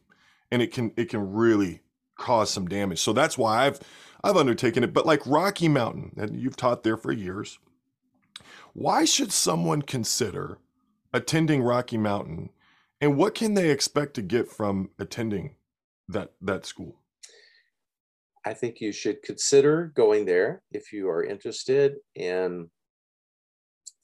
And 0.50 0.60
it 0.60 0.72
can 0.72 0.92
it 0.96 1.08
can 1.08 1.32
really 1.32 1.82
cause 2.16 2.50
some 2.50 2.66
damage. 2.66 3.00
So 3.00 3.12
that's 3.12 3.38
why 3.38 3.66
I've 3.66 3.80
I've 4.24 4.36
undertaken 4.36 4.82
it. 4.82 4.92
But 4.92 5.06
like 5.06 5.20
Rocky 5.26 5.68
Mountain, 5.68 6.12
and 6.16 6.40
you've 6.40 6.56
taught 6.56 6.82
there 6.82 6.96
for 6.96 7.12
years, 7.12 7.58
why 8.72 9.04
should 9.04 9.32
someone 9.32 9.82
consider 9.82 10.58
attending 11.12 11.62
Rocky 11.62 11.98
Mountain, 11.98 12.50
and 13.00 13.16
what 13.16 13.34
can 13.34 13.54
they 13.54 13.70
expect 13.70 14.14
to 14.14 14.22
get 14.22 14.50
from 14.50 14.90
attending 14.98 15.54
that 16.08 16.32
that 16.40 16.66
school? 16.66 16.96
I 18.46 18.52
think 18.52 18.80
you 18.80 18.92
should 18.92 19.22
consider 19.22 19.92
going 19.94 20.26
there 20.26 20.62
if 20.72 20.92
you 20.92 21.08
are 21.08 21.24
interested 21.24 21.94
in 22.14 22.68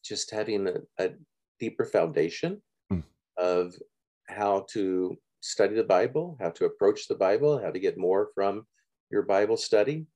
just 0.05 0.31
having 0.31 0.67
a, 0.69 1.05
a 1.05 1.11
deeper 1.59 1.85
foundation 1.85 2.63
mm. 2.91 3.03
of 3.37 3.75
how 4.29 4.67
to 4.73 5.17
study 5.41 5.75
the 5.75 5.85
Bible, 5.85 6.37
how 6.41 6.51
to 6.51 6.65
approach 6.65 7.07
the 7.07 7.15
Bible, 7.15 7.61
how 7.61 7.71
to 7.71 7.79
get 7.79 7.99
more 7.99 8.29
from 8.35 8.67
your 9.11 9.23
Bible 9.23 9.57
study, 9.57 10.07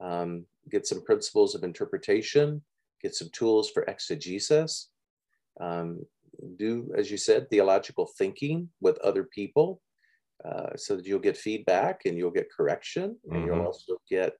um, 0.00 0.44
get 0.70 0.86
some 0.86 1.02
principles 1.04 1.54
of 1.54 1.64
interpretation, 1.64 2.62
get 3.02 3.14
some 3.14 3.28
tools 3.32 3.70
for 3.70 3.84
exegesis, 3.84 4.90
um, 5.60 6.04
do, 6.56 6.90
as 6.96 7.10
you 7.10 7.16
said, 7.16 7.50
theological 7.50 8.06
thinking 8.18 8.68
with 8.80 8.98
other 8.98 9.24
people 9.24 9.80
uh, 10.44 10.76
so 10.76 10.96
that 10.96 11.06
you'll 11.06 11.18
get 11.18 11.36
feedback 11.36 12.02
and 12.04 12.16
you'll 12.16 12.30
get 12.30 12.52
correction 12.54 13.16
and 13.24 13.32
mm-hmm. 13.32 13.46
you'll 13.46 13.66
also 13.66 13.94
get 14.08 14.34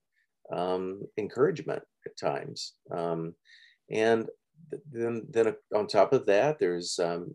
um, 0.52 1.02
encouragement 1.16 1.82
at 2.06 2.16
times. 2.16 2.74
Um, 2.90 3.34
and 3.90 4.28
then, 4.92 5.26
then 5.30 5.54
on 5.74 5.86
top 5.86 6.12
of 6.12 6.26
that, 6.26 6.58
there's 6.58 6.98
um, 6.98 7.34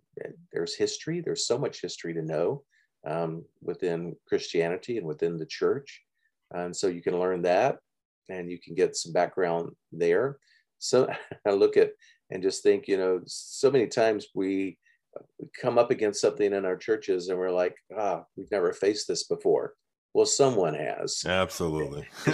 there's 0.51 0.75
history. 0.75 1.21
There's 1.21 1.47
so 1.47 1.57
much 1.57 1.81
history 1.81 2.13
to 2.13 2.21
know 2.21 2.63
um, 3.07 3.43
within 3.61 4.15
Christianity 4.27 4.97
and 4.97 5.07
within 5.07 5.37
the 5.37 5.45
church. 5.45 6.01
And 6.53 6.75
so 6.75 6.87
you 6.87 7.01
can 7.01 7.19
learn 7.19 7.41
that 7.43 7.77
and 8.29 8.49
you 8.49 8.59
can 8.59 8.75
get 8.75 8.95
some 8.95 9.11
background 9.11 9.71
there. 9.91 10.37
So 10.79 11.09
I 11.47 11.51
look 11.51 11.77
at 11.77 11.91
and 12.29 12.41
just 12.41 12.63
think, 12.63 12.87
you 12.87 12.97
know, 12.97 13.21
so 13.25 13.69
many 13.69 13.87
times 13.87 14.27
we, 14.33 14.77
we 15.39 15.47
come 15.59 15.77
up 15.77 15.91
against 15.91 16.21
something 16.21 16.53
in 16.53 16.65
our 16.65 16.77
churches 16.77 17.29
and 17.29 17.37
we're 17.37 17.51
like, 17.51 17.75
ah, 17.97 18.23
we've 18.35 18.51
never 18.51 18.73
faced 18.73 19.07
this 19.07 19.23
before. 19.23 19.73
Well, 20.13 20.25
someone 20.25 20.75
has. 20.75 21.23
Absolutely. 21.25 22.07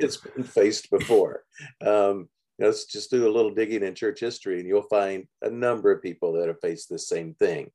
it's 0.00 0.16
been 0.16 0.44
faced 0.44 0.90
before. 0.90 1.42
Um, 1.84 2.28
let's 2.58 2.86
just 2.86 3.10
do 3.10 3.26
a 3.26 3.32
little 3.32 3.52
digging 3.52 3.82
in 3.82 3.94
church 3.94 4.20
history 4.20 4.60
and 4.60 4.68
you'll 4.68 4.82
find 4.82 5.26
a 5.42 5.50
number 5.50 5.90
of 5.90 6.02
people 6.02 6.32
that 6.34 6.48
have 6.48 6.60
faced 6.60 6.88
the 6.88 6.98
same 6.98 7.34
thing 7.34 7.70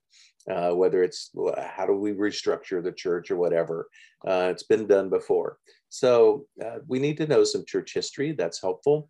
uh, 0.50 0.72
whether 0.72 1.04
it's 1.04 1.32
how 1.58 1.86
do 1.86 1.94
we 1.94 2.14
restructure 2.14 2.84
the 2.84 2.92
church 2.92 3.32
or 3.32 3.38
whatever. 3.38 3.88
Uh, 4.26 4.50
it's 4.52 4.64
been 4.64 4.88
done 4.88 5.10
before. 5.10 5.58
So 5.90 6.46
uh, 6.64 6.80
we 6.88 7.00
need 7.00 7.18
to 7.18 7.28
know 7.28 7.44
some 7.44 7.66
church 7.66 7.94
history. 7.94 8.32
That's 8.32 8.62
helpful. 8.62 9.10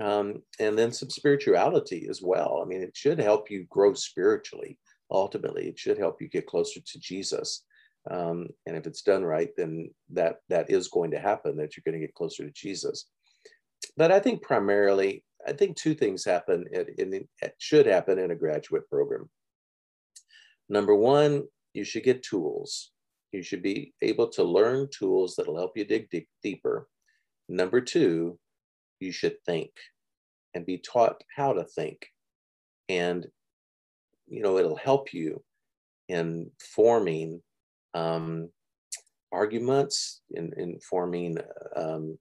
Um, 0.00 0.42
and 0.58 0.78
then 0.78 0.92
some 0.92 1.10
spirituality 1.10 2.06
as 2.08 2.22
well. 2.22 2.60
I 2.62 2.66
mean, 2.66 2.82
it 2.82 2.96
should 2.96 3.18
help 3.18 3.50
you 3.50 3.66
grow 3.68 3.92
spiritually. 3.94 4.78
Ultimately, 5.10 5.68
it 5.68 5.78
should 5.78 5.98
help 5.98 6.22
you 6.22 6.28
get 6.28 6.46
closer 6.46 6.80
to 6.80 6.98
Jesus. 6.98 7.64
Um, 8.10 8.48
and 8.66 8.76
if 8.76 8.86
it's 8.86 9.02
done 9.02 9.24
right, 9.24 9.50
then 9.56 9.90
that 10.10 10.36
that 10.48 10.70
is 10.70 10.88
going 10.88 11.10
to 11.10 11.20
happen. 11.20 11.56
That 11.56 11.76
you're 11.76 11.82
going 11.84 12.00
to 12.00 12.06
get 12.06 12.14
closer 12.14 12.44
to 12.44 12.52
Jesus. 12.52 13.06
But 13.96 14.10
I 14.10 14.18
think 14.18 14.42
primarily, 14.42 15.24
I 15.46 15.52
think 15.52 15.76
two 15.76 15.94
things 15.94 16.24
happen. 16.24 16.64
In, 16.72 16.86
in, 16.98 17.28
it 17.42 17.54
should 17.58 17.86
happen 17.86 18.18
in 18.18 18.30
a 18.30 18.36
graduate 18.36 18.88
program. 18.88 19.28
Number 20.72 20.94
one, 20.94 21.42
you 21.74 21.84
should 21.84 22.02
get 22.02 22.22
tools. 22.22 22.92
You 23.30 23.42
should 23.42 23.62
be 23.62 23.92
able 24.00 24.28
to 24.30 24.42
learn 24.42 24.88
tools 24.90 25.34
that'll 25.36 25.58
help 25.58 25.76
you 25.76 25.84
dig 25.84 26.08
deep, 26.08 26.26
deeper. 26.42 26.88
Number 27.46 27.82
two, 27.82 28.38
you 28.98 29.12
should 29.12 29.36
think 29.44 29.70
and 30.54 30.64
be 30.64 30.78
taught 30.78 31.22
how 31.36 31.52
to 31.52 31.64
think. 31.64 31.98
And, 32.88 33.26
you 34.26 34.42
know, 34.42 34.56
it'll 34.56 34.76
help 34.76 35.12
you 35.12 35.42
in 36.08 36.50
forming 36.74 37.42
um, 37.92 38.48
arguments, 39.30 40.22
in, 40.30 40.54
in 40.56 40.80
forming 40.80 41.36
um, 41.76 42.16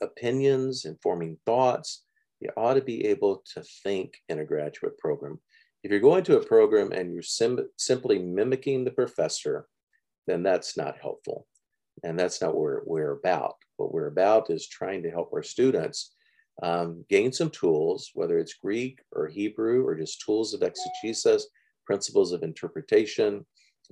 opinions, 0.00 0.84
in 0.84 0.96
forming 1.02 1.36
thoughts. 1.46 2.04
You 2.38 2.50
ought 2.56 2.74
to 2.74 2.82
be 2.82 3.06
able 3.06 3.42
to 3.54 3.64
think 3.82 4.14
in 4.28 4.38
a 4.38 4.44
graduate 4.44 4.96
program. 4.98 5.40
If 5.84 5.90
you're 5.90 6.00
going 6.00 6.24
to 6.24 6.38
a 6.38 6.44
program 6.44 6.92
and 6.92 7.12
you're 7.12 7.22
sim- 7.22 7.68
simply 7.76 8.18
mimicking 8.18 8.84
the 8.84 8.90
professor, 8.90 9.66
then 10.26 10.42
that's 10.42 10.78
not 10.78 10.96
helpful. 11.00 11.46
And 12.02 12.18
that's 12.18 12.40
not 12.40 12.54
what 12.56 12.86
we're, 12.86 13.12
about. 13.12 13.56
What 13.76 13.92
we're 13.92 14.06
about 14.06 14.50
is 14.50 14.66
trying 14.66 15.02
to 15.02 15.10
help 15.10 15.30
our 15.34 15.42
students 15.42 16.14
um, 16.62 17.04
gain 17.10 17.32
some 17.32 17.50
tools, 17.50 18.10
whether 18.14 18.38
it's 18.38 18.54
Greek 18.54 19.00
or 19.12 19.28
Hebrew 19.28 19.86
or 19.86 19.94
just 19.94 20.22
tools 20.24 20.54
of 20.54 20.62
exegesis, 20.62 21.48
principles 21.84 22.32
of 22.32 22.42
interpretation, 22.42 23.44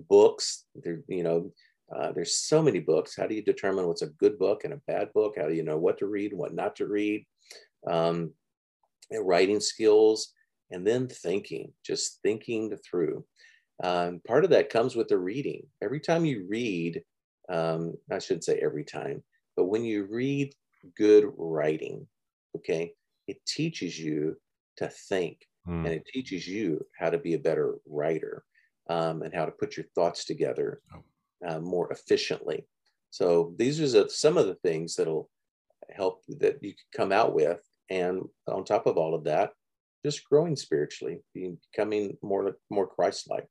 books. 0.08 0.64
There, 0.74 1.02
you 1.08 1.24
know, 1.24 1.52
uh, 1.94 2.12
there's 2.12 2.38
so 2.38 2.62
many 2.62 2.80
books. 2.80 3.14
How 3.14 3.26
do 3.26 3.34
you 3.34 3.42
determine 3.42 3.86
what's 3.86 4.02
a 4.02 4.06
good 4.06 4.38
book 4.38 4.64
and 4.64 4.72
a 4.72 4.80
bad 4.86 5.12
book? 5.12 5.34
How 5.36 5.46
do 5.46 5.54
you 5.54 5.62
know 5.62 5.76
what 5.76 5.98
to 5.98 6.06
read 6.06 6.30
and 6.30 6.40
what 6.40 6.54
not 6.54 6.74
to 6.76 6.86
read? 6.86 7.26
Um, 7.86 8.32
writing 9.10 9.60
skills 9.60 10.32
and 10.72 10.86
then 10.86 11.06
thinking, 11.08 11.72
just 11.84 12.20
thinking 12.22 12.76
through. 12.84 13.24
Um, 13.82 14.20
part 14.26 14.44
of 14.44 14.50
that 14.50 14.70
comes 14.70 14.96
with 14.96 15.08
the 15.08 15.18
reading. 15.18 15.66
Every 15.82 16.00
time 16.00 16.24
you 16.24 16.46
read, 16.48 17.02
um, 17.48 17.94
I 18.10 18.18
shouldn't 18.18 18.44
say 18.44 18.58
every 18.58 18.84
time, 18.84 19.22
but 19.56 19.66
when 19.66 19.84
you 19.84 20.04
read 20.04 20.54
good 20.96 21.30
writing, 21.36 22.06
okay, 22.56 22.92
it 23.28 23.44
teaches 23.46 23.98
you 23.98 24.36
to 24.78 24.88
think 24.88 25.46
mm. 25.68 25.84
and 25.84 25.88
it 25.88 26.06
teaches 26.06 26.46
you 26.46 26.84
how 26.98 27.10
to 27.10 27.18
be 27.18 27.34
a 27.34 27.38
better 27.38 27.76
writer 27.86 28.44
um, 28.88 29.22
and 29.22 29.34
how 29.34 29.44
to 29.44 29.52
put 29.52 29.76
your 29.76 29.86
thoughts 29.94 30.24
together 30.24 30.80
oh. 30.94 31.48
uh, 31.48 31.60
more 31.60 31.92
efficiently. 31.92 32.66
So 33.10 33.54
these 33.58 33.94
are 33.94 34.08
some 34.08 34.38
of 34.38 34.46
the 34.46 34.56
things 34.56 34.96
that'll 34.96 35.28
help 35.90 36.22
that 36.28 36.62
you 36.62 36.70
can 36.70 36.86
come 36.96 37.12
out 37.12 37.34
with. 37.34 37.60
And 37.90 38.22
on 38.48 38.64
top 38.64 38.86
of 38.86 38.96
all 38.96 39.14
of 39.14 39.24
that, 39.24 39.50
just 40.04 40.24
growing 40.24 40.56
spiritually, 40.56 41.20
becoming 41.34 42.16
more 42.22 42.56
more 42.70 42.86
Christ-like. 42.86 43.46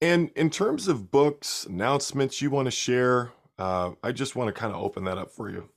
And 0.00 0.30
in 0.36 0.50
terms 0.50 0.88
of 0.88 1.10
books, 1.10 1.66
announcements 1.66 2.42
you 2.42 2.50
want 2.50 2.66
to 2.66 2.70
share, 2.70 3.32
uh, 3.58 3.92
I 4.02 4.12
just 4.12 4.36
want 4.36 4.48
to 4.48 4.60
kind 4.60 4.74
of 4.74 4.82
open 4.82 5.04
that 5.04 5.16
up 5.18 5.30
for 5.30 5.50
you. 5.50 5.70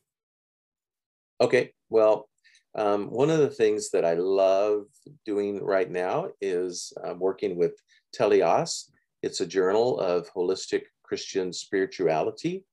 Okay. 1.39 1.71
Well, 1.89 2.27
um, 2.75 3.09
one 3.09 3.29
of 3.29 3.39
the 3.39 3.49
things 3.49 3.89
that 3.91 4.03
I 4.03 4.15
love 4.15 4.85
doing 5.25 5.63
right 5.63 5.89
now 5.89 6.27
is 6.41 6.91
uh, 7.03 7.13
working 7.15 7.55
with 7.55 7.81
Teleios. 8.13 8.91
It's 9.23 9.41
a 9.41 9.45
journal 9.47 9.99
of 9.99 10.31
holistic 10.33 10.83
Christian 11.03 11.53
spirituality. 11.53 12.65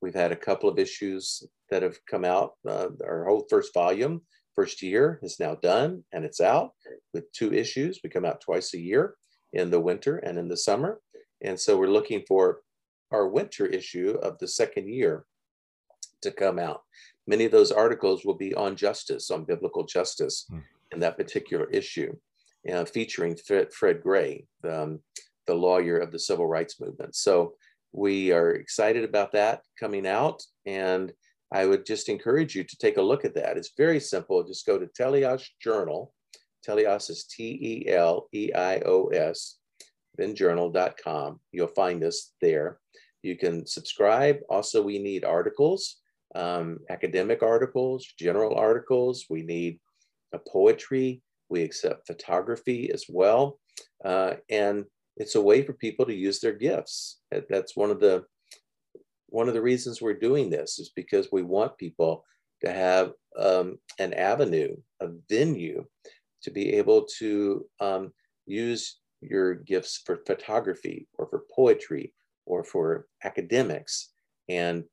We've 0.00 0.14
had 0.14 0.32
a 0.32 0.36
couple 0.36 0.68
of 0.68 0.78
issues 0.78 1.42
that 1.70 1.82
have 1.82 1.98
come 2.06 2.24
out. 2.24 2.54
Uh, 2.66 2.88
our 3.04 3.26
whole 3.26 3.46
first 3.50 3.74
volume, 3.74 4.22
first 4.56 4.82
year, 4.82 5.20
is 5.22 5.38
now 5.38 5.54
done 5.54 6.02
and 6.12 6.24
it's 6.24 6.40
out 6.40 6.70
with 7.14 7.30
two 7.32 7.52
issues. 7.52 8.00
We 8.02 8.10
come 8.10 8.24
out 8.24 8.40
twice 8.40 8.74
a 8.74 8.80
year 8.80 9.14
in 9.52 9.70
the 9.70 9.80
winter 9.80 10.16
and 10.18 10.38
in 10.38 10.48
the 10.48 10.56
summer. 10.56 11.00
And 11.42 11.60
so 11.60 11.76
we're 11.76 11.86
looking 11.86 12.24
for 12.26 12.62
our 13.12 13.28
winter 13.28 13.66
issue 13.66 14.18
of 14.22 14.38
the 14.38 14.48
second 14.48 14.88
year 14.88 15.26
to 16.22 16.30
come 16.30 16.58
out. 16.58 16.82
Many 17.26 17.44
of 17.44 17.52
those 17.52 17.72
articles 17.72 18.24
will 18.24 18.34
be 18.34 18.54
on 18.54 18.76
justice, 18.76 19.30
on 19.30 19.44
biblical 19.44 19.84
justice 19.84 20.46
hmm. 20.50 20.60
in 20.92 21.00
that 21.00 21.16
particular 21.16 21.68
issue, 21.70 22.16
uh, 22.72 22.84
featuring 22.84 23.36
Fred, 23.36 23.72
Fred 23.72 24.02
Gray, 24.02 24.46
um, 24.68 25.00
the 25.46 25.54
lawyer 25.54 25.98
of 25.98 26.10
the 26.10 26.18
civil 26.18 26.46
rights 26.46 26.80
movement. 26.80 27.14
So 27.14 27.54
we 27.92 28.32
are 28.32 28.50
excited 28.50 29.04
about 29.04 29.32
that 29.32 29.62
coming 29.78 30.06
out. 30.06 30.42
And 30.66 31.12
I 31.52 31.66
would 31.66 31.86
just 31.86 32.08
encourage 32.08 32.54
you 32.54 32.64
to 32.64 32.76
take 32.78 32.96
a 32.96 33.02
look 33.02 33.24
at 33.24 33.34
that. 33.34 33.56
It's 33.56 33.72
very 33.76 34.00
simple. 34.00 34.42
Just 34.42 34.66
go 34.66 34.78
to 34.78 34.86
Teleios 34.86 35.44
Journal. 35.60 36.12
Teleios 36.66 37.10
is 37.10 37.24
T 37.24 37.58
E 37.60 37.90
L 37.92 38.28
E 38.32 38.52
I 38.52 38.80
O 38.80 39.06
S, 39.08 39.58
then 40.16 40.34
journal.com. 40.34 41.40
You'll 41.52 41.68
find 41.68 42.02
us 42.02 42.32
there. 42.42 42.80
You 43.22 43.36
can 43.36 43.66
subscribe. 43.66 44.38
Also, 44.48 44.82
we 44.82 44.98
need 44.98 45.24
articles, 45.24 45.96
um, 46.34 46.78
academic 46.90 47.42
articles, 47.42 48.06
general 48.18 48.54
articles. 48.56 49.26
We 49.30 49.42
need 49.42 49.78
poetry. 50.46 51.22
We 51.48 51.62
accept 51.62 52.06
photography 52.06 52.90
as 52.92 53.06
well. 53.08 53.58
Uh, 54.04 54.34
and 54.50 54.84
it's 55.16 55.34
a 55.34 55.40
way 55.40 55.62
for 55.62 55.72
people 55.72 56.04
to 56.06 56.14
use 56.14 56.40
their 56.40 56.52
gifts. 56.52 57.20
That's 57.48 57.76
one 57.76 57.90
of 57.90 58.00
the 58.00 58.24
one 59.28 59.48
of 59.48 59.54
the 59.54 59.62
reasons 59.62 60.00
we're 60.00 60.14
doing 60.14 60.50
this 60.50 60.78
is 60.78 60.90
because 60.90 61.28
we 61.32 61.42
want 61.42 61.78
people 61.78 62.24
to 62.64 62.72
have 62.72 63.12
um, 63.38 63.78
an 63.98 64.14
avenue, 64.14 64.76
a 65.00 65.08
venue, 65.28 65.84
to 66.42 66.50
be 66.50 66.74
able 66.74 67.06
to 67.18 67.66
um, 67.80 68.12
use 68.46 68.98
your 69.20 69.54
gifts 69.54 70.02
for 70.04 70.22
photography 70.26 71.06
or 71.18 71.26
for 71.28 71.44
poetry 71.54 72.12
or 72.44 72.62
for 72.62 73.06
academics 73.24 74.10
and 74.48 74.84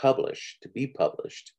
publish, 0.00 0.58
to 0.62 0.68
be 0.70 0.86
published. 0.86 1.52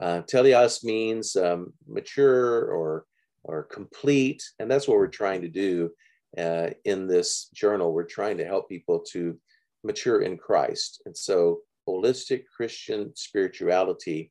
Uh, 0.00 0.22
Teleios 0.22 0.84
means 0.84 1.34
um, 1.36 1.72
mature 1.86 2.66
or, 2.66 3.06
or 3.42 3.64
complete, 3.64 4.42
and 4.58 4.70
that's 4.70 4.86
what 4.86 4.98
we're 4.98 5.08
trying 5.08 5.40
to 5.40 5.48
do 5.48 5.90
uh, 6.36 6.68
in 6.84 7.06
this 7.06 7.48
journal. 7.54 7.92
We're 7.92 8.04
trying 8.04 8.36
to 8.38 8.44
help 8.44 8.68
people 8.68 9.00
to 9.12 9.38
mature 9.82 10.20
in 10.20 10.36
Christ. 10.36 11.02
And 11.06 11.16
so, 11.16 11.60
holistic 11.88 12.44
Christian 12.54 13.12
spirituality 13.16 14.30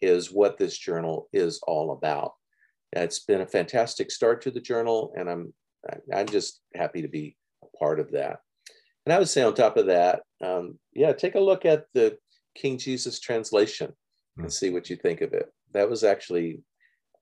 is 0.00 0.32
what 0.32 0.58
this 0.58 0.76
journal 0.76 1.28
is 1.32 1.60
all 1.66 1.92
about. 1.92 2.32
It's 2.92 3.20
been 3.20 3.42
a 3.42 3.46
fantastic 3.46 4.10
start 4.10 4.42
to 4.42 4.50
the 4.50 4.60
journal, 4.60 5.12
and 5.16 5.28
I'm 5.28 5.52
I'm 6.12 6.26
just 6.26 6.60
happy 6.74 7.02
to 7.02 7.08
be 7.08 7.36
a 7.62 7.76
part 7.76 8.00
of 8.00 8.12
that. 8.12 8.38
And 9.04 9.12
I 9.12 9.18
would 9.18 9.28
say 9.28 9.42
on 9.42 9.54
top 9.54 9.76
of 9.76 9.86
that, 9.86 10.22
um, 10.42 10.78
yeah, 10.94 11.12
take 11.12 11.34
a 11.34 11.40
look 11.40 11.66
at 11.66 11.84
the 11.92 12.16
King 12.54 12.78
Jesus 12.78 13.20
translation 13.20 13.92
and 14.36 14.46
hmm. 14.46 14.50
see 14.50 14.70
what 14.70 14.88
you 14.88 14.96
think 14.96 15.20
of 15.20 15.32
it. 15.34 15.52
That 15.72 15.90
was 15.90 16.04
actually 16.04 16.62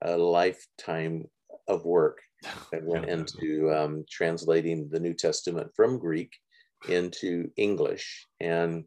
a 0.01 0.17
lifetime 0.17 1.25
of 1.67 1.83
work 1.83 2.21
that 2.71 2.83
went 2.83 3.09
into 3.09 3.73
um, 3.73 4.05
translating 4.09 4.89
the 4.89 4.99
New 4.99 5.13
Testament 5.13 5.71
from 5.75 5.99
Greek 5.99 6.31
into 6.87 7.49
English, 7.55 8.27
and 8.39 8.83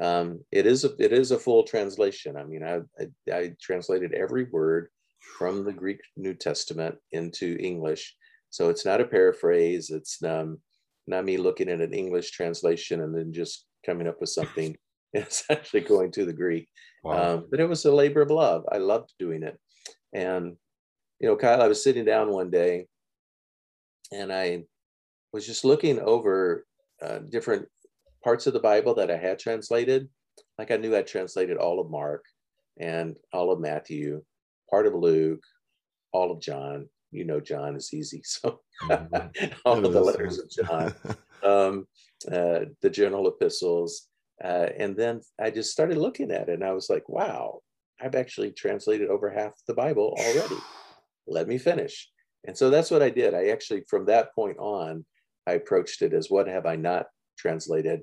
um, 0.00 0.40
it 0.50 0.66
is 0.66 0.84
a 0.84 0.90
it 0.98 1.12
is 1.12 1.30
a 1.30 1.38
full 1.38 1.62
translation. 1.62 2.36
I 2.36 2.44
mean, 2.44 2.62
I, 2.62 2.80
I, 2.98 3.36
I 3.36 3.52
translated 3.60 4.12
every 4.12 4.44
word 4.44 4.88
from 5.38 5.64
the 5.64 5.72
Greek 5.72 6.00
New 6.16 6.34
Testament 6.34 6.96
into 7.12 7.56
English, 7.60 8.14
so 8.50 8.68
it's 8.68 8.84
not 8.84 9.00
a 9.00 9.06
paraphrase. 9.06 9.90
It's 9.90 10.22
um, 10.22 10.58
not 11.06 11.24
me 11.24 11.36
looking 11.36 11.68
at 11.68 11.80
an 11.80 11.92
English 11.92 12.30
translation 12.30 13.02
and 13.02 13.14
then 13.14 13.32
just 13.32 13.66
coming 13.84 14.08
up 14.08 14.20
with 14.20 14.30
something. 14.30 14.76
it's 15.14 15.44
actually 15.48 15.80
going 15.80 16.10
to 16.10 16.24
the 16.24 16.32
Greek. 16.32 16.68
Wow. 17.04 17.34
Um, 17.34 17.46
but 17.48 17.60
it 17.60 17.68
was 17.68 17.84
a 17.84 17.94
labor 17.94 18.20
of 18.20 18.30
love. 18.30 18.64
I 18.70 18.78
loved 18.78 19.12
doing 19.18 19.44
it. 19.44 19.56
And, 20.12 20.56
you 21.20 21.28
know, 21.28 21.36
Kyle, 21.36 21.62
I 21.62 21.68
was 21.68 21.84
sitting 21.84 22.04
down 22.04 22.32
one 22.32 22.50
day 22.50 22.86
and 24.12 24.32
I 24.32 24.64
was 25.32 25.46
just 25.46 25.64
looking 25.64 26.00
over 26.00 26.66
uh, 27.00 27.20
different 27.30 27.68
parts 28.24 28.46
of 28.46 28.54
the 28.54 28.60
Bible 28.60 28.94
that 28.94 29.10
I 29.10 29.18
had 29.18 29.38
translated. 29.38 30.08
Like 30.58 30.70
I 30.70 30.78
knew 30.78 30.96
I 30.96 31.02
translated 31.02 31.58
all 31.58 31.78
of 31.78 31.90
Mark 31.90 32.24
and 32.80 33.16
all 33.32 33.52
of 33.52 33.60
Matthew, 33.60 34.22
part 34.70 34.86
of 34.86 34.94
Luke, 34.94 35.44
all 36.12 36.32
of 36.32 36.40
John, 36.40 36.88
you 37.10 37.24
know 37.24 37.40
John 37.40 37.76
is 37.76 37.92
easy. 37.92 38.22
So 38.34 38.60
mm-hmm. 38.82 39.52
all 39.64 39.84
of 39.84 39.92
the 39.92 40.00
letters 40.00 40.38
of 40.38 40.50
John, 40.50 40.94
um, 41.44 41.86
uh, 42.30 42.66
the 42.82 42.90
general 42.90 43.28
epistles. 43.28 44.08
Uh, 44.42 44.68
and 44.78 44.96
then 44.96 45.20
I 45.40 45.50
just 45.50 45.70
started 45.70 45.98
looking 45.98 46.32
at 46.32 46.48
it 46.48 46.54
and 46.54 46.64
I 46.64 46.72
was 46.72 46.90
like, 46.90 47.08
wow, 47.08 47.60
I've 48.00 48.16
actually 48.16 48.50
translated 48.50 49.08
over 49.10 49.30
half 49.30 49.52
the 49.68 49.74
Bible 49.74 50.16
already. 50.18 50.60
Let 51.28 51.46
me 51.46 51.58
finish. 51.58 52.10
And 52.46 52.56
so 52.56 52.68
that's 52.68 52.90
what 52.90 53.02
I 53.02 53.10
did. 53.10 53.32
I 53.32 53.48
actually, 53.48 53.84
from 53.88 54.06
that 54.06 54.34
point 54.34 54.58
on, 54.58 55.04
I 55.46 55.52
approached 55.52 56.02
it 56.02 56.12
as 56.12 56.30
what 56.30 56.48
have 56.48 56.66
I 56.66 56.76
not 56.76 57.06
translated? 57.38 58.00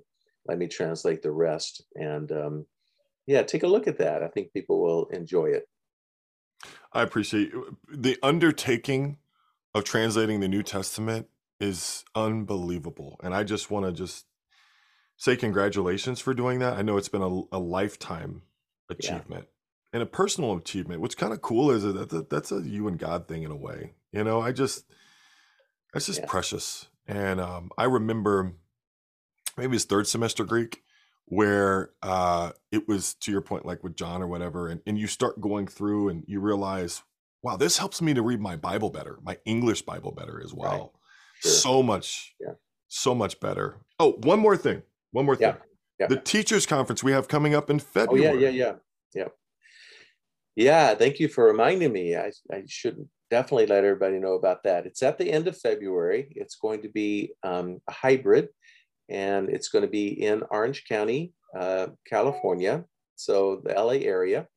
Let 0.47 0.57
me 0.57 0.67
translate 0.67 1.21
the 1.21 1.31
rest. 1.31 1.83
And 1.95 2.31
um, 2.31 2.65
yeah, 3.27 3.43
take 3.43 3.63
a 3.63 3.67
look 3.67 3.87
at 3.87 3.97
that. 3.99 4.23
I 4.23 4.27
think 4.27 4.53
people 4.53 4.81
will 4.81 5.07
enjoy 5.07 5.45
it. 5.45 5.67
I 6.93 7.01
appreciate 7.01 7.51
the 7.89 8.17
undertaking 8.21 9.17
of 9.73 9.83
translating 9.83 10.39
the 10.39 10.47
New 10.47 10.63
Testament 10.63 11.27
is 11.59 12.03
unbelievable. 12.15 13.19
And 13.23 13.33
I 13.33 13.43
just 13.43 13.71
want 13.71 13.85
to 13.85 13.91
just 13.91 14.25
say 15.17 15.35
congratulations 15.35 16.19
for 16.19 16.33
doing 16.33 16.59
that. 16.59 16.77
I 16.77 16.81
know 16.81 16.97
it's 16.97 17.09
been 17.09 17.21
a, 17.21 17.41
a 17.51 17.59
lifetime 17.59 18.41
achievement 18.89 19.45
yeah. 19.45 19.93
and 19.93 20.03
a 20.03 20.07
personal 20.07 20.57
achievement. 20.57 21.01
What's 21.01 21.15
kind 21.15 21.31
of 21.31 21.41
cool 21.41 21.71
is 21.71 21.83
that 21.83 22.29
that's 22.29 22.51
a 22.51 22.61
you 22.61 22.87
and 22.87 22.97
God 22.97 23.27
thing 23.27 23.43
in 23.43 23.51
a 23.51 23.55
way. 23.55 23.93
You 24.11 24.23
know, 24.23 24.41
I 24.41 24.51
just 24.51 24.85
that's 25.93 26.07
just 26.07 26.21
yeah. 26.21 26.25
precious. 26.27 26.87
And 27.07 27.39
um, 27.39 27.71
I 27.77 27.85
remember 27.85 28.53
maybe 29.58 29.73
his 29.73 29.86
third 29.86 30.07
semester 30.07 30.44
Greek 30.44 30.82
where 31.26 31.91
uh, 32.03 32.52
it 32.73 32.88
was 32.90 33.14
to 33.14 33.32
your 33.32 33.41
point, 33.41 33.65
like 33.65 33.84
with 33.84 33.95
John 33.95 34.22
or 34.22 34.28
whatever, 34.28 34.68
and, 34.68 34.82
and 34.86 34.98
you 34.98 35.07
start 35.07 35.40
going 35.40 35.65
through 35.65 36.10
and 36.10 36.26
you 36.28 36.41
realize, 36.41 37.03
wow, 37.41 37.56
this 37.56 37.78
helps 37.78 38.02
me 38.02 38.14
to 38.14 38.22
read 38.22 38.41
my 38.41 38.57
Bible 38.57 38.90
better, 38.90 39.18
my 39.23 39.38
English 39.45 39.84
Bible 39.84 40.11
better 40.11 40.41
as 40.44 40.53
well. 40.53 40.72
Right. 40.72 40.90
Sure. 41.41 41.52
So 41.52 41.84
much, 41.84 42.36
yeah. 42.40 42.53
so 42.90 43.15
much 43.15 43.40
better. 43.40 43.78
Oh, 43.98 44.19
one 44.23 44.40
more 44.40 44.57
thing. 44.57 44.82
One 45.11 45.26
more 45.26 45.38
thing. 45.38 45.56
Yeah. 45.56 45.64
Yeah. 46.02 46.07
The 46.07 46.18
teachers 46.18 46.65
conference 46.65 47.02
we 47.02 47.14
have 47.14 47.28
coming 47.28 47.56
up 47.56 47.69
in 47.69 47.80
February. 47.80 48.28
Oh, 48.28 48.34
yeah, 48.34 48.49
yeah, 48.49 48.49
yeah. 48.49 48.73
Yeah. 49.14 49.28
Yeah. 50.56 50.95
Thank 50.95 51.19
you 51.19 51.30
for 51.30 51.45
reminding 51.45 51.94
me. 51.94 52.18
I, 52.18 52.32
I 52.52 52.64
should 52.68 53.07
definitely 53.30 53.68
let 53.68 53.86
everybody 53.86 54.19
know 54.19 54.34
about 54.34 54.64
that. 54.64 54.86
It's 54.86 55.02
at 55.02 55.18
the 55.18 55.32
end 55.32 55.48
of 55.48 55.57
February. 55.57 56.34
It's 56.36 56.56
going 56.56 56.82
to 56.82 56.90
be 56.90 57.34
um, 57.44 57.80
a 57.88 57.94
hybrid 57.94 58.49
and 59.10 59.49
it's 59.49 59.69
going 59.69 59.84
to 59.84 59.91
be 59.91 60.23
in 60.26 60.44
Orange 60.52 60.86
County, 60.88 61.34
uh, 61.57 61.88
California, 62.07 62.86
so 63.15 63.61
the 63.64 63.73
LA 63.73 63.99
area, 64.06 64.48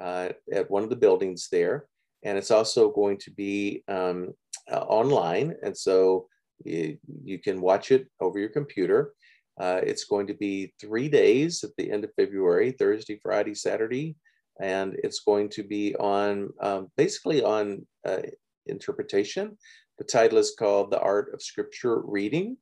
uh, 0.00 0.30
at 0.52 0.70
one 0.70 0.82
of 0.82 0.90
the 0.90 0.96
buildings 0.96 1.48
there. 1.50 1.86
And 2.24 2.36
it's 2.36 2.50
also 2.50 2.90
going 2.90 3.18
to 3.18 3.30
be 3.30 3.84
um, 3.88 4.32
uh, 4.70 4.80
online, 4.80 5.54
and 5.62 5.76
so 5.76 6.26
you, 6.64 6.98
you, 7.24 7.38
can 7.38 7.60
watch 7.60 7.92
it 7.92 8.08
over 8.20 8.38
your 8.38 8.48
computer. 8.48 9.12
Uh, 9.60 9.80
it's 9.82 10.04
going 10.04 10.26
to 10.26 10.34
be 10.34 10.72
three 10.80 11.08
days 11.08 11.62
at 11.64 11.70
the 11.76 11.90
end 11.90 12.04
of 12.04 12.10
February 12.14 12.72
Thursday, 12.72 13.18
Friday, 13.22 13.54
Saturday. 13.54 14.16
And 14.60 14.96
it's 15.04 15.20
going 15.20 15.48
to 15.50 15.62
be 15.62 15.94
on 15.96 16.50
um, 16.60 16.88
basically 16.96 17.42
on 17.42 17.86
uh, 18.06 18.22
interpretation. 18.66 19.56
The 19.98 20.04
title 20.04 20.38
is 20.38 20.54
called 20.56 20.90
The 20.90 21.00
Art 21.00 21.32
of 21.32 21.42
Scripture 21.42 22.00
Reading. 22.00 22.56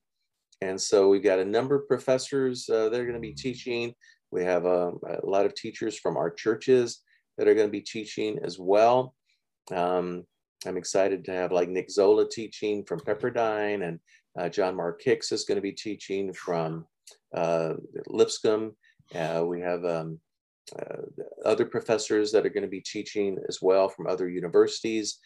And 0.63 0.81
so 0.81 1.09
we've 1.09 1.23
got 1.23 1.39
a 1.39 1.45
number 1.45 1.75
of 1.75 1.89
professors 1.89 2.69
uh, 2.69 2.89
that 2.89 3.01
are 3.01 3.05
going 3.05 3.15
to 3.15 3.21
be 3.21 3.35
teaching. 3.35 3.95
We 4.31 4.45
have 4.45 4.65
a, 4.65 4.89
um, 4.89 5.01
a, 5.07 5.27
lot 5.27 5.47
of 5.47 5.55
teachers 5.55 5.99
from 5.99 6.17
our 6.17 6.31
churches 6.31 7.03
that 7.37 7.47
are 7.47 7.55
going 7.55 7.69
to 7.69 7.73
be 7.73 7.83
teaching 7.83 8.39
as 8.43 8.59
well. 8.59 9.15
Um, 9.71 10.25
I'm 10.67 10.77
excited 10.77 11.25
to 11.25 11.33
have 11.33 11.53
like 11.53 11.69
Nick 11.69 11.91
Zola 11.91 12.29
teaching 12.29 12.85
from 12.85 13.01
Pepperdine, 13.01 13.87
and 13.87 14.01
uh, 14.39 14.49
John 14.49 14.75
Mark 14.75 15.01
Hicks 15.03 15.33
is 15.33 15.45
going 15.45 15.57
to 15.57 15.63
be 15.63 15.73
teaching 15.73 16.33
from 16.33 16.87
uh, 17.35 17.75
Lipscomb. 18.09 18.75
Uh, 19.15 19.45
we 19.47 19.61
have 19.61 19.85
um, 19.85 20.19
uh, 20.79 21.03
other 21.45 21.67
professors 21.67 22.33
that 22.33 22.47
are 22.47 22.51
going 22.51 22.63
to 22.63 22.69
be 22.69 22.81
teaching 22.81 23.39
as 23.49 23.61
well 23.63 23.89
from 23.89 24.07
other 24.07 24.29
universities, 24.29 25.19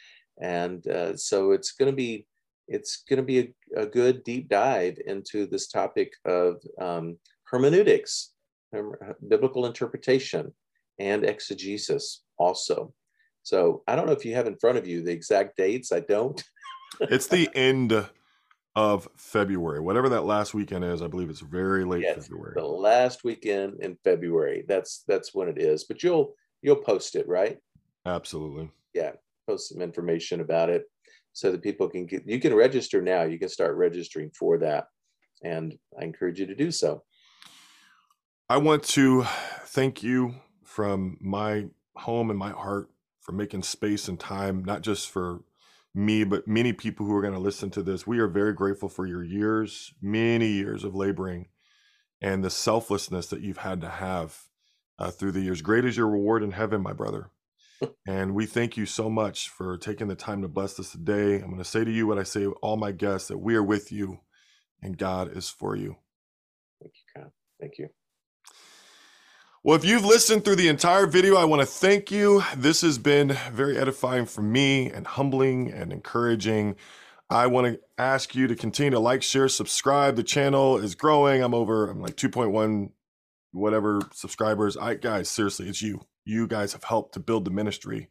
and 0.43 0.87
uh, 0.89 1.17
so 1.17 1.53
it's 1.53 1.73
going 1.73 1.91
to 1.91 1.97
be 1.97 2.27
it's 2.71 3.03
going 3.09 3.19
to 3.19 3.23
be 3.23 3.39
a, 3.77 3.83
a, 3.83 3.87
good 3.87 4.23
deep 4.25 4.49
dive 4.49 4.97
into 5.07 5.47
this 5.47 5.67
topic 5.67 6.13
of 6.25 6.63
um, 6.81 7.19
hermeneutics, 7.45 8.31
biblical 9.29 9.67
interpretation, 9.67 10.55
and 10.99 11.25
exegesis 11.25 12.23
also. 12.39 12.95
So 13.43 13.83
I 13.89 13.97
don't 13.97 14.07
know 14.07 14.13
if 14.13 14.25
you 14.25 14.35
have 14.35 14.47
in 14.47 14.57
front 14.57 14.79
of 14.79 14.87
you 14.87 15.03
the 15.03 15.13
exact 15.13 15.57
dates. 15.57 15.93
I 15.93 16.01
don't. 16.01 16.43
it's 17.01 17.27
the 17.27 17.51
end 17.55 18.07
of 18.77 19.09
February, 19.17 19.81
whatever 19.81 20.09
that 20.11 20.25
last 20.25 20.55
weekend 20.55 20.85
is. 20.85 21.03
I 21.03 21.09
believe 21.09 21.29
it's 21.29 21.41
very 21.41 21.85
late 21.85 22.03
yes, 22.03 22.23
February. 22.23 22.53
The 22.55 22.65
last 22.65 23.25
weekend 23.25 23.83
in 23.83 23.99
February. 24.05 24.65
That's 24.69 25.03
that's 25.09 25.35
when 25.35 25.49
it 25.49 25.59
is. 25.59 25.85
But 25.85 26.05
you'll 26.05 26.35
you'll 26.63 26.77
post 26.77 27.17
it, 27.17 27.27
right? 27.27 27.59
Absolutely. 28.07 28.71
Yeah, 28.95 29.13
post 29.49 29.71
some 29.71 29.83
information 29.83 30.41
about 30.41 30.71
it 30.71 30.85
so 31.33 31.53
that 31.53 31.63
people 31.63 31.89
can 31.89 32.07
get. 32.07 32.27
You 32.27 32.41
can 32.41 32.55
register 32.55 33.01
now. 33.01 33.23
You 33.23 33.39
can 33.39 33.49
start 33.49 33.77
registering 33.77 34.31
for 34.39 34.59
that, 34.59 34.87
and 35.43 35.77
I 35.99 36.05
encourage 36.05 36.39
you 36.39 36.47
to 36.47 36.55
do 36.55 36.71
so. 36.71 37.03
I 38.49 38.57
want 38.57 38.83
to 38.85 39.25
thank 39.65 40.03
you 40.03 40.35
from 40.65 41.19
my 41.21 41.67
home 41.97 42.31
and 42.31 42.39
my 42.39 42.51
heart 42.51 42.91
for 43.21 43.33
making 43.33 43.63
space 43.63 44.09
and 44.09 44.19
time, 44.19 44.65
not 44.65 44.83
just 44.83 45.09
for 45.09 45.43
me, 45.95 46.25
but 46.25 46.49
many 46.49 46.73
people 46.73 47.07
who 47.07 47.15
are 47.15 47.23
going 47.23 47.35
to 47.35 47.41
listen 47.41 47.71
to 47.71 47.83
this. 47.83 48.07
We 48.07 48.19
are 48.19 48.29
very 48.29 48.53
grateful 48.53 48.89
for 48.89 49.07
your 49.07 49.23
years, 49.23 49.93
many 50.01 50.49
years 50.49 50.85
of 50.85 50.95
laboring, 50.95 51.49
and 52.21 52.45
the 52.45 52.51
selflessness 52.51 53.27
that 53.29 53.41
you've 53.41 53.59
had 53.59 53.81
to 53.83 53.89
have 53.89 54.45
uh, 54.99 55.11
through 55.11 55.33
the 55.33 55.41
years. 55.41 55.63
Great 55.63 55.85
is 55.85 55.97
your 55.97 56.09
reward 56.09 56.43
in 56.43 56.53
heaven, 56.53 56.81
my 56.81 56.93
brother. 56.93 57.31
And 58.07 58.35
we 58.35 58.47
thank 58.47 58.77
you 58.77 58.87
so 58.87 59.11
much 59.11 59.49
for 59.49 59.77
taking 59.77 60.09
the 60.09 60.15
time 60.15 60.43
to 60.43 60.49
bless 60.49 60.79
us 60.81 60.93
today. 60.93 61.37
I'm 61.37 61.47
going 61.47 61.59
to 61.59 61.65
say 61.65 61.85
to 61.85 61.91
you 61.91 62.07
what 62.07 62.19
I 62.19 62.23
say 62.25 62.41
to 62.41 62.53
all 62.63 62.77
my 62.77 62.93
guests 62.93 63.29
that 63.29 63.39
we 63.39 63.55
are 63.55 63.63
with 63.63 63.93
you 63.93 64.21
and 64.83 64.97
God 64.99 65.37
is 65.37 65.51
for 65.51 65.77
you. 65.77 65.97
Thank 66.83 66.95
you, 66.97 67.23
God. 67.23 67.31
Thank 67.61 67.79
you. 67.79 67.89
Well, 69.63 69.77
if 69.77 69.85
you've 69.85 70.05
listened 70.07 70.45
through 70.45 70.57
the 70.57 70.69
entire 70.69 71.07
video, 71.07 71.37
I 71.37 71.45
want 71.45 71.61
to 71.61 71.67
thank 71.67 72.11
you. 72.11 72.43
This 72.57 72.81
has 72.81 72.99
been 72.99 73.37
very 73.53 73.77
edifying 73.77 74.25
for 74.27 74.41
me 74.43 74.91
and 74.91 75.07
humbling 75.07 75.71
and 75.71 75.93
encouraging. 75.93 76.77
I 77.29 77.47
want 77.47 77.67
to 77.67 77.81
ask 77.99 78.35
you 78.35 78.47
to 78.47 78.57
continue 78.57 78.93
to 78.93 78.99
like, 78.99 79.23
share, 79.23 79.49
subscribe. 79.49 80.17
The 80.17 80.23
channel 80.23 80.79
is 80.79 80.95
growing. 80.95 81.43
I'm 81.43 81.55
over, 81.55 81.91
I'm 81.91 82.01
like 82.01 82.17
2.1 82.17 82.91
whatever 83.53 84.01
subscribers. 84.13 84.77
I 84.77 84.95
guys, 84.95 85.29
seriously, 85.29 85.69
it's 85.69 85.83
you. 85.83 86.01
You 86.25 86.47
guys 86.47 86.73
have 86.73 86.85
helped 86.85 87.15
to 87.15 87.21
build 87.21 87.45
the 87.45 87.51
ministry 87.51 88.11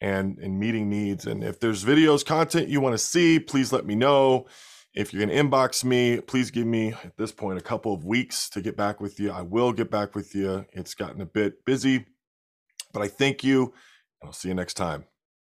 and 0.00 0.38
and 0.38 0.58
meeting 0.58 0.88
needs. 0.88 1.26
And 1.26 1.42
if 1.42 1.60
there's 1.60 1.84
videos, 1.84 2.24
content 2.24 2.68
you 2.68 2.80
want 2.80 2.94
to 2.94 2.98
see, 2.98 3.38
please 3.38 3.72
let 3.72 3.86
me 3.86 3.94
know. 3.94 4.46
If 4.94 5.12
you're 5.12 5.26
to 5.26 5.34
inbox 5.34 5.82
me, 5.82 6.20
please 6.20 6.52
give 6.52 6.66
me 6.66 6.92
at 6.92 7.16
this 7.16 7.32
point 7.32 7.58
a 7.58 7.62
couple 7.62 7.92
of 7.92 8.04
weeks 8.04 8.48
to 8.50 8.60
get 8.60 8.76
back 8.76 9.00
with 9.00 9.18
you. 9.18 9.32
I 9.32 9.42
will 9.42 9.72
get 9.72 9.90
back 9.90 10.14
with 10.14 10.34
you. 10.36 10.66
It's 10.72 10.94
gotten 10.94 11.20
a 11.20 11.26
bit 11.26 11.64
busy, 11.64 12.06
but 12.92 13.02
I 13.02 13.08
thank 13.08 13.42
you 13.42 13.74
and 14.20 14.28
I'll 14.28 14.32
see 14.32 14.48
you 14.48 14.54
next 14.54 14.74
time. 14.74 15.06